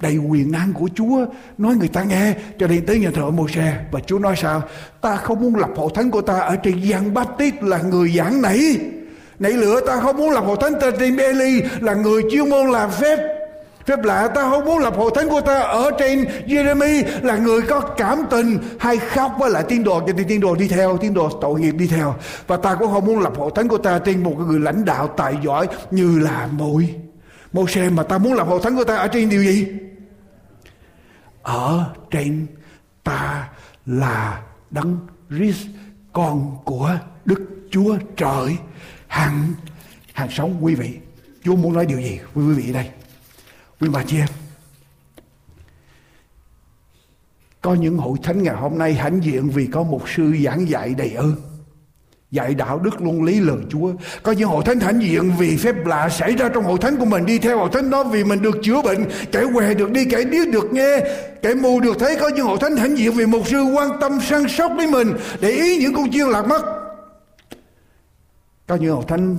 đầy 0.00 0.16
quyền 0.16 0.52
năng 0.52 0.72
của 0.72 0.88
Chúa, 0.94 1.26
nói 1.58 1.76
người 1.76 1.88
ta 1.88 2.02
nghe, 2.02 2.34
cho 2.58 2.66
nên 2.66 2.86
tới 2.86 2.98
nhà 2.98 3.10
thờ 3.14 3.30
Mô-xe 3.30 3.76
và 3.90 4.00
Chúa 4.00 4.18
nói 4.18 4.34
sao? 4.36 4.62
Ta 5.00 5.16
không 5.16 5.40
muốn 5.40 5.54
lập 5.54 5.70
hội 5.76 5.90
thánh 5.94 6.10
của 6.10 6.20
ta 6.20 6.38
ở 6.38 6.56
trên 6.56 6.90
Giang 6.90 7.14
Baptist 7.14 7.54
là 7.60 7.82
người 7.82 8.12
giảng 8.16 8.42
nảy 8.42 8.78
nảy 9.38 9.52
lửa 9.52 9.80
ta 9.86 10.00
không 10.00 10.16
muốn 10.16 10.30
lập 10.30 10.44
hội 10.46 10.56
thánh 10.60 10.72
trên 10.98 11.16
Eli 11.16 11.62
là 11.80 11.94
người 11.94 12.22
chuyên 12.30 12.50
môn 12.50 12.70
làm 12.70 12.90
phép 12.90 13.29
Phép 13.90 14.04
lạ 14.04 14.28
ta 14.34 14.50
không 14.50 14.64
muốn 14.64 14.78
lập 14.78 14.94
hội 14.96 15.10
thánh 15.14 15.28
của 15.28 15.40
ta 15.40 15.58
ở 15.58 15.90
trên 15.98 16.24
Jeremy 16.46 17.04
là 17.22 17.36
người 17.36 17.62
có 17.62 17.80
cảm 17.80 18.18
tình 18.30 18.58
hay 18.78 18.96
khóc 18.96 19.32
với 19.38 19.50
lại 19.50 19.64
tiên 19.68 19.84
đồ 19.84 20.00
cho 20.00 20.12
thì 20.18 20.24
tiên 20.28 20.40
đồ 20.40 20.54
đi 20.54 20.68
theo, 20.68 20.98
tiên 20.98 21.14
đồ 21.14 21.28
tội 21.40 21.60
nghiệp 21.60 21.72
đi 21.72 21.86
theo. 21.86 22.14
Và 22.46 22.56
ta 22.56 22.74
cũng 22.74 22.92
không 22.92 23.06
muốn 23.06 23.20
lập 23.20 23.32
hội 23.36 23.50
thánh 23.54 23.68
của 23.68 23.78
ta 23.78 23.98
trên 23.98 24.22
một 24.22 24.34
người 24.38 24.60
lãnh 24.60 24.84
đạo 24.84 25.08
tài 25.16 25.34
giỏi 25.42 25.68
như 25.90 26.18
là 26.18 26.46
môi. 26.46 26.94
Mô 27.52 27.66
xe 27.66 27.90
mà 27.90 28.02
ta 28.02 28.18
muốn 28.18 28.34
lập 28.34 28.44
hội 28.44 28.60
thánh 28.62 28.76
của 28.76 28.84
ta 28.84 28.96
ở 28.96 29.08
trên 29.08 29.28
điều 29.28 29.42
gì? 29.42 29.68
Ở 31.42 31.84
trên 32.10 32.46
ta 33.04 33.48
là 33.86 34.40
đấng 34.70 34.98
Christ 35.30 35.66
con 36.12 36.56
của 36.64 36.98
Đức 37.24 37.40
Chúa 37.70 37.96
Trời 38.16 38.56
hàng 39.06 39.52
hàng 40.12 40.30
sống 40.30 40.56
quý 40.60 40.74
vị. 40.74 40.98
Chúa 41.44 41.56
muốn 41.56 41.72
nói 41.72 41.86
điều 41.86 42.00
gì 42.00 42.20
với 42.34 42.44
quý 42.44 42.62
vị 42.62 42.72
đây? 42.72 42.90
Quý 43.80 43.88
bà 43.92 44.02
chị 44.06 44.16
em 44.16 44.28
Có 47.60 47.74
những 47.74 47.98
hội 47.98 48.18
thánh 48.22 48.42
ngày 48.42 48.54
hôm 48.54 48.78
nay 48.78 48.94
hãnh 48.94 49.24
diện 49.24 49.50
vì 49.50 49.66
có 49.66 49.82
một 49.82 50.08
sư 50.08 50.34
giảng 50.44 50.68
dạy 50.68 50.94
đầy 50.94 51.12
ơn 51.12 51.34
Dạy 52.30 52.54
đạo 52.54 52.78
đức 52.78 53.02
luân 53.02 53.22
lý 53.22 53.40
lời 53.40 53.56
Chúa. 53.70 53.92
Có 54.22 54.32
những 54.32 54.48
hội 54.48 54.64
thánh 54.64 54.80
hãnh 54.80 55.02
diện 55.02 55.32
vì 55.38 55.56
phép 55.56 55.86
lạ 55.86 56.08
xảy 56.08 56.36
ra 56.36 56.48
trong 56.48 56.64
hội 56.64 56.78
thánh 56.80 56.96
của 56.96 57.04
mình 57.04 57.26
Đi 57.26 57.38
theo 57.38 57.58
hội 57.58 57.68
thánh 57.72 57.90
đó 57.90 58.04
vì 58.04 58.24
mình 58.24 58.42
được 58.42 58.56
chữa 58.62 58.82
bệnh 58.82 59.08
Kẻ 59.32 59.44
què 59.54 59.74
được 59.74 59.90
đi, 59.90 60.04
kẻ 60.04 60.24
điếc 60.24 60.48
được 60.52 60.72
nghe 60.72 61.00
Kẻ 61.42 61.54
mù 61.54 61.80
được 61.80 61.96
thấy. 61.98 62.16
Có 62.20 62.28
những 62.28 62.46
hội 62.46 62.58
thánh 62.60 62.76
hãnh 62.76 62.98
diện 62.98 63.12
vì 63.12 63.26
một 63.26 63.48
sư 63.48 63.62
quan 63.62 63.90
tâm 64.00 64.20
săn 64.20 64.48
sóc 64.48 64.72
đến 64.78 64.90
mình 64.90 65.12
Để 65.40 65.50
ý 65.50 65.78
những 65.78 65.94
con 65.94 66.10
chiên 66.10 66.26
lạc 66.26 66.46
mất 66.46 66.62
Có 68.66 68.74
những 68.74 68.94
hội 68.94 69.04
thánh 69.08 69.36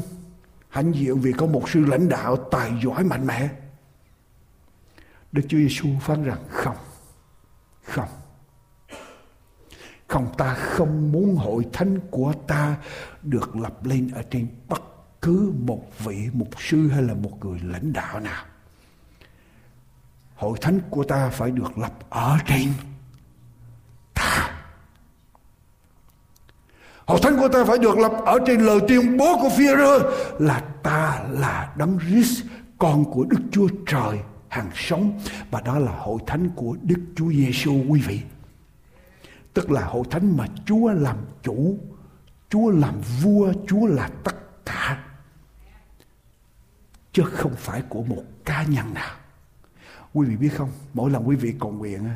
hãnh 0.70 0.96
diện 0.96 1.20
vì 1.20 1.32
có 1.32 1.46
một 1.46 1.70
sư 1.70 1.86
lãnh 1.88 2.10
đạo 2.10 2.36
tài 2.36 2.72
giỏi 2.84 3.04
mạnh 3.04 3.28
mẽ. 3.28 3.50
Đức 5.32 5.42
Chúa 5.48 5.58
Giêsu 5.58 5.90
phán 6.02 6.24
rằng 6.24 6.40
không, 6.50 6.76
không. 7.84 8.10
Không 10.08 10.34
ta 10.38 10.54
không 10.54 11.12
muốn 11.12 11.36
hội 11.36 11.66
thánh 11.74 12.00
của 12.12 12.34
ta 12.48 12.76
được 13.24 13.56
lập 13.56 13.86
lên 13.86 14.12
ở 14.16 14.24
trên 14.30 14.48
bất 14.68 14.82
cứ 15.22 15.54
một 15.60 15.82
vị 16.00 16.30
mục 16.34 16.50
sư 16.58 16.88
hay 16.88 17.02
là 17.04 17.14
một 17.14 17.46
người 17.46 17.60
lãnh 17.64 17.94
đạo 17.94 18.20
nào. 18.20 18.46
Hội 20.36 20.58
thánh 20.62 20.80
của 20.90 21.04
ta 21.04 21.30
phải 21.30 21.52
được 21.52 21.78
lập 21.78 21.94
ở 22.10 22.38
trên 22.48 22.68
ta. 24.14 24.64
Hội 27.06 27.20
thánh 27.24 27.38
của 27.40 27.48
ta 27.48 27.66
phải 27.66 27.78
được 27.78 27.98
lập 27.98 28.12
ở 28.26 28.38
trên 28.46 28.62
lời 28.62 28.80
tuyên 28.88 29.18
bố 29.18 29.38
của 29.42 29.50
phi 29.58 29.66
là 30.40 30.60
ta 30.84 31.24
là 31.30 31.74
đấng 31.78 32.00
Christ 32.00 32.44
con 32.78 33.06
của 33.06 33.24
Đức 33.24 33.40
Chúa 33.52 33.68
Trời 33.88 34.20
hàng 34.52 34.70
sống 34.76 35.20
và 35.52 35.62
đó 35.62 35.80
là 35.80 35.92
hội 35.92 36.20
thánh 36.28 36.50
của 36.56 36.78
Đức 36.84 37.00
Chúa 37.16 37.32
Giêsu 37.32 37.84
quý 37.88 38.02
vị. 38.08 38.22
Tức 39.54 39.72
là 39.72 39.86
hội 39.86 40.04
thánh 40.12 40.38
mà 40.38 40.48
Chúa 40.66 40.92
làm 40.92 41.18
chủ, 41.44 41.80
Chúa 42.50 42.72
làm 42.72 43.02
vua, 43.22 43.54
Chúa 43.68 43.86
là 43.86 44.10
tất 44.24 44.66
cả. 44.66 45.04
Chứ 47.14 47.24
không 47.24 47.56
phải 47.56 47.82
của 47.90 48.04
một 48.04 48.24
cá 48.46 48.64
nhân 48.64 48.94
nào. 48.94 49.16
Quý 50.14 50.28
vị 50.28 50.36
biết 50.36 50.50
không, 50.56 50.72
mỗi 50.94 51.12
lần 51.12 51.28
quý 51.28 51.36
vị 51.36 51.54
cầu 51.60 51.72
nguyện, 51.72 52.10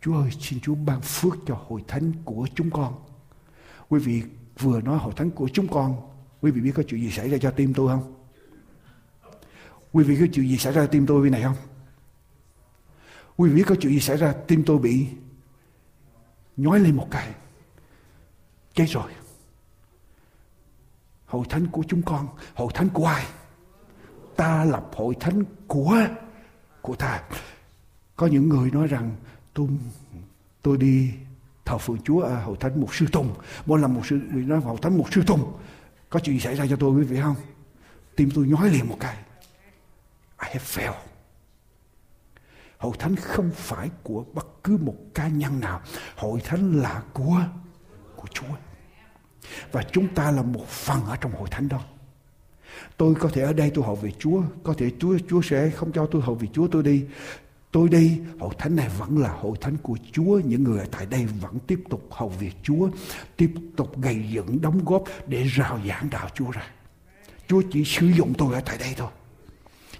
Chúa 0.00 0.14
ơi 0.14 0.30
xin 0.40 0.60
Chúa 0.60 0.74
ban 0.74 1.00
phước 1.00 1.34
cho 1.46 1.58
hội 1.68 1.84
thánh 1.88 2.12
của 2.24 2.48
chúng 2.54 2.70
con. 2.70 2.94
Quý 3.88 4.00
vị 4.00 4.22
vừa 4.58 4.80
nói 4.80 4.98
hội 4.98 5.12
thánh 5.16 5.30
của 5.30 5.48
chúng 5.52 5.68
con, 5.68 5.96
quý 6.40 6.50
vị 6.50 6.60
biết 6.60 6.72
có 6.74 6.82
chuyện 6.88 7.00
gì 7.00 7.10
xảy 7.10 7.28
ra 7.28 7.38
cho 7.38 7.50
tim 7.50 7.74
tôi 7.74 7.88
không? 7.88 8.14
Quý 9.92 10.04
vị 10.04 10.16
có 10.20 10.26
chuyện 10.32 10.48
gì 10.48 10.56
xảy 10.56 10.72
ra 10.72 10.82
cho 10.82 10.92
tim 10.92 11.06
tôi 11.06 11.22
bên 11.22 11.32
này 11.32 11.42
không? 11.42 11.56
Quý 13.40 13.50
vị 13.50 13.56
biết 13.56 13.64
có 13.66 13.74
chuyện 13.80 13.92
gì 13.92 14.00
xảy 14.00 14.16
ra 14.16 14.32
tim 14.32 14.62
tôi 14.66 14.78
bị 14.78 15.06
nhói 16.56 16.80
lên 16.80 16.96
một 16.96 17.08
cái. 17.10 17.34
Chết 18.74 18.86
rồi. 18.88 19.12
Hội 21.26 21.46
thánh 21.48 21.66
của 21.66 21.82
chúng 21.88 22.02
con, 22.02 22.28
hội 22.54 22.72
thánh 22.74 22.88
của 22.88 23.06
ai? 23.06 23.26
Ta 24.36 24.64
lập 24.64 24.90
hội 24.94 25.14
thánh 25.20 25.44
của 25.66 25.96
của 26.80 26.94
ta. 26.96 27.22
Có 28.16 28.26
những 28.26 28.48
người 28.48 28.70
nói 28.70 28.86
rằng 28.86 29.16
tôi 29.54 29.68
tôi 30.62 30.76
đi 30.76 31.10
thờ 31.64 31.78
phượng 31.78 32.02
Chúa 32.04 32.22
à, 32.22 32.42
hội 32.42 32.56
thánh 32.60 32.80
một 32.80 32.94
sư 32.94 33.06
tùng. 33.12 33.34
Mỗi 33.66 33.80
lần 33.80 33.94
một 33.94 34.06
sư 34.06 34.20
nói 34.32 34.60
hội 34.60 34.78
thánh 34.82 34.98
một 34.98 35.12
sư 35.12 35.22
tùng. 35.26 35.52
Có 36.10 36.20
chuyện 36.20 36.36
gì 36.36 36.40
xảy 36.40 36.54
ra 36.54 36.66
cho 36.70 36.76
tôi 36.76 36.90
quý 36.90 37.04
vị 37.04 37.20
không? 37.20 37.36
Tim 38.16 38.30
tôi 38.34 38.46
nhói 38.46 38.70
liền 38.70 38.88
một 38.88 38.96
cái. 39.00 39.16
I 40.42 40.48
have 40.52 40.64
failed. 40.64 41.09
Hội 42.80 42.92
thánh 42.98 43.16
không 43.16 43.50
phải 43.54 43.90
của 44.02 44.24
bất 44.34 44.64
cứ 44.64 44.76
một 44.76 44.96
cá 45.14 45.28
nhân 45.28 45.60
nào. 45.60 45.80
Hội 46.16 46.40
thánh 46.44 46.80
là 46.82 47.02
của 47.12 47.42
của 48.16 48.28
Chúa. 48.32 48.54
Và 49.72 49.82
chúng 49.92 50.08
ta 50.14 50.30
là 50.30 50.42
một 50.42 50.68
phần 50.68 51.04
ở 51.04 51.16
trong 51.16 51.32
hội 51.32 51.48
thánh 51.50 51.68
đó. 51.68 51.80
tôi 52.96 53.14
có 53.14 53.28
thể 53.28 53.42
ở 53.42 53.52
đây 53.52 53.70
tôi 53.74 53.84
hầu 53.84 53.94
về 53.94 54.12
Chúa, 54.18 54.42
có 54.62 54.74
thể 54.78 54.90
Chúa 54.98 55.18
Chúa 55.28 55.42
sẽ 55.42 55.70
không 55.70 55.92
cho 55.92 56.06
tôi 56.06 56.22
hầu 56.22 56.34
về 56.34 56.48
Chúa 56.52 56.68
tôi 56.68 56.82
đi 56.82 57.04
tôi 57.72 57.88
đi, 57.88 58.20
hội 58.40 58.54
thánh 58.58 58.76
này 58.76 58.88
vẫn 58.98 59.18
là 59.18 59.28
hội 59.28 59.56
thánh 59.60 59.76
của 59.82 59.96
Chúa 60.12 60.40
những 60.44 60.64
người 60.64 60.78
ở 60.78 60.86
tại 60.90 61.06
đây 61.06 61.26
vẫn 61.26 61.58
tiếp 61.66 61.80
tục 61.90 62.08
hầu 62.10 62.28
việc 62.28 62.52
Chúa, 62.62 62.88
tiếp 63.36 63.50
tục 63.76 64.00
gây 64.00 64.24
dựng, 64.30 64.60
đóng 64.62 64.84
góp 64.84 65.04
để 65.26 65.46
rao 65.56 65.80
giảng 65.88 66.10
đạo 66.10 66.28
Chúa 66.34 66.50
ra 66.50 66.66
Chúa 67.48 67.62
chỉ 67.72 67.84
sử 67.84 68.06
dụng 68.06 68.32
tôi 68.38 68.54
ở 68.54 68.60
tại 68.60 68.78
đây 68.78 68.94
thôi 68.96 69.10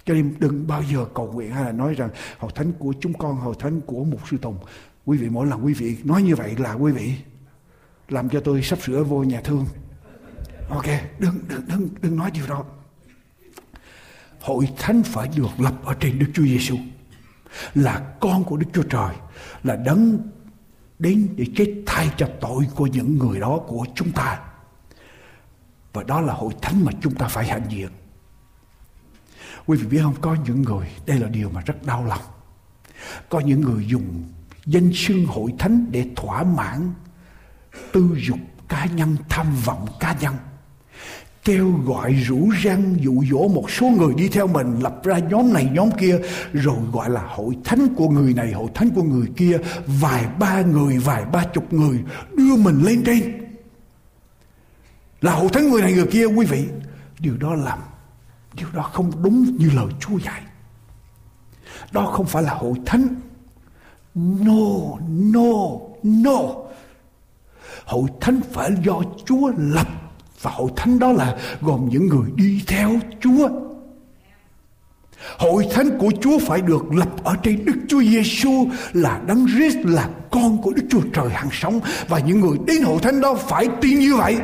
cho 0.05 0.13
nên 0.13 0.35
đừng 0.39 0.67
bao 0.67 0.83
giờ 0.83 1.05
cầu 1.13 1.31
nguyện 1.31 1.51
hay 1.51 1.63
là 1.63 1.71
nói 1.71 1.93
rằng 1.93 2.09
hội 2.39 2.51
thánh 2.55 2.71
của 2.79 2.93
chúng 2.99 3.13
con 3.13 3.35
hội 3.35 3.55
thánh 3.59 3.81
của 3.81 4.03
một 4.03 4.19
sư 4.29 4.37
tùng 4.41 4.57
quý 5.05 5.17
vị, 5.17 5.29
mỗi 5.29 5.47
lần 5.47 5.65
quý 5.65 5.73
vị 5.73 5.97
nói 6.03 6.21
như 6.23 6.35
vậy 6.35 6.55
là 6.57 6.73
quý 6.73 6.91
vị 6.91 7.15
làm 8.09 8.29
cho 8.29 8.39
tôi 8.39 8.61
sắp 8.63 8.79
sửa 8.81 9.03
vô 9.03 9.23
nhà 9.23 9.41
thương. 9.41 9.65
Ok, 10.69 10.85
đừng 11.19 11.39
đừng 11.47 11.61
đừng 11.67 11.89
đừng 12.01 12.15
nói 12.15 12.31
điều 12.31 12.47
đó. 12.47 12.65
Hội 14.39 14.69
thánh 14.77 15.03
phải 15.03 15.29
được 15.35 15.59
lập 15.59 15.73
ở 15.85 15.93
trên 15.99 16.19
Đức 16.19 16.27
Chúa 16.33 16.43
Giêsu 16.43 16.77
là 17.75 18.13
con 18.19 18.43
của 18.43 18.57
Đức 18.57 18.67
Chúa 18.73 18.83
Trời, 18.83 19.15
là 19.63 19.75
đấng 19.75 20.19
đến 20.99 21.27
để 21.35 21.45
chết 21.55 21.83
thay 21.85 22.09
cho 22.17 22.29
tội 22.41 22.67
của 22.75 22.87
những 22.87 23.17
người 23.17 23.39
đó 23.39 23.59
của 23.67 23.85
chúng 23.95 24.11
ta. 24.11 24.39
Và 25.93 26.03
đó 26.03 26.21
là 26.21 26.33
hội 26.33 26.53
thánh 26.61 26.85
mà 26.85 26.91
chúng 27.01 27.15
ta 27.15 27.27
phải 27.27 27.47
hạnh 27.47 27.65
diện 27.69 27.89
quý 29.65 29.77
vị 29.77 29.87
biết 29.87 29.99
không? 30.01 30.15
Có 30.21 30.35
những 30.45 30.61
người, 30.61 30.87
đây 31.05 31.19
là 31.19 31.27
điều 31.27 31.49
mà 31.49 31.61
rất 31.61 31.85
đau 31.85 32.05
lòng. 32.05 32.21
Có 33.29 33.39
những 33.39 33.61
người 33.61 33.85
dùng 33.87 34.23
danh 34.65 34.91
xưng 34.93 35.25
hội 35.25 35.53
thánh 35.59 35.85
để 35.91 36.05
thỏa 36.15 36.43
mãn 36.43 36.93
tư 37.91 38.15
dục 38.27 38.39
cá 38.69 38.85
nhân, 38.85 39.17
tham 39.29 39.55
vọng 39.65 39.87
cá 39.99 40.15
nhân, 40.21 40.33
kêu 41.43 41.71
gọi 41.85 42.13
rủ 42.13 42.49
răng 42.63 42.95
dụ 42.99 43.23
dỗ 43.31 43.47
một 43.47 43.71
số 43.71 43.85
người 43.89 44.13
đi 44.13 44.27
theo 44.27 44.47
mình, 44.47 44.79
lập 44.79 45.01
ra 45.03 45.17
nhóm 45.17 45.53
này, 45.53 45.69
nhóm 45.73 45.89
kia, 45.99 46.19
rồi 46.53 46.77
gọi 46.93 47.09
là 47.09 47.21
hội 47.27 47.57
thánh 47.63 47.95
của 47.95 48.09
người 48.09 48.33
này, 48.33 48.51
hội 48.51 48.69
thánh 48.73 48.89
của 48.89 49.03
người 49.03 49.27
kia, 49.37 49.57
vài 49.87 50.25
ba 50.39 50.61
người, 50.61 50.97
vài 50.97 51.25
ba 51.25 51.45
chục 51.53 51.73
người 51.73 51.99
đưa 52.37 52.55
mình 52.55 52.81
lên 52.83 53.03
trên. 53.05 53.47
Là 55.21 55.31
hội 55.33 55.49
thánh 55.53 55.69
người 55.69 55.81
này, 55.81 55.93
người 55.93 56.07
kia, 56.07 56.25
quý 56.25 56.45
vị, 56.45 56.65
điều 57.19 57.37
đó 57.37 57.55
làm 57.55 57.79
điều 58.53 58.67
đó 58.73 58.89
không 58.93 59.11
đúng 59.23 59.57
như 59.57 59.69
lời 59.75 59.87
Chúa 59.99 60.17
dạy 60.17 60.41
đó 61.91 62.05
không 62.05 62.25
phải 62.25 62.43
là 62.43 62.53
hội 62.53 62.73
thánh 62.85 63.07
no 64.15 64.97
no 65.09 65.51
no 66.03 66.39
hội 67.85 68.09
thánh 68.21 68.41
phải 68.51 68.71
do 68.83 69.01
Chúa 69.25 69.51
lập 69.57 69.87
và 70.41 70.51
hội 70.51 70.71
thánh 70.75 70.99
đó 70.99 71.11
là 71.11 71.37
gồm 71.61 71.89
những 71.89 72.07
người 72.07 72.31
đi 72.35 72.63
theo 72.67 72.91
Chúa. 73.21 73.49
Hội 75.37 75.67
thánh 75.71 75.97
của 75.99 76.11
Chúa 76.21 76.39
phải 76.39 76.61
được 76.61 76.93
lập 76.93 77.23
ở 77.23 77.35
trên 77.43 77.65
Đức 77.65 77.75
Chúa 77.87 78.01
Giêsu 78.01 78.67
là 78.93 79.21
Đấng 79.27 79.47
Christ, 79.47 79.77
là 79.83 80.09
con 80.31 80.61
của 80.61 80.71
Đức 80.71 80.83
Chúa 80.89 81.01
Trời 81.13 81.29
hằng 81.29 81.49
sống 81.51 81.79
và 82.07 82.19
những 82.19 82.39
người 82.39 82.57
đến 82.67 82.83
hội 82.83 82.97
thánh 83.01 83.21
đó 83.21 83.33
phải 83.33 83.67
tin 83.81 83.99
như 83.99 84.15
vậy. 84.15 84.37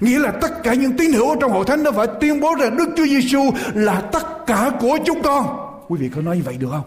Nghĩa 0.00 0.18
là 0.18 0.30
tất 0.30 0.62
cả 0.62 0.74
những 0.74 0.96
tín 0.96 1.12
hữu 1.12 1.36
trong 1.40 1.52
hội 1.52 1.64
thánh 1.64 1.82
đó 1.82 1.90
phải 1.90 2.06
tuyên 2.20 2.40
bố 2.40 2.54
rằng 2.54 2.76
Đức 2.76 2.88
Chúa 2.96 3.06
Giêsu 3.06 3.50
là 3.74 4.00
tất 4.00 4.46
cả 4.46 4.70
của 4.80 4.98
chúng 5.06 5.22
con. 5.22 5.46
Quý 5.88 5.98
vị 6.00 6.10
có 6.14 6.22
nói 6.22 6.36
như 6.36 6.42
vậy 6.44 6.56
được 6.58 6.68
không? 6.70 6.84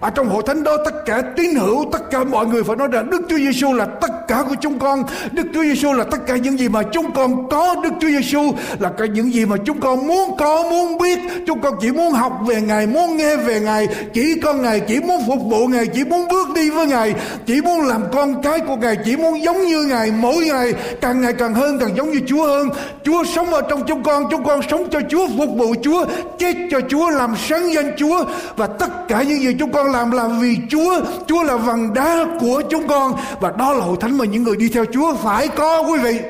ở 0.00 0.10
trong 0.10 0.28
hội 0.28 0.42
thánh 0.46 0.62
đó, 0.62 0.76
tất 0.84 0.94
cả 1.06 1.22
tín 1.36 1.54
hữu, 1.54 1.90
tất 1.92 2.10
cả 2.10 2.24
mọi 2.24 2.46
người 2.46 2.64
phải 2.64 2.76
nói 2.76 2.88
rằng 2.92 3.10
Đức 3.10 3.22
Chúa 3.28 3.36
Giêsu 3.36 3.72
là 3.72 3.84
tất 3.84 4.10
cả 4.28 4.44
của 4.48 4.54
chúng 4.60 4.78
con. 4.78 5.04
Đức 5.32 5.46
Chúa 5.54 5.62
Giêsu 5.62 5.92
là 5.92 6.04
tất 6.04 6.18
cả 6.26 6.36
những 6.36 6.58
gì 6.58 6.68
mà 6.68 6.82
chúng 6.92 7.12
con 7.12 7.48
có. 7.48 7.74
Đức 7.82 7.90
Chúa 8.00 8.08
Giêsu 8.08 8.52
là 8.78 8.90
cả 8.98 9.06
những 9.06 9.32
gì 9.32 9.44
mà 9.44 9.56
chúng 9.64 9.80
con 9.80 10.06
muốn 10.06 10.36
có, 10.38 10.62
muốn 10.62 10.98
biết. 10.98 11.18
Chúng 11.46 11.60
con 11.60 11.74
chỉ 11.80 11.92
muốn 11.92 12.12
học 12.12 12.32
về 12.46 12.60
Ngài, 12.60 12.86
muốn 12.86 13.16
nghe 13.16 13.36
về 13.36 13.60
Ngài. 13.60 13.88
Chỉ 14.14 14.34
con 14.42 14.62
Ngài, 14.62 14.80
chỉ 14.80 15.00
muốn 15.00 15.22
phục 15.26 15.38
vụ 15.50 15.66
Ngài, 15.66 15.86
chỉ 15.86 16.04
muốn 16.04 16.28
bước 16.28 16.48
đi 16.54 16.70
với 16.70 16.86
Ngài. 16.86 17.14
Chỉ 17.46 17.60
muốn 17.60 17.86
làm 17.86 18.02
con 18.12 18.42
cái 18.42 18.60
của 18.60 18.76
Ngài, 18.76 18.96
chỉ 19.04 19.16
muốn 19.16 19.42
giống 19.42 19.66
như 19.66 19.84
Ngài, 19.84 20.10
mỗi 20.10 20.44
ngày 20.44 20.72
càng 21.00 21.20
ngày 21.20 21.32
càng 21.32 21.54
hơn, 21.54 21.78
càng 21.78 21.96
giống 21.96 22.12
như 22.12 22.20
Chúa 22.26 22.46
hơn. 22.46 22.68
Chúa 23.04 23.24
sống 23.24 23.54
ở 23.54 23.62
trong 23.70 23.82
chúng 23.86 24.02
con 24.02 24.24
chúng 24.30 24.44
con 24.44 24.60
sống 24.70 24.88
cho 24.90 25.00
Chúa, 25.10 25.26
phục 25.38 25.50
vụ 25.56 25.74
Chúa, 25.82 26.04
chết 26.38 26.54
cho 26.70 26.80
Chúa, 26.88 27.10
làm 27.10 27.34
sáng 27.48 27.72
danh 27.74 27.92
Chúa. 27.96 28.24
Và 28.56 28.66
tất 28.66 29.08
cả 29.08 29.22
những 29.22 29.40
gì 29.40 29.56
chúng 29.58 29.72
con 29.72 29.86
con 29.86 29.92
làm 29.92 30.10
là 30.10 30.28
vì 30.40 30.56
Chúa. 30.70 31.00
Chúa 31.26 31.42
là 31.42 31.56
vầng 31.56 31.94
đá 31.94 32.26
của 32.40 32.62
chúng 32.70 32.88
con. 32.88 33.12
Và 33.40 33.52
đó 33.58 33.72
là 33.72 33.84
hội 33.84 33.96
thánh 34.00 34.15
mà 34.18 34.24
những 34.24 34.42
người 34.42 34.56
đi 34.56 34.68
theo 34.68 34.84
Chúa 34.92 35.16
phải 35.16 35.48
có, 35.48 35.82
quý 35.82 35.98
vị. 35.98 36.20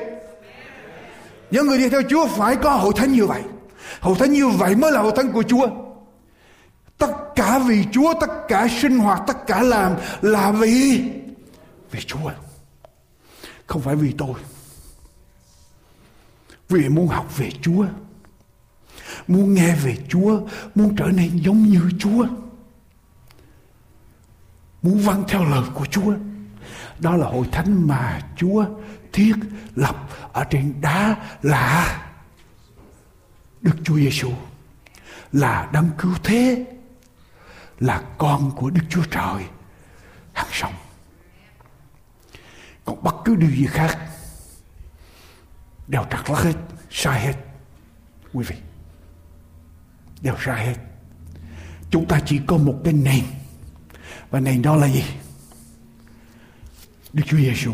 Những 1.51 1.67
người 1.67 1.77
đi 1.77 1.89
theo 1.89 2.01
Chúa 2.09 2.27
phải 2.27 2.55
có 2.55 2.69
hội 2.69 2.93
thánh 2.95 3.11
như 3.11 3.25
vậy. 3.25 3.41
Hội 3.99 4.15
thánh 4.19 4.31
như 4.31 4.47
vậy 4.47 4.75
mới 4.75 4.91
là 4.91 5.01
hội 5.01 5.11
thánh 5.15 5.31
của 5.31 5.43
Chúa. 5.43 5.67
Tất 6.97 7.11
cả 7.35 7.59
vì 7.59 7.85
Chúa, 7.91 8.13
tất 8.21 8.29
cả 8.47 8.67
sinh 8.81 8.97
hoạt, 8.97 9.21
tất 9.27 9.47
cả 9.47 9.61
làm 9.61 9.95
là 10.21 10.51
vì 10.51 11.01
vì 11.91 11.99
Chúa. 12.01 12.31
Không 13.67 13.81
phải 13.81 13.95
vì 13.95 14.13
tôi. 14.17 14.33
Vì 16.69 16.89
muốn 16.89 17.07
học 17.07 17.37
về 17.37 17.49
Chúa. 17.61 17.85
Muốn 19.27 19.53
nghe 19.53 19.75
về 19.75 19.97
Chúa. 20.09 20.39
Muốn 20.75 20.95
trở 20.95 21.05
nên 21.05 21.37
giống 21.37 21.63
như 21.63 21.81
Chúa. 21.99 22.25
Muốn 24.81 24.99
vâng 24.99 25.23
theo 25.27 25.43
lời 25.43 25.63
của 25.73 25.85
Chúa. 25.85 26.13
Đó 26.99 27.15
là 27.15 27.27
hội 27.27 27.47
thánh 27.51 27.87
mà 27.87 28.21
Chúa 28.35 28.65
thiết 29.13 29.33
lập 29.75 29.95
ở 30.33 30.43
trên 30.43 30.81
đá 30.81 31.15
là 31.41 32.03
Đức 33.61 33.75
Chúa 33.83 33.95
Giêsu 33.95 34.31
là 35.31 35.69
đấng 35.73 35.89
cứu 35.97 36.13
thế 36.23 36.65
là 37.79 38.03
con 38.17 38.51
của 38.55 38.69
Đức 38.69 38.81
Chúa 38.89 39.03
Trời 39.11 39.45
hằng 40.33 40.47
sống. 40.51 40.73
Còn 42.85 43.03
bất 43.03 43.15
cứ 43.25 43.35
điều 43.35 43.51
gì 43.51 43.65
khác 43.65 43.97
đều 45.87 46.03
trật 46.11 46.29
lắc 46.29 46.39
hết, 46.39 46.53
sai 46.91 47.21
hết. 47.21 47.33
Quý 48.33 48.45
vị, 48.47 48.55
đều 50.21 50.35
sai 50.45 50.65
hết. 50.65 50.75
Chúng 51.91 52.07
ta 52.07 52.19
chỉ 52.25 52.39
có 52.47 52.57
một 52.57 52.75
cái 52.83 52.93
nền 52.93 53.23
và 54.29 54.39
nền 54.39 54.61
đó 54.61 54.75
là 54.75 54.87
gì? 54.87 55.03
Đức 57.17 57.23
Chúa 57.25 57.37
Giêsu. 57.37 57.71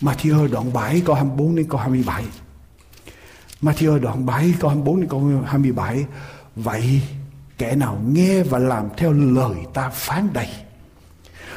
Matthew 0.00 0.48
đoạn 0.48 0.72
7 0.72 1.02
câu 1.06 1.16
24 1.16 1.56
đến 1.56 1.66
câu 1.68 1.80
27. 1.80 2.24
Matthew 3.62 3.98
đoạn 3.98 4.26
7 4.26 4.54
câu 4.60 4.70
24 4.70 5.00
đến 5.00 5.08
câu 5.08 5.42
27. 5.46 6.06
Vậy 6.56 7.00
kẻ 7.58 7.76
nào 7.76 8.00
nghe 8.06 8.42
và 8.42 8.58
làm 8.58 8.88
theo 8.96 9.12
lời 9.12 9.56
ta 9.74 9.90
phán 9.90 10.28
đầy 10.32 10.48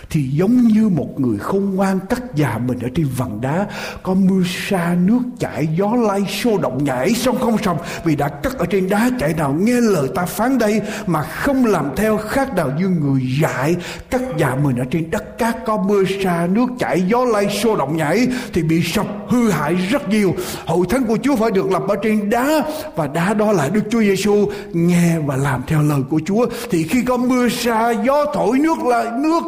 thì 0.10 0.24
giống 0.24 0.58
như 0.58 0.90
một 0.90 1.20
người 1.20 1.38
khôn 1.38 1.76
ngoan 1.76 2.00
cắt 2.00 2.24
già 2.36 2.58
mình 2.68 2.80
ở 2.80 2.90
trên 2.96 3.08
vầng 3.18 3.42
đá, 3.42 3.68
có 4.04 4.14
mưa 4.14 4.44
sa 4.70 4.96
nước 5.06 5.20
chảy, 5.40 5.68
gió 5.78 5.96
lay 5.96 6.22
xô 6.44 6.58
động 6.58 6.84
nhảy 6.84 7.14
sông 7.14 7.40
không 7.40 7.58
sòng 7.64 7.78
vì 8.04 8.16
đã 8.16 8.28
cắt 8.28 8.58
ở 8.58 8.66
trên 8.66 8.90
đá, 8.90 9.10
chạy 9.20 9.34
nào 9.34 9.54
nghe 9.54 9.82
lời 9.82 10.10
ta 10.16 10.26
phán 10.26 10.58
đây, 10.58 10.82
mà 11.08 11.22
không 11.22 11.66
làm 11.66 11.90
theo 11.96 12.18
khác 12.18 12.56
nào 12.56 12.72
như 12.80 12.90
người 12.90 13.22
dại 13.42 13.76
cắt 14.10 14.22
già 14.38 14.56
mình 14.56 14.78
ở 14.78 14.86
trên 14.92 15.12
đất 15.12 15.38
cát, 15.38 15.66
có 15.66 15.78
mưa 15.78 16.04
sa 16.24 16.48
nước 16.52 16.68
chảy, 16.80 17.02
gió 17.08 17.26
lay 17.26 17.50
xô 17.50 17.76
động 17.76 17.98
nhảy, 17.98 18.28
thì 18.54 18.64
bị 18.64 18.82
sập 18.84 19.08
hư 19.28 19.50
hại 19.50 19.76
rất 19.76 20.10
nhiều. 20.10 20.36
Hội 20.66 20.86
thánh 20.90 21.04
của 21.06 21.18
Chúa 21.24 21.36
phải 21.36 21.52
được 21.52 21.72
lập 21.72 21.84
ở 21.88 21.96
trên 22.04 22.30
đá, 22.30 22.64
và 22.96 23.08
đá 23.08 23.34
đó 23.34 23.52
là 23.52 23.70
Đức 23.70 23.82
Chúa 23.90 24.02
Giêsu 24.02 24.52
nghe 24.74 25.20
và 25.20 25.36
làm 25.36 25.62
theo 25.68 25.82
lời 25.82 26.02
của 26.10 26.22
Chúa. 26.26 26.46
Thì 26.72 26.84
khi 26.84 27.02
có 27.02 27.18
mưa 27.18 27.50
sa, 27.50 27.92
gió 27.92 28.26
thổi 28.34 28.60
nước 28.60 28.78
lại, 28.86 29.06
nước 29.20 29.44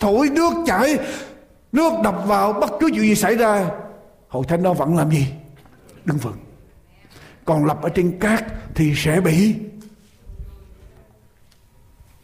thổi 0.00 0.28
nước 0.30 0.52
chảy. 0.66 0.98
Nước 1.72 1.92
đập 2.04 2.22
vào 2.26 2.52
bất 2.52 2.70
cứ 2.80 2.90
chuyện 2.92 3.02
gì 3.02 3.14
xảy 3.14 3.34
ra 3.34 3.70
hội 4.28 4.44
thánh 4.48 4.62
đó 4.62 4.72
vẫn 4.72 4.96
làm 4.96 5.10
gì? 5.10 5.26
Đứng 6.04 6.18
vững. 6.18 6.36
Còn 7.44 7.64
lập 7.64 7.82
ở 7.82 7.88
trên 7.88 8.18
cát 8.18 8.44
thì 8.74 8.92
sẽ 8.96 9.20
bị 9.20 9.54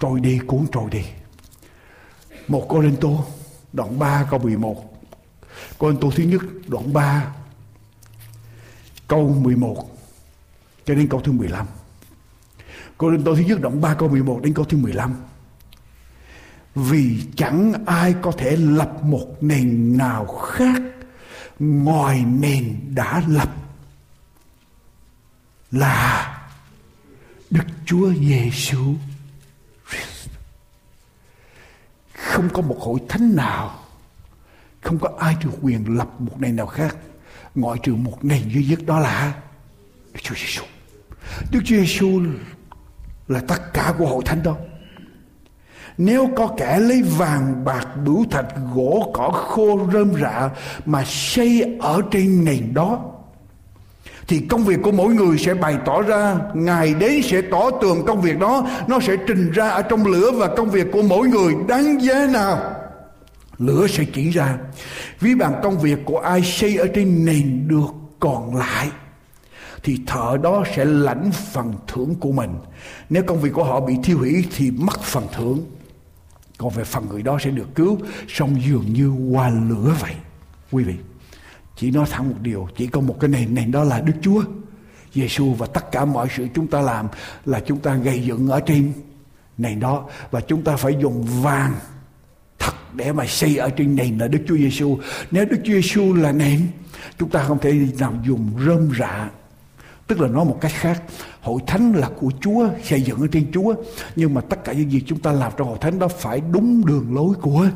trôi 0.00 0.20
đi, 0.20 0.38
cuốn 0.46 0.66
trôi 0.72 0.90
đi. 0.90 1.04
Một 2.48 2.66
cô 2.68 2.80
linh 2.80 2.96
tô 2.96 3.24
đoạn 3.72 3.98
3 3.98 4.26
câu 4.30 4.38
11 4.38 4.92
cô 5.78 5.88
linh 5.88 6.00
tô 6.00 6.10
thứ 6.16 6.24
nhất, 6.24 6.40
đoạn 6.66 6.92
3 6.92 7.34
câu 9.08 9.28
11 9.28 9.76
cho 10.84 10.94
đến 10.94 11.08
câu 11.08 11.20
thứ 11.20 11.32
15 11.32 11.66
cô 12.98 13.10
linh 13.10 13.24
tô 13.24 13.34
thứ 13.36 13.42
nhất, 13.42 13.60
đoạn 13.60 13.80
3 13.80 13.94
câu 13.94 14.08
11 14.08 14.40
đến 14.42 14.54
câu 14.54 14.64
thứ 14.64 14.78
15 14.78 15.10
lăm 15.10 15.22
vì 16.76 17.26
chẳng 17.36 17.72
ai 17.86 18.14
có 18.22 18.32
thể 18.32 18.56
lập 18.56 18.92
một 19.02 19.36
nền 19.40 19.98
nào 19.98 20.26
khác 20.26 20.82
ngoài 21.58 22.24
nền 22.24 22.94
đã 22.94 23.22
lập 23.28 23.50
là 25.72 26.32
Đức 27.50 27.64
Chúa 27.86 28.12
Giêsu 28.14 28.94
Christ. 29.90 30.28
Không 32.12 32.48
có 32.52 32.62
một 32.62 32.76
hội 32.80 33.00
thánh 33.08 33.36
nào, 33.36 33.78
không 34.80 34.98
có 34.98 35.10
ai 35.18 35.36
được 35.44 35.50
quyền 35.62 35.96
lập 35.96 36.20
một 36.20 36.40
nền 36.40 36.56
nào 36.56 36.66
khác, 36.66 36.96
ngoại 37.54 37.78
trừ 37.82 37.94
một 37.94 38.24
nền 38.24 38.48
duy 38.48 38.64
nhất 38.64 38.78
đó 38.86 39.00
là 39.00 39.34
Đức 40.12 40.20
Chúa 40.22 40.34
Giêsu. 40.34 40.62
Đức 41.52 41.60
Chúa 41.64 41.76
Giêsu 41.76 42.22
là 43.28 43.40
tất 43.48 43.72
cả 43.72 43.94
của 43.98 44.06
hội 44.06 44.22
thánh 44.26 44.42
đó. 44.42 44.56
Nếu 45.98 46.28
có 46.36 46.46
kẻ 46.56 46.80
lấy 46.80 47.02
vàng 47.02 47.64
bạc 47.64 47.86
bửu 48.04 48.24
thạch 48.30 48.46
gỗ 48.74 49.10
cỏ 49.14 49.30
khô 49.30 49.80
rơm 49.92 50.12
rạ 50.20 50.50
mà 50.86 51.04
xây 51.06 51.76
ở 51.80 52.02
trên 52.10 52.44
nền 52.44 52.74
đó, 52.74 53.00
thì 54.28 54.38
công 54.38 54.64
việc 54.64 54.78
của 54.82 54.92
mỗi 54.92 55.14
người 55.14 55.38
sẽ 55.38 55.54
bày 55.54 55.76
tỏ 55.84 56.02
ra, 56.02 56.36
ngài 56.54 56.94
đến 56.94 57.22
sẽ 57.22 57.42
tỏ 57.42 57.70
tường 57.70 58.04
công 58.06 58.20
việc 58.20 58.38
đó, 58.38 58.66
nó 58.86 59.00
sẽ 59.00 59.16
trình 59.26 59.50
ra 59.50 59.68
ở 59.68 59.82
trong 59.82 60.06
lửa 60.06 60.30
và 60.30 60.46
công 60.56 60.70
việc 60.70 60.86
của 60.92 61.02
mỗi 61.02 61.28
người 61.28 61.54
đáng 61.68 62.02
giá 62.02 62.26
nào. 62.32 62.58
Lửa 63.58 63.86
sẽ 63.86 64.04
chỉ 64.14 64.30
ra, 64.30 64.58
ví 65.20 65.34
bằng 65.34 65.60
công 65.62 65.78
việc 65.78 65.98
của 66.04 66.18
ai 66.18 66.42
xây 66.42 66.76
ở 66.76 66.86
trên 66.94 67.24
nền 67.24 67.68
được 67.68 67.94
còn 68.20 68.56
lại, 68.56 68.88
thì 69.82 70.00
thợ 70.06 70.36
đó 70.42 70.64
sẽ 70.76 70.84
lãnh 70.84 71.30
phần 71.52 71.72
thưởng 71.86 72.14
của 72.20 72.32
mình. 72.32 72.50
Nếu 73.10 73.22
công 73.26 73.40
việc 73.40 73.52
của 73.52 73.64
họ 73.64 73.80
bị 73.80 73.94
thiêu 74.04 74.18
hủy 74.18 74.44
thì 74.56 74.70
mất 74.70 75.02
phần 75.02 75.24
thưởng 75.36 75.60
còn 76.58 76.70
về 76.70 76.84
phần 76.84 77.08
người 77.08 77.22
đó 77.22 77.38
sẽ 77.40 77.50
được 77.50 77.74
cứu. 77.74 77.98
Song 78.28 78.62
dường 78.62 78.92
như 78.92 79.10
qua 79.30 79.50
lửa 79.50 79.96
vậy. 80.00 80.14
Quý 80.70 80.84
vị, 80.84 80.94
chỉ 81.76 81.90
nói 81.90 82.06
thẳng 82.10 82.28
một 82.28 82.36
điều. 82.40 82.68
Chỉ 82.76 82.86
có 82.86 83.00
một 83.00 83.16
cái 83.20 83.28
nền 83.28 83.54
nền 83.54 83.70
đó 83.70 83.84
là 83.84 84.00
đức 84.00 84.12
chúa. 84.22 84.42
Giêsu 85.14 85.54
và 85.54 85.66
tất 85.66 85.92
cả 85.92 86.04
mọi 86.04 86.28
sự 86.36 86.48
chúng 86.54 86.66
ta 86.66 86.80
làm 86.80 87.08
là 87.44 87.60
chúng 87.60 87.78
ta 87.78 87.94
gây 87.94 88.22
dựng 88.24 88.48
ở 88.48 88.60
trên 88.60 88.92
nền 89.58 89.80
đó. 89.80 90.08
Và 90.30 90.40
chúng 90.40 90.64
ta 90.64 90.76
phải 90.76 90.96
dùng 91.00 91.26
vàng 91.42 91.74
thật 92.58 92.72
để 92.94 93.12
mà 93.12 93.26
xây 93.26 93.56
ở 93.56 93.70
trên 93.70 93.96
nền 93.96 94.18
là 94.18 94.28
đức 94.28 94.38
chúa 94.48 94.56
giêsu 94.56 94.98
nếu 95.30 95.44
đức 95.44 95.56
chúa 95.64 95.72
giêsu 95.72 96.14
là 96.14 96.32
nền, 96.32 96.66
chúng 97.18 97.30
ta 97.30 97.44
không 97.44 97.58
thể 97.58 97.88
nào 97.98 98.14
dùng 98.24 98.50
rơm 98.66 98.90
rạ 98.98 99.30
tức 100.06 100.20
là 100.20 100.28
nói 100.28 100.44
một 100.44 100.58
cách 100.60 100.72
khác, 100.74 101.02
hội 101.40 101.60
thánh 101.66 101.92
là 101.92 102.10
của 102.16 102.30
chúa, 102.40 102.68
xây 102.82 103.02
dựng 103.02 103.20
ở 103.20 103.26
trên 103.32 103.52
chúa, 103.52 103.74
nhưng 104.16 104.34
mà 104.34 104.40
tất 104.40 104.64
cả 104.64 104.72
những 104.72 104.90
gì 104.90 105.02
chúng 105.06 105.18
ta 105.18 105.32
làm 105.32 105.52
trong 105.56 105.68
hội 105.68 105.78
thánh 105.80 105.98
đó 105.98 106.08
phải 106.08 106.40
đúng 106.52 106.86
đường 106.86 107.14
lối 107.14 107.34
của 107.40 107.68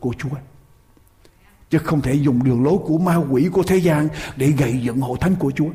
của 0.00 0.14
chúa. 0.18 0.36
Chứ 1.70 1.78
không 1.78 2.00
thể 2.00 2.14
dùng 2.14 2.44
đường 2.44 2.64
lối 2.64 2.78
của 2.84 2.98
ma 2.98 3.16
quỷ 3.16 3.48
của 3.52 3.62
thế 3.62 3.76
gian 3.76 4.08
để 4.36 4.46
gây 4.46 4.78
dựng 4.82 5.00
hội 5.00 5.18
thánh 5.20 5.34
của 5.34 5.50
chúa. 5.50 5.70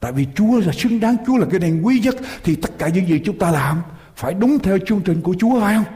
Tại 0.00 0.12
vì 0.12 0.26
chúa 0.34 0.60
là 0.60 0.72
xứng 0.72 1.00
đáng, 1.00 1.16
chúa 1.26 1.36
là 1.36 1.46
cái 1.50 1.60
đèn 1.60 1.86
quý 1.86 2.00
nhất, 2.04 2.14
thì 2.44 2.56
tất 2.56 2.78
cả 2.78 2.88
những 2.88 3.06
gì 3.06 3.20
chúng 3.24 3.38
ta 3.38 3.50
làm 3.50 3.82
phải 4.16 4.34
đúng 4.34 4.58
theo 4.58 4.78
chương 4.86 5.00
trình 5.00 5.20
của 5.20 5.34
chúa, 5.38 5.60
phải 5.60 5.74
không? 5.74 5.94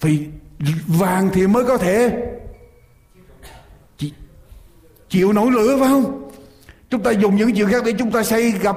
Vì 0.00 0.26
vàng 0.86 1.30
thì 1.32 1.46
mới 1.46 1.64
có 1.64 1.78
thể 1.78 2.22
chịu 5.08 5.32
nổi 5.32 5.50
lửa 5.50 5.76
phải 5.80 5.88
không? 5.88 6.30
Chúng 6.90 7.02
ta 7.02 7.10
dùng 7.10 7.36
những 7.36 7.54
chuyện 7.54 7.68
khác 7.68 7.82
để 7.86 7.92
chúng 7.98 8.10
ta 8.10 8.22
xây 8.22 8.50
gặp 8.50 8.76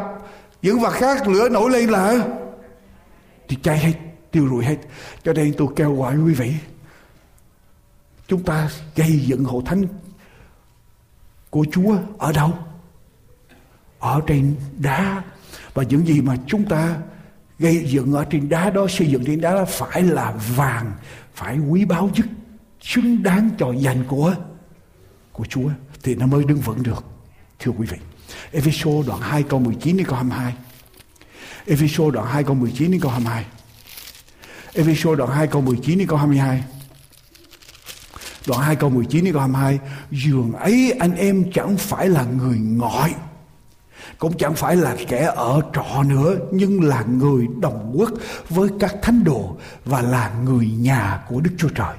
những 0.62 0.80
vật 0.80 0.94
khác, 0.94 1.28
lửa 1.28 1.50
nổi 1.50 1.70
lên 1.70 1.90
là 1.90 2.28
thì 3.48 3.58
cháy 3.64 3.78
hết, 3.78 3.94
tiêu 4.32 4.48
rụi 4.50 4.66
hết. 4.66 4.78
Cho 5.24 5.34
nên 5.34 5.54
tôi 5.58 5.68
kêu 5.76 5.96
gọi 5.96 6.18
quý 6.18 6.34
vị, 6.34 6.54
chúng 8.28 8.44
ta 8.44 8.70
gây 8.96 9.20
dựng 9.20 9.44
hội 9.44 9.64
thánh 9.66 9.84
của 11.50 11.66
Chúa 11.72 11.98
ở 12.18 12.34
đâu? 12.34 12.54
Ở 14.00 14.22
trên 14.28 14.56
đá. 14.78 15.24
Và 15.74 15.84
những 15.84 16.08
gì 16.08 16.22
mà 16.22 16.36
chúng 16.48 16.66
ta 16.66 16.96
gây 17.60 17.84
dựng 17.88 18.14
ở 18.14 18.26
trên 18.30 18.50
đá 18.50 18.70
đó, 18.70 18.88
xây 18.90 19.08
dựng 19.08 19.26
trên 19.26 19.42
đá 19.42 19.52
đó 19.52 19.66
phải 19.66 20.02
là 20.02 20.34
vàng, 20.56 20.92
phải 21.34 21.60
quý 21.60 21.86
báu 21.86 22.10
nhất, 22.16 22.26
xứng 22.82 23.24
đáng 23.24 23.50
cho 23.58 23.72
danh 23.72 24.04
của 24.08 24.36
của 25.32 25.46
Chúa 25.46 25.70
thì 26.04 26.16
nó 26.16 26.28
mới 26.28 26.44
đứng 26.44 26.60
vững 26.60 26.84
được. 26.84 27.06
Thưa 27.60 27.72
quý 27.72 27.88
vị. 27.88 27.98
Epheso 28.52 28.90
đoạn 29.08 29.22
2 29.22 29.44
câu 29.44 29.60
19 29.60 29.98
đến 29.98 30.08
câu 30.08 30.16
22. 30.16 30.54
Epheso 31.66 32.12
đoạn 32.12 32.28
2 32.28 32.44
câu 32.44 32.56
19 32.56 32.92
đến 32.92 33.02
câu 33.02 33.12
22. 33.12 33.46
Epheso 34.74 35.16
đoạn 35.16 35.32
2 35.32 35.48
câu 35.48 35.62
19 35.62 35.98
đến 35.98 36.08
câu 36.08 36.18
22. 36.18 36.64
Đoạn 38.48 38.62
2 38.62 38.76
câu 38.76 38.90
19 38.90 39.24
đến 39.24 39.34
câu 39.34 39.42
22. 39.42 39.80
Dường 40.12 40.54
ấy 40.54 40.94
anh 41.00 41.16
em 41.16 41.52
chẳng 41.54 41.78
phải 41.78 42.10
là 42.10 42.24
người 42.24 42.58
ngoại. 42.58 43.14
Cũng 44.20 44.38
chẳng 44.38 44.56
phải 44.56 44.76
là 44.76 44.96
kẻ 45.08 45.32
ở 45.36 45.62
trọ 45.74 46.04
nữa. 46.04 46.36
Nhưng 46.52 46.84
là 46.84 47.04
người 47.04 47.48
đồng 47.62 47.94
quốc 47.96 48.10
với 48.50 48.70
các 48.80 48.96
thánh 49.02 49.24
đồ. 49.24 49.58
Và 49.86 50.02
là 50.02 50.32
người 50.46 50.72
nhà 50.72 51.24
của 51.30 51.40
Đức 51.40 51.52
Chúa 51.58 51.70
Trời 51.70 51.96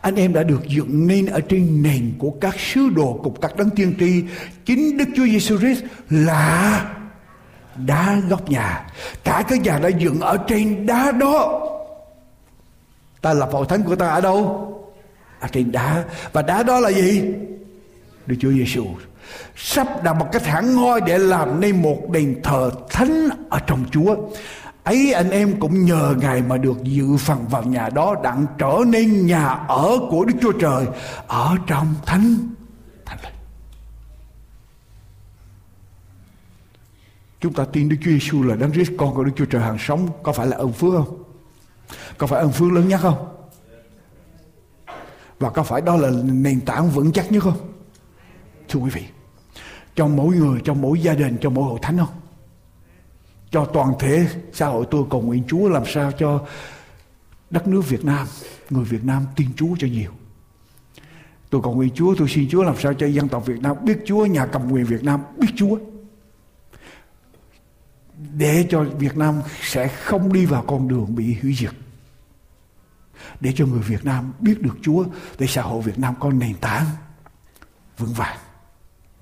anh 0.00 0.16
em 0.16 0.32
đã 0.32 0.42
được 0.42 0.68
dựng 0.68 1.06
nên 1.06 1.26
ở 1.26 1.40
trên 1.40 1.82
nền 1.82 2.12
của 2.18 2.30
các 2.30 2.60
sứ 2.60 2.88
đồ 2.96 3.20
cùng 3.22 3.40
các 3.40 3.56
đấng 3.56 3.70
tiên 3.70 3.94
tri. 3.98 4.22
Chính 4.64 4.96
Đức 4.96 5.08
Chúa 5.16 5.24
Giêsu 5.24 5.58
Christ 5.58 5.84
là 6.10 6.96
đá 7.86 8.20
góc 8.28 8.50
nhà. 8.50 8.86
Cả 9.24 9.44
cái 9.48 9.58
nhà 9.58 9.78
đã 9.78 9.88
dựng 9.88 10.20
ở 10.20 10.36
trên 10.48 10.86
đá 10.86 11.12
đó. 11.12 11.60
Ta 13.20 13.34
lập 13.34 13.48
hội 13.52 13.66
thánh 13.68 13.82
của 13.82 13.96
ta 13.96 14.08
ở 14.08 14.20
đâu? 14.20 14.70
Ở 15.40 15.48
trên 15.48 15.72
đá. 15.72 16.04
Và 16.32 16.42
đá 16.42 16.62
đó 16.62 16.80
là 16.80 16.90
gì? 16.90 17.22
Đức 18.26 18.36
Chúa 18.40 18.50
Giêsu. 18.50 18.86
Sắp 19.56 20.02
đặt 20.02 20.12
một 20.12 20.26
cái 20.32 20.42
thẳng 20.44 20.74
ngôi 20.74 21.00
để 21.00 21.18
làm 21.18 21.60
nên 21.60 21.82
một 21.82 22.10
đền 22.10 22.40
thờ 22.42 22.70
thánh 22.90 23.28
ở 23.50 23.58
trong 23.66 23.84
Chúa 23.90 24.16
ấy 24.84 25.12
anh 25.12 25.30
em 25.30 25.60
cũng 25.60 25.84
nhờ 25.84 26.14
ngài 26.18 26.42
mà 26.42 26.56
được 26.56 26.82
dự 26.82 27.16
phần 27.16 27.46
vào 27.48 27.62
nhà 27.62 27.88
đó 27.88 28.14
đặng 28.22 28.46
trở 28.58 28.78
nên 28.86 29.26
nhà 29.26 29.48
ở 29.68 29.98
của 30.10 30.24
đức 30.24 30.34
chúa 30.42 30.52
trời 30.52 30.86
ở 31.26 31.56
trong 31.66 31.94
thánh 32.06 32.36
thánh 33.04 33.18
linh. 33.22 33.34
Chúng 37.40 37.52
ta 37.52 37.64
tin 37.72 37.88
đức 37.88 37.96
chúa 38.00 38.10
giêsu 38.10 38.42
là 38.42 38.56
đấng 38.56 38.72
christ, 38.72 38.90
con 38.98 39.14
của 39.14 39.24
đức 39.24 39.32
chúa 39.36 39.44
trời 39.44 39.62
hàng 39.62 39.78
sống, 39.80 40.08
có 40.22 40.32
phải 40.32 40.46
là 40.46 40.56
ơn 40.56 40.72
phước 40.72 40.92
không? 40.92 41.22
Có 42.18 42.26
phải 42.26 42.40
ơn 42.40 42.52
phước 42.52 42.72
lớn 42.72 42.88
nhất 42.88 43.00
không? 43.02 43.28
Và 45.38 45.50
có 45.50 45.62
phải 45.62 45.80
đó 45.80 45.96
là 45.96 46.10
nền 46.24 46.60
tảng 46.60 46.90
vững 46.90 47.12
chắc 47.12 47.32
nhất 47.32 47.42
không? 47.42 47.74
Thưa 48.68 48.80
quý 48.80 48.90
vị 48.90 49.04
trong 49.96 50.16
mỗi 50.16 50.36
người 50.36 50.60
trong 50.64 50.80
mỗi 50.80 51.00
gia 51.00 51.14
đình 51.14 51.36
trong 51.40 51.54
mỗi 51.54 51.64
hội 51.64 51.78
thánh 51.82 51.98
không? 51.98 52.23
Cho 53.54 53.64
toàn 53.64 53.92
thể 53.98 54.28
xã 54.52 54.66
hội 54.66 54.86
tôi 54.90 55.04
cầu 55.10 55.22
nguyện 55.22 55.42
Chúa 55.48 55.68
làm 55.68 55.82
sao 55.86 56.12
cho 56.12 56.46
đất 57.50 57.66
nước 57.66 57.80
Việt 57.88 58.04
Nam, 58.04 58.26
người 58.70 58.84
Việt 58.84 59.04
Nam 59.04 59.26
tin 59.36 59.48
Chúa 59.56 59.76
cho 59.78 59.86
nhiều. 59.86 60.10
Tôi 61.50 61.60
cầu 61.62 61.74
nguyện 61.74 61.90
Chúa, 61.94 62.14
tôi 62.18 62.28
xin 62.28 62.48
Chúa 62.50 62.62
làm 62.62 62.76
sao 62.80 62.94
cho 62.94 63.06
dân 63.06 63.28
tộc 63.28 63.46
Việt 63.46 63.60
Nam 63.60 63.76
biết 63.82 63.98
Chúa, 64.06 64.26
nhà 64.26 64.46
cầm 64.46 64.72
quyền 64.72 64.84
Việt 64.84 65.04
Nam 65.04 65.20
biết 65.36 65.48
Chúa. 65.56 65.78
Để 68.36 68.66
cho 68.70 68.84
Việt 68.84 69.16
Nam 69.16 69.40
sẽ 69.62 69.88
không 69.88 70.32
đi 70.32 70.46
vào 70.46 70.64
con 70.66 70.88
đường 70.88 71.14
bị 71.14 71.36
hủy 71.42 71.54
diệt. 71.54 71.72
Để 73.40 73.52
cho 73.56 73.66
người 73.66 73.80
Việt 73.80 74.04
Nam 74.04 74.32
biết 74.40 74.62
được 74.62 74.76
Chúa, 74.82 75.04
để 75.38 75.46
xã 75.46 75.62
hội 75.62 75.82
Việt 75.82 75.98
Nam 75.98 76.14
có 76.20 76.30
nền 76.30 76.54
tảng 76.54 76.86
vững 77.98 78.12
vàng 78.12 78.38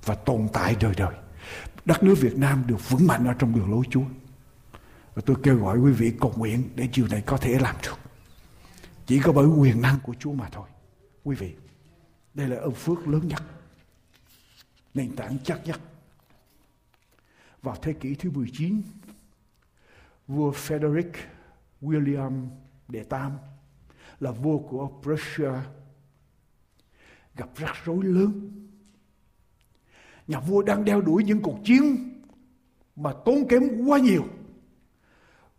và 0.04 0.14
tồn 0.14 0.48
tại 0.52 0.76
đời 0.80 0.94
đời. 0.96 1.14
Đất 1.84 2.02
nước 2.02 2.14
Việt 2.20 2.36
Nam 2.36 2.62
được 2.66 2.90
vững 2.90 3.06
mạnh 3.06 3.24
ở 3.24 3.34
trong 3.38 3.54
đường 3.54 3.70
lối 3.70 3.84
Chúa. 3.90 4.04
Và 5.14 5.22
tôi 5.26 5.36
kêu 5.42 5.56
gọi 5.56 5.78
quý 5.78 5.92
vị 5.92 6.12
cầu 6.20 6.34
nguyện 6.36 6.68
để 6.74 6.88
chiều 6.92 7.06
này 7.10 7.22
có 7.26 7.36
thể 7.36 7.58
làm 7.58 7.76
được. 7.82 7.98
Chỉ 9.06 9.20
có 9.20 9.32
bởi 9.32 9.46
quyền 9.46 9.82
năng 9.82 10.00
của 10.02 10.14
Chúa 10.18 10.32
mà 10.32 10.48
thôi. 10.48 10.68
Quý 11.24 11.36
vị, 11.36 11.54
đây 12.34 12.48
là 12.48 12.56
ơn 12.56 12.74
phước 12.74 13.08
lớn 13.08 13.28
nhất. 13.28 13.42
Nền 14.94 15.16
tảng 15.16 15.38
chắc 15.44 15.66
nhất. 15.66 15.80
Vào 17.62 17.76
thế 17.82 17.92
kỷ 17.92 18.14
thứ 18.14 18.30
19, 18.30 18.82
vua 20.28 20.52
Frederick 20.52 21.12
William 21.82 22.46
đệ 22.88 23.04
tam 23.04 23.32
là 24.20 24.30
vua 24.30 24.58
của 24.58 24.90
Prussia 25.02 25.52
gặp 27.36 27.48
rắc 27.56 27.76
rối 27.84 28.04
lớn. 28.04 28.50
Nhà 30.28 30.40
vua 30.40 30.62
đang 30.62 30.84
đeo 30.84 31.00
đuổi 31.00 31.24
những 31.24 31.42
cuộc 31.42 31.58
chiến 31.64 32.12
mà 32.96 33.12
tốn 33.24 33.48
kém 33.48 33.62
quá 33.86 33.98
nhiều 33.98 34.24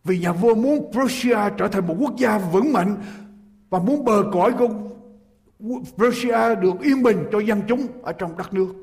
vì 0.03 0.19
nhà 0.19 0.31
vua 0.31 0.55
muốn 0.55 0.91
Prussia 0.91 1.37
trở 1.57 1.67
thành 1.67 1.87
một 1.87 1.95
quốc 1.99 2.15
gia 2.17 2.37
vững 2.37 2.73
mạnh 2.73 2.97
và 3.69 3.79
muốn 3.79 4.05
bờ 4.05 4.23
cõi 4.33 4.51
của 4.51 4.69
Prussia 5.95 6.55
được 6.61 6.81
yên 6.81 7.03
bình 7.03 7.17
cho 7.31 7.39
dân 7.39 7.61
chúng 7.67 7.87
ở 8.03 8.13
trong 8.13 8.37
đất 8.37 8.53
nước. 8.53 8.73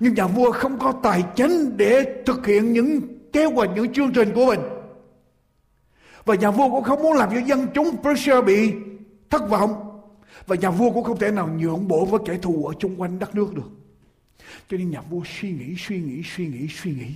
Nhưng 0.00 0.14
nhà 0.14 0.26
vua 0.26 0.52
không 0.52 0.78
có 0.78 0.92
tài 1.02 1.24
chính 1.36 1.76
để 1.76 2.22
thực 2.26 2.46
hiện 2.46 2.72
những 2.72 3.00
kế 3.32 3.44
hoạch, 3.44 3.70
những 3.74 3.92
chương 3.92 4.12
trình 4.12 4.32
của 4.34 4.46
mình. 4.46 4.60
Và 6.24 6.34
nhà 6.34 6.50
vua 6.50 6.70
cũng 6.70 6.84
không 6.84 7.02
muốn 7.02 7.12
làm 7.12 7.30
cho 7.30 7.40
dân 7.40 7.66
chúng 7.74 8.02
Prussia 8.02 8.42
bị 8.42 8.72
thất 9.30 9.50
vọng. 9.50 10.00
Và 10.46 10.56
nhà 10.56 10.70
vua 10.70 10.90
cũng 10.90 11.04
không 11.04 11.18
thể 11.18 11.30
nào 11.30 11.48
nhượng 11.48 11.88
bộ 11.88 12.04
với 12.04 12.20
kẻ 12.26 12.38
thù 12.42 12.66
ở 12.66 12.74
chung 12.78 13.00
quanh 13.00 13.18
đất 13.18 13.34
nước 13.34 13.54
được. 13.54 13.70
Cho 14.68 14.76
nên 14.76 14.90
nhà 14.90 15.00
vua 15.00 15.22
suy 15.40 15.50
nghĩ, 15.50 15.74
suy 15.78 16.00
nghĩ, 16.00 16.22
suy 16.36 16.46
nghĩ, 16.46 16.66
suy 16.70 16.90
nghĩ. 16.90 17.10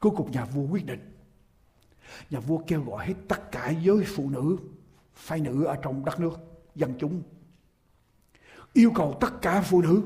Cuối 0.00 0.12
cùng 0.16 0.30
nhà 0.30 0.44
vua 0.44 0.66
quyết 0.72 0.86
định 0.86 1.15
Nhà 2.30 2.40
vua 2.40 2.58
kêu 2.58 2.82
gọi 2.82 3.06
hết 3.06 3.14
tất 3.28 3.52
cả 3.52 3.70
giới 3.82 4.04
phụ 4.04 4.30
nữ, 4.30 4.56
phái 5.14 5.40
nữ 5.40 5.64
ở 5.64 5.76
trong 5.82 6.04
đất 6.04 6.20
nước, 6.20 6.38
dân 6.74 6.94
chúng. 6.98 7.22
Yêu 8.72 8.90
cầu 8.94 9.16
tất 9.20 9.42
cả 9.42 9.60
phụ 9.60 9.82
nữ 9.82 10.02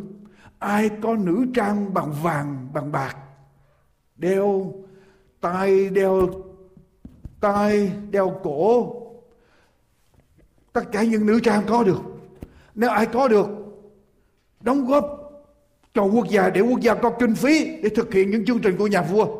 ai 0.60 0.90
có 1.02 1.16
nữ 1.16 1.46
trang 1.54 1.94
bằng 1.94 2.12
vàng 2.22 2.68
bằng 2.72 2.92
bạc 2.92 3.16
đeo 4.16 4.74
tai 5.40 5.88
đeo 5.88 6.28
tai 7.40 7.92
đeo 8.10 8.40
cổ 8.42 8.96
tất 10.72 10.92
cả 10.92 11.02
những 11.02 11.26
nữ 11.26 11.40
trang 11.42 11.62
có 11.66 11.84
được 11.84 12.00
nếu 12.74 12.90
ai 12.90 13.06
có 13.06 13.28
được 13.28 13.46
đóng 14.60 14.86
góp 14.86 15.04
cho 15.94 16.04
quốc 16.04 16.28
gia 16.28 16.50
để 16.50 16.60
quốc 16.60 16.80
gia 16.80 16.94
có 16.94 17.10
kinh 17.20 17.34
phí 17.34 17.80
để 17.82 17.88
thực 17.88 18.14
hiện 18.14 18.30
những 18.30 18.44
chương 18.44 18.58
trình 18.58 18.76
của 18.76 18.86
nhà 18.86 19.02
vua 19.02 19.39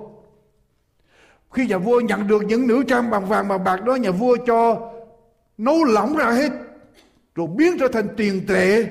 khi 1.53 1.67
nhà 1.67 1.79
vua 1.79 2.01
nhận 2.01 2.27
được 2.27 2.43
những 2.43 2.67
nữ 2.67 2.83
trang 2.89 3.11
bằng 3.11 3.27
vàng 3.27 3.49
bằng 3.49 3.65
bạc 3.65 3.85
đó, 3.85 3.95
nhà 3.95 4.11
vua 4.11 4.37
cho 4.47 4.91
nấu 5.59 5.85
lỏng 5.85 6.17
ra 6.17 6.31
hết, 6.31 6.53
rồi 7.35 7.47
biến 7.47 7.77
trở 7.81 7.89
thành 7.93 8.09
tiền 8.17 8.47
tệ 8.47 8.85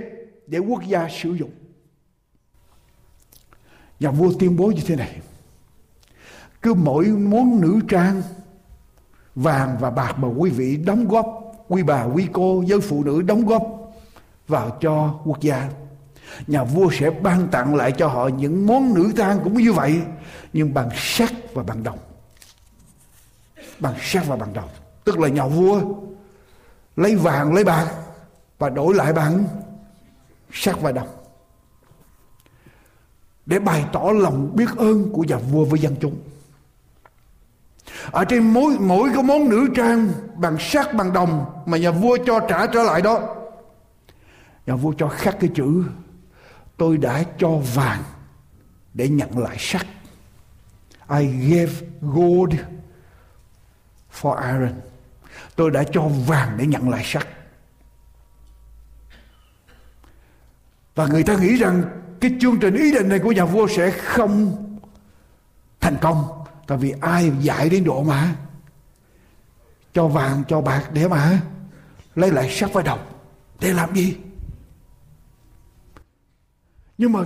để 0.48 0.60
quốc 0.60 0.84
gia 0.88 1.08
sử 1.10 1.34
dụng. 1.34 1.52
Nhà 4.00 4.12
vua 4.12 4.32
tuyên 4.40 4.58
bố 4.58 4.68
như 4.68 4.82
thế 4.88 4.96
này, 4.96 5.22
cứ 6.62 6.74
mỗi 6.74 7.06
món 7.06 7.62
nữ 7.62 7.80
trang, 7.90 8.22
vàng 9.36 9.78
và 9.80 9.90
bạc 9.90 10.14
mà 10.20 10.28
quý 10.28 10.50
vị 10.50 10.78
đóng 10.78 11.08
góp, 11.08 11.26
quý 11.68 11.84
bà, 11.84 12.04
quý 12.04 12.28
cô 12.34 12.64
với 12.68 12.80
phụ 12.80 13.04
nữ 13.04 13.22
đóng 13.22 13.46
góp 13.46 13.64
vào 14.48 14.78
cho 14.82 15.20
quốc 15.26 15.42
gia, 15.42 15.70
nhà 16.48 16.64
vua 16.64 16.90
sẽ 16.92 17.10
ban 17.10 17.48
tặng 17.48 17.76
lại 17.76 17.92
cho 17.92 18.08
họ 18.08 18.28
những 18.28 18.68
món 18.68 18.94
nữ 18.94 19.12
trang 19.18 19.40
cũng 19.44 19.54
như 19.54 19.74
vậy, 19.74 20.02
nhưng 20.54 20.74
bằng 20.74 20.90
sắt 20.96 21.32
và 21.54 21.64
bằng 21.64 21.84
đồng 21.84 21.98
bằng 23.80 23.96
sắt 24.02 24.28
và 24.28 24.36
bằng 24.36 24.54
đồng. 24.54 24.70
Tức 25.04 25.20
là 25.20 25.28
nhà 25.28 25.46
vua 25.46 25.82
lấy 26.96 27.16
vàng, 27.16 27.54
lấy 27.54 27.64
bạc 27.64 27.88
và 28.60 28.70
đổi 28.70 28.96
lại 28.96 29.14
bằng 29.14 29.44
sắt 30.54 30.82
và 30.82 30.92
đồng. 30.92 31.08
Để 33.46 33.60
bày 33.60 33.86
tỏ 33.94 34.12
lòng 34.16 34.56
biết 34.56 34.70
ơn 34.78 35.12
của 35.12 35.24
nhà 35.24 35.38
vua 35.38 35.66
với 35.66 35.80
dân 35.80 35.96
chúng. 36.02 36.16
Ở 38.12 38.26
trên 38.26 38.54
mỗi 38.54 38.78
mỗi 38.80 39.10
cái 39.14 39.24
món 39.24 39.50
nữ 39.50 39.68
trang 39.76 40.10
bằng 40.36 40.58
sắt, 40.60 40.94
bằng 40.94 41.14
đồng 41.14 41.46
mà 41.66 41.78
nhà 41.78 41.92
vua 41.92 42.18
cho 42.26 42.40
trả 42.40 42.68
trở 42.68 42.84
lại 42.84 43.02
đó, 43.02 43.36
nhà 44.66 44.76
vua 44.76 44.94
cho 44.98 45.08
khắc 45.08 45.40
cái 45.40 45.50
chữ, 45.56 45.84
tôi 46.78 46.98
đã 46.98 47.24
cho 47.38 47.50
vàng 47.50 48.04
để 48.94 49.10
nhận 49.10 49.38
lại 49.38 49.56
sắt. 49.60 49.86
I 51.20 51.26
gave 51.26 51.74
gold 52.02 52.54
for 54.22 54.54
iron 54.54 54.74
tôi 55.56 55.72
đã 55.72 55.84
cho 55.84 56.02
vàng 56.02 56.58
để 56.58 56.66
nhận 56.66 56.90
lại 56.90 57.02
sắt 57.06 57.28
và 60.96 61.08
người 61.08 61.24
ta 61.24 61.38
nghĩ 61.38 61.58
rằng 61.58 61.84
cái 62.22 62.36
chương 62.40 62.60
trình 62.60 62.76
ý 62.76 62.92
định 62.92 63.10
này 63.10 63.20
của 63.20 63.32
nhà 63.32 63.46
vua 63.46 63.68
sẽ 63.68 63.92
không 63.92 64.66
thành 65.80 65.98
công, 66.02 66.24
tại 66.68 66.78
vì 66.78 66.94
ai 67.02 67.32
dạy 67.42 67.70
đến 67.70 67.84
độ 67.84 68.04
mà. 68.04 68.36
Cho 69.94 70.08
vàng, 70.08 70.44
cho 70.48 70.62
bạc 70.62 70.90
để 70.94 71.08
mà 71.08 71.42
lấy 72.16 72.32
lại 72.32 72.50
sắt 72.50 72.74
và 72.74 72.82
đồng 72.82 73.00
để 73.60 73.74
làm 73.74 73.96
gì? 73.96 74.18
Nhưng 76.98 77.12
mà 77.12 77.20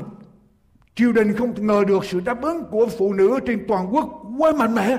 triều 0.95 1.13
đình 1.13 1.37
không 1.37 1.67
ngờ 1.67 1.83
được 1.87 2.05
sự 2.05 2.19
đáp 2.19 2.41
ứng 2.41 2.63
của 2.71 2.87
phụ 2.97 3.13
nữ 3.13 3.39
trên 3.47 3.65
toàn 3.67 3.93
quốc 3.93 4.09
quá 4.37 4.51
mạnh 4.51 4.75
mẽ 4.75 4.97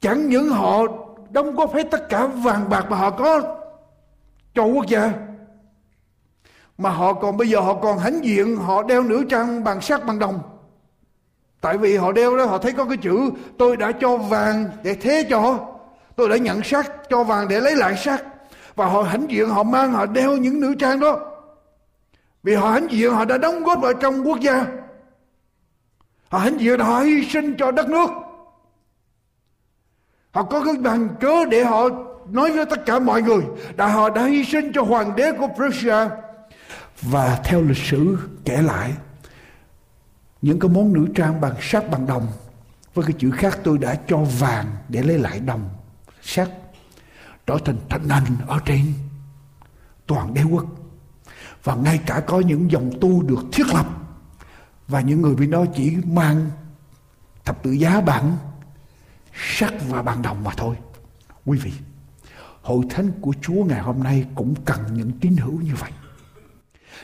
chẳng 0.00 0.28
những 0.28 0.48
họ 0.48 0.82
đóng 1.30 1.54
góp 1.54 1.74
hết 1.74 1.90
tất 1.90 2.08
cả 2.08 2.26
vàng 2.26 2.68
bạc 2.68 2.86
mà 2.90 2.96
họ 2.96 3.10
có 3.10 3.56
cho 4.54 4.64
quốc 4.64 4.86
gia. 4.88 5.12
Mà 6.78 6.90
họ 6.90 7.12
còn 7.12 7.36
bây 7.36 7.48
giờ 7.48 7.60
họ 7.60 7.74
còn 7.74 7.98
hãnh 7.98 8.24
diện, 8.24 8.56
họ 8.56 8.82
đeo 8.82 9.02
nữ 9.02 9.24
trang 9.28 9.64
bằng 9.64 9.80
sắt 9.80 10.06
bằng 10.06 10.18
đồng. 10.18 10.40
Tại 11.60 11.78
vì 11.78 11.96
họ 11.96 12.12
đeo 12.12 12.36
đó, 12.36 12.44
họ 12.44 12.58
thấy 12.58 12.72
có 12.72 12.84
cái 12.84 12.96
chữ, 12.96 13.30
tôi 13.58 13.76
đã 13.76 13.92
cho 13.92 14.16
vàng 14.16 14.64
để 14.82 14.94
thế 14.94 15.26
cho 15.30 15.58
tôi 16.16 16.28
đã 16.28 16.36
nhận 16.36 16.62
sắt 16.62 17.08
cho 17.10 17.24
vàng 17.24 17.48
để 17.48 17.60
lấy 17.60 17.76
lại 17.76 17.96
sắt 17.96 18.24
và 18.74 18.86
họ 18.86 19.02
hãnh 19.02 19.30
diện, 19.30 19.48
họ 19.48 19.62
mang, 19.62 19.92
họ 19.92 20.06
đeo 20.06 20.36
những 20.36 20.60
nữ 20.60 20.74
trang 20.78 21.00
đó. 21.00 21.20
Vì 22.42 22.54
họ 22.54 22.70
hãnh 22.70 22.90
diện, 22.90 23.14
họ 23.14 23.24
đã 23.24 23.38
đóng 23.38 23.62
góp 23.62 23.82
ở 23.82 23.92
trong 23.92 24.26
quốc 24.26 24.40
gia. 24.40 24.66
Họ 26.28 26.38
hãnh 26.38 26.60
diện, 26.60 26.80
họ 26.80 27.00
hy 27.00 27.28
sinh 27.28 27.54
cho 27.58 27.70
đất 27.70 27.88
nước 27.88 28.10
họ 30.30 30.42
có 30.42 30.64
cái 30.64 30.74
bằng 30.82 31.08
cớ 31.20 31.44
để 31.50 31.64
họ 31.64 31.88
nói 32.30 32.52
với 32.52 32.66
tất 32.66 32.86
cả 32.86 32.98
mọi 32.98 33.22
người 33.22 33.42
là 33.76 33.86
họ 33.86 34.10
đã 34.10 34.26
hy 34.26 34.44
sinh 34.44 34.72
cho 34.74 34.82
hoàng 34.82 35.16
đế 35.16 35.32
của 35.32 35.48
Persia 35.58 35.96
và 37.02 37.40
theo 37.44 37.62
lịch 37.62 37.78
sử 37.78 38.18
kể 38.44 38.62
lại, 38.62 38.92
những 40.42 40.60
cái 40.60 40.70
món 40.70 40.92
nữ 40.92 41.06
trang 41.14 41.40
bằng 41.40 41.54
sắt, 41.60 41.90
bằng 41.90 42.06
đồng, 42.06 42.26
với 42.94 43.04
cái 43.04 43.14
chữ 43.18 43.30
khác 43.30 43.58
tôi 43.64 43.78
đã 43.78 43.94
cho 44.08 44.18
vàng 44.18 44.66
để 44.88 45.02
lấy 45.02 45.18
lại 45.18 45.40
đồng 45.40 45.68
sắt, 46.22 46.48
trở 47.46 47.56
thành 47.64 47.76
thịnh 47.88 48.08
hành 48.08 48.36
ở 48.46 48.58
trên 48.64 48.92
toàn 50.06 50.34
đế 50.34 50.42
quốc. 50.42 50.64
Và 51.64 51.74
ngay 51.74 52.00
cả 52.06 52.20
có 52.26 52.40
những 52.40 52.70
dòng 52.70 52.90
tu 53.00 53.22
được 53.22 53.40
thiết 53.52 53.66
lập, 53.74 53.86
và 54.88 55.00
những 55.00 55.22
người 55.22 55.34
bên 55.34 55.50
đó 55.50 55.64
chỉ 55.74 55.96
mang 56.04 56.50
thập 57.44 57.62
tự 57.62 57.70
giá 57.70 58.00
bằng 58.00 58.36
sắt 59.40 59.72
và 59.88 60.02
bằng 60.02 60.22
đồng 60.22 60.44
mà 60.44 60.50
thôi. 60.56 60.76
Quý 61.44 61.58
vị, 61.58 61.72
hội 62.62 62.84
thánh 62.90 63.10
của 63.20 63.32
chúa 63.42 63.64
ngày 63.64 63.80
hôm 63.80 64.02
nay 64.02 64.24
cũng 64.34 64.54
cần 64.64 64.80
những 64.92 65.12
tín 65.20 65.36
hữu 65.36 65.60
như 65.60 65.74
vậy 65.74 65.90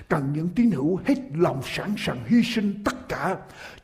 cần 0.08 0.32
những 0.34 0.48
tín 0.48 0.70
hữu 0.70 1.00
hết 1.04 1.14
lòng 1.34 1.60
sẵn 1.74 1.94
sàng 1.98 2.18
hy 2.26 2.42
sinh 2.42 2.74
tất 2.84 3.08
cả 3.08 3.36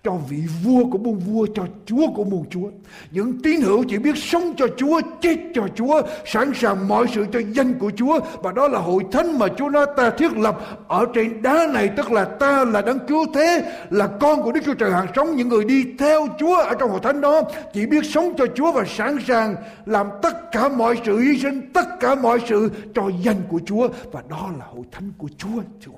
cho 0.04 0.12
vị 0.28 0.42
vua 0.64 0.84
của 0.90 0.98
muôn 0.98 1.18
vua, 1.18 1.46
cho 1.54 1.66
chúa 1.86 2.06
của 2.14 2.24
muôn 2.24 2.44
chúa. 2.50 2.70
Những 3.10 3.42
tín 3.42 3.60
hữu 3.60 3.84
chỉ 3.88 3.98
biết 3.98 4.16
sống 4.16 4.54
cho 4.56 4.66
chúa, 4.76 5.00
chết 5.20 5.36
cho 5.54 5.68
chúa, 5.74 6.02
sẵn 6.26 6.52
sàng 6.54 6.88
mọi 6.88 7.06
sự 7.14 7.26
cho 7.32 7.40
danh 7.52 7.74
của 7.74 7.90
chúa. 7.96 8.20
Và 8.42 8.52
đó 8.52 8.68
là 8.68 8.78
hội 8.78 9.02
thánh 9.12 9.38
mà 9.38 9.46
chúa 9.58 9.68
nói 9.68 9.86
ta 9.96 10.10
thiết 10.10 10.32
lập 10.32 10.60
ở 10.88 11.06
trên 11.14 11.42
đá 11.42 11.66
này, 11.72 11.90
tức 11.96 12.12
là 12.12 12.24
ta 12.24 12.64
là 12.64 12.82
đấng 12.82 12.98
cứu 13.08 13.26
thế, 13.34 13.72
là 13.90 14.06
con 14.06 14.42
của 14.42 14.52
đức 14.52 14.60
chúa 14.64 14.74
trời 14.74 14.92
hàng 14.92 15.06
sống. 15.16 15.36
Những 15.36 15.48
người 15.48 15.64
đi 15.64 15.84
theo 15.98 16.26
chúa 16.38 16.56
ở 16.56 16.74
trong 16.78 16.90
hội 16.90 17.00
thánh 17.02 17.20
đó 17.20 17.42
chỉ 17.72 17.86
biết 17.86 18.04
sống 18.04 18.34
cho 18.38 18.46
chúa 18.54 18.72
và 18.72 18.84
sẵn 18.84 19.16
sàng 19.26 19.56
làm 19.86 20.06
tất 20.22 20.52
cả 20.52 20.68
mọi 20.68 21.00
sự, 21.04 21.18
hy 21.18 21.38
sinh 21.38 21.72
tất 21.72 22.00
cả 22.00 22.14
mọi 22.14 22.38
sự 22.48 22.70
cho 22.94 23.02
danh 23.22 23.42
của 23.48 23.60
chúa. 23.66 23.88
Và 24.12 24.22
đó 24.28 24.50
là 24.58 24.64
hội 24.74 24.84
thánh 24.92 25.12
của 25.18 25.28
chúa, 25.38 25.62
thưa 25.84 25.92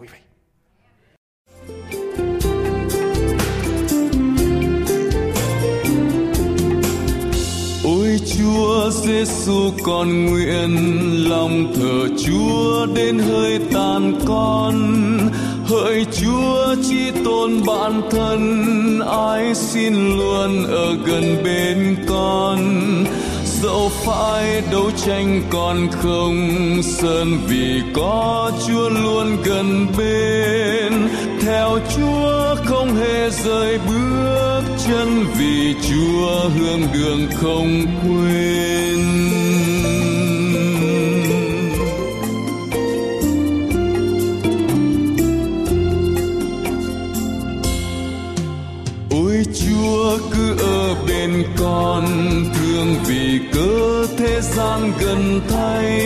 Ôi 7.84 8.20
Chúa 8.26 8.90
Giêsu, 8.90 9.70
con 9.82 10.26
nguyện 10.26 10.70
lòng 11.30 11.72
thờ 11.76 12.08
Chúa 12.26 12.86
đến 12.94 13.18
hơi 13.18 13.60
tàn 13.72 14.12
con. 14.26 14.74
Hỡi 15.64 16.06
Chúa 16.20 16.74
chỉ 16.88 17.10
tôn 17.24 17.66
bản 17.66 18.02
thân, 18.10 19.00
ai 19.00 19.54
xin 19.54 20.16
luôn 20.16 20.64
ở 20.66 20.96
gần 21.06 21.36
bên 21.44 21.96
con 22.08 22.58
dẫu 23.64 23.88
phải 23.88 24.62
đấu 24.72 24.90
tranh 25.06 25.42
còn 25.50 25.88
không 25.90 26.48
sơn 26.82 27.38
vì 27.48 27.82
có 27.94 28.52
Chúa 28.66 28.88
luôn 28.88 29.36
gần 29.44 29.86
bên. 29.98 31.08
Theo 31.40 31.78
Chúa 31.96 32.54
không 32.64 32.96
hề 32.96 33.30
rời 33.30 33.78
bước 33.88 34.62
chân 34.86 35.24
vì 35.38 35.74
Chúa 35.88 36.48
hương 36.48 36.82
đường 36.92 37.28
không 37.40 37.86
quên. 38.02 39.00
Ôi 49.10 49.44
Chúa 49.54 50.18
cứ 50.32 50.56
ở 50.58 50.94
bên 51.08 51.44
con 51.56 52.23
vì 53.64 54.16
thế 54.16 54.40
gian 54.40 54.92
gần 55.00 55.40
thay 55.48 56.00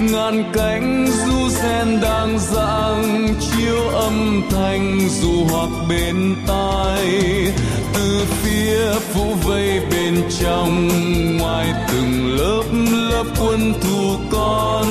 ngàn 0.00 0.44
cánh 0.52 1.06
du 1.26 1.48
sen 1.48 2.00
đang 2.00 2.38
dạng 2.38 3.34
chiếu 3.40 3.88
âm 3.88 4.42
thanh 4.50 5.00
dù 5.20 5.44
hoặc 5.50 5.68
bên 5.88 6.36
tai. 6.46 7.22
Từ 7.94 8.24
phía 8.42 9.00
phủ 9.12 9.34
vây 9.44 9.80
bên 9.90 10.22
trong, 10.40 10.88
ngoài 11.38 11.72
từng 11.88 12.36
lớp 12.36 12.64
lớp 13.10 13.24
quân 13.40 13.72
thù 13.80 14.16
con. 14.30 14.86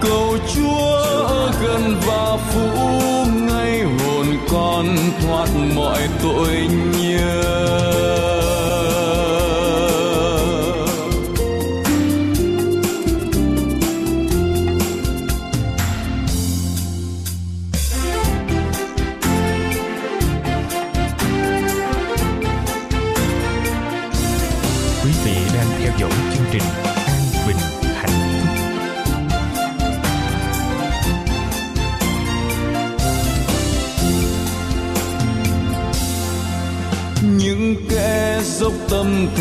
Cầu 0.00 0.36
chúa 0.54 0.96
ở 1.28 1.52
gần 1.62 1.96
và 2.06 2.36
phủ 2.52 2.68
ngay 3.30 3.82
hồn 3.82 4.26
con, 4.50 4.86
thoát 5.22 5.48
mọi 5.76 6.08
tội 6.22 6.68
nhớ 7.00 8.37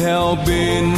theo 0.08 0.38
bên 0.48 0.94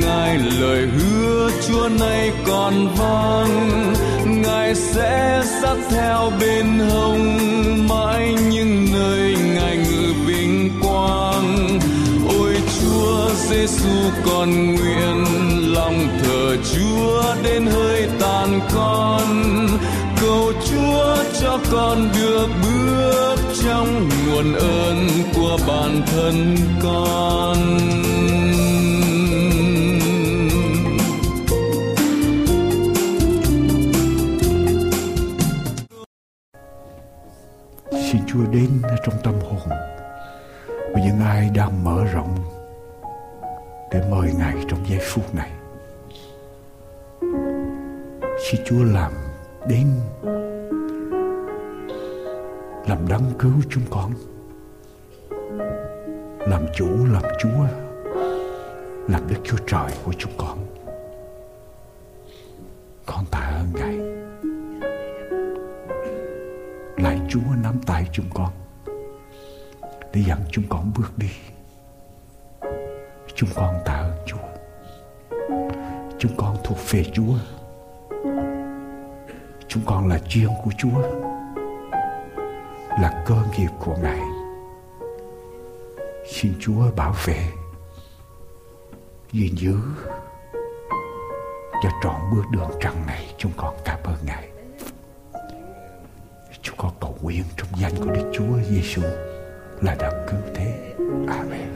ngài 0.00 0.38
lời 0.38 0.86
hứa, 0.86 1.50
chúa 1.68 1.88
nay 2.00 2.32
còn 2.46 2.88
vang, 2.98 3.94
ngài 4.42 4.74
sẽ 4.74 5.42
sát 5.60 5.76
theo 5.90 6.32
bên 6.40 6.78
hồng 6.78 7.38
mãi 7.88 8.34
những 8.50 8.86
nơi 8.92 9.36
ngài 9.54 9.76
ngự 9.76 10.12
vinh 10.26 10.70
quang. 10.82 11.78
Ôi 12.38 12.56
chúa 12.80 13.28
giêsu 13.48 14.10
còn 14.26 14.74
nguyện 14.74 15.24
lòng 15.74 16.08
thờ 16.22 16.56
chúa 16.74 17.22
đến 17.42 17.66
hơi 17.66 18.08
tàn 18.20 18.60
con. 18.74 19.26
Cầu 20.20 20.52
chúa 20.70 21.16
cho 21.40 21.58
con 21.72 22.08
được 22.14 22.48
bước 22.62 23.36
trong 23.64 24.08
nguồn 24.08 24.54
ơn 24.54 25.08
của 25.34 25.58
bản 25.66 26.02
thân 26.06 26.56
con. 26.82 27.54
Chúa 38.34 38.46
đến 38.52 38.68
trong 39.04 39.14
tâm 39.22 39.34
hồn 39.34 39.78
của 40.92 41.00
những 41.04 41.20
ai 41.20 41.50
đang 41.54 41.84
mở 41.84 42.04
rộng 42.12 42.36
để 43.90 44.02
mời 44.10 44.32
Ngài 44.38 44.54
trong 44.68 44.78
giây 44.88 44.98
phút 45.02 45.34
này. 45.34 45.50
Xin 48.44 48.60
Chúa 48.64 48.84
làm 48.84 49.12
đến, 49.68 49.86
làm 52.88 53.08
đấng 53.08 53.32
cứu 53.38 53.52
chúng 53.70 53.84
con, 53.90 54.10
làm 56.38 56.66
chủ, 56.74 57.06
làm 57.12 57.22
chúa, 57.38 57.66
làm 59.08 59.28
đức 59.28 59.36
chúa 59.44 59.58
trời 59.66 59.90
của 60.04 60.12
chúng 60.18 60.32
con 60.38 60.58
chúa 67.34 67.54
nắm 67.62 67.80
tay 67.86 68.06
chúng 68.12 68.26
con 68.34 68.50
để 70.12 70.22
dẫn 70.26 70.40
chúng 70.50 70.64
con 70.68 70.92
bước 70.96 71.18
đi. 71.18 71.30
Chúng 73.34 73.48
con 73.54 73.74
tạ 73.84 73.92
ơn 73.92 74.16
chúa. 74.26 74.38
Chúng 76.18 76.32
con 76.36 76.56
thuộc 76.64 76.78
về 76.90 77.04
chúa. 77.14 77.34
Chúng 79.68 79.82
con 79.86 80.08
là 80.08 80.18
chiên 80.28 80.48
của 80.64 80.70
chúa, 80.78 81.02
là 83.00 83.24
cơ 83.26 83.36
nghiệp 83.56 83.70
của 83.84 83.96
ngài. 84.02 84.20
Xin 86.32 86.52
chúa 86.60 86.90
bảo 86.96 87.14
vệ, 87.24 87.48
gìn 89.32 89.54
giữ 89.56 89.78
cho 91.82 91.88
trọn 92.02 92.20
bước 92.32 92.42
đường 92.50 92.70
trăng 92.80 93.06
này. 93.06 93.34
Chúng 93.38 93.52
con 93.56 93.74
cảm 93.84 93.98
ơn 94.04 94.16
ngài 94.26 94.53
nguyện 97.24 97.44
trong 97.56 97.68
danh 97.80 97.92
của 97.96 98.10
đức 98.10 98.32
chúa 98.34 98.58
giêsu 98.70 99.02
là 99.80 99.94
đã 99.94 100.26
cứu 100.30 100.40
thế 100.54 100.94
amen 101.28 101.68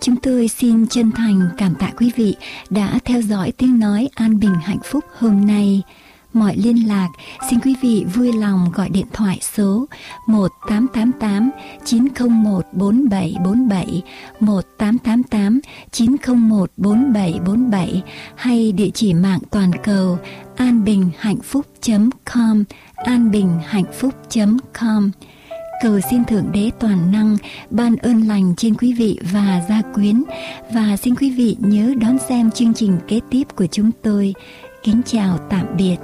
Chúng 0.00 0.16
tôi 0.16 0.48
xin 0.48 0.86
chân 0.86 1.10
thành 1.12 1.48
cảm 1.58 1.74
tạ 1.74 1.90
quý 1.96 2.12
vị 2.16 2.36
đã 2.70 2.98
theo 3.04 3.22
dõi 3.22 3.52
tiếng 3.58 3.78
nói 3.78 4.08
an 4.14 4.40
bình 4.40 4.54
hạnh 4.62 4.80
phúc 4.84 5.04
hôm 5.18 5.46
nay. 5.46 5.82
Mọi 6.38 6.56
liên 6.56 6.88
lạc, 6.88 7.08
xin 7.50 7.60
quý 7.60 7.74
vị 7.80 8.04
vui 8.14 8.32
lòng 8.32 8.70
gọi 8.74 8.88
điện 8.88 9.06
thoại 9.12 9.38
số 9.56 9.86
1888 10.26 11.50
901 11.84 12.64
4747 12.72 14.02
1888 14.40 15.60
901 15.90 16.70
4747 16.76 18.02
hay 18.36 18.72
địa 18.72 18.90
chỉ 18.94 19.14
mạng 19.14 19.40
toàn 19.50 19.70
cầu 19.82 20.18
anbinhhạnhphúc.com 20.56 22.64
anbinhhạnhphúc.com 22.96 25.10
Cầu 25.82 26.00
xin 26.10 26.24
Thượng 26.24 26.52
Đế 26.52 26.70
Toàn 26.80 27.12
Năng 27.12 27.36
ban 27.70 27.96
ơn 27.96 28.28
lành 28.28 28.54
trên 28.56 28.74
quý 28.74 28.92
vị 28.92 29.18
và 29.32 29.62
gia 29.68 29.82
quyến, 29.94 30.24
và 30.74 30.96
xin 30.96 31.14
quý 31.14 31.30
vị 31.30 31.56
nhớ 31.58 31.94
đón 32.00 32.18
xem 32.28 32.50
chương 32.50 32.74
trình 32.74 32.98
kế 33.08 33.20
tiếp 33.30 33.44
của 33.56 33.66
chúng 33.66 33.90
tôi. 34.02 34.34
Kính 34.82 35.00
chào 35.06 35.38
tạm 35.50 35.66
biệt. 35.76 35.96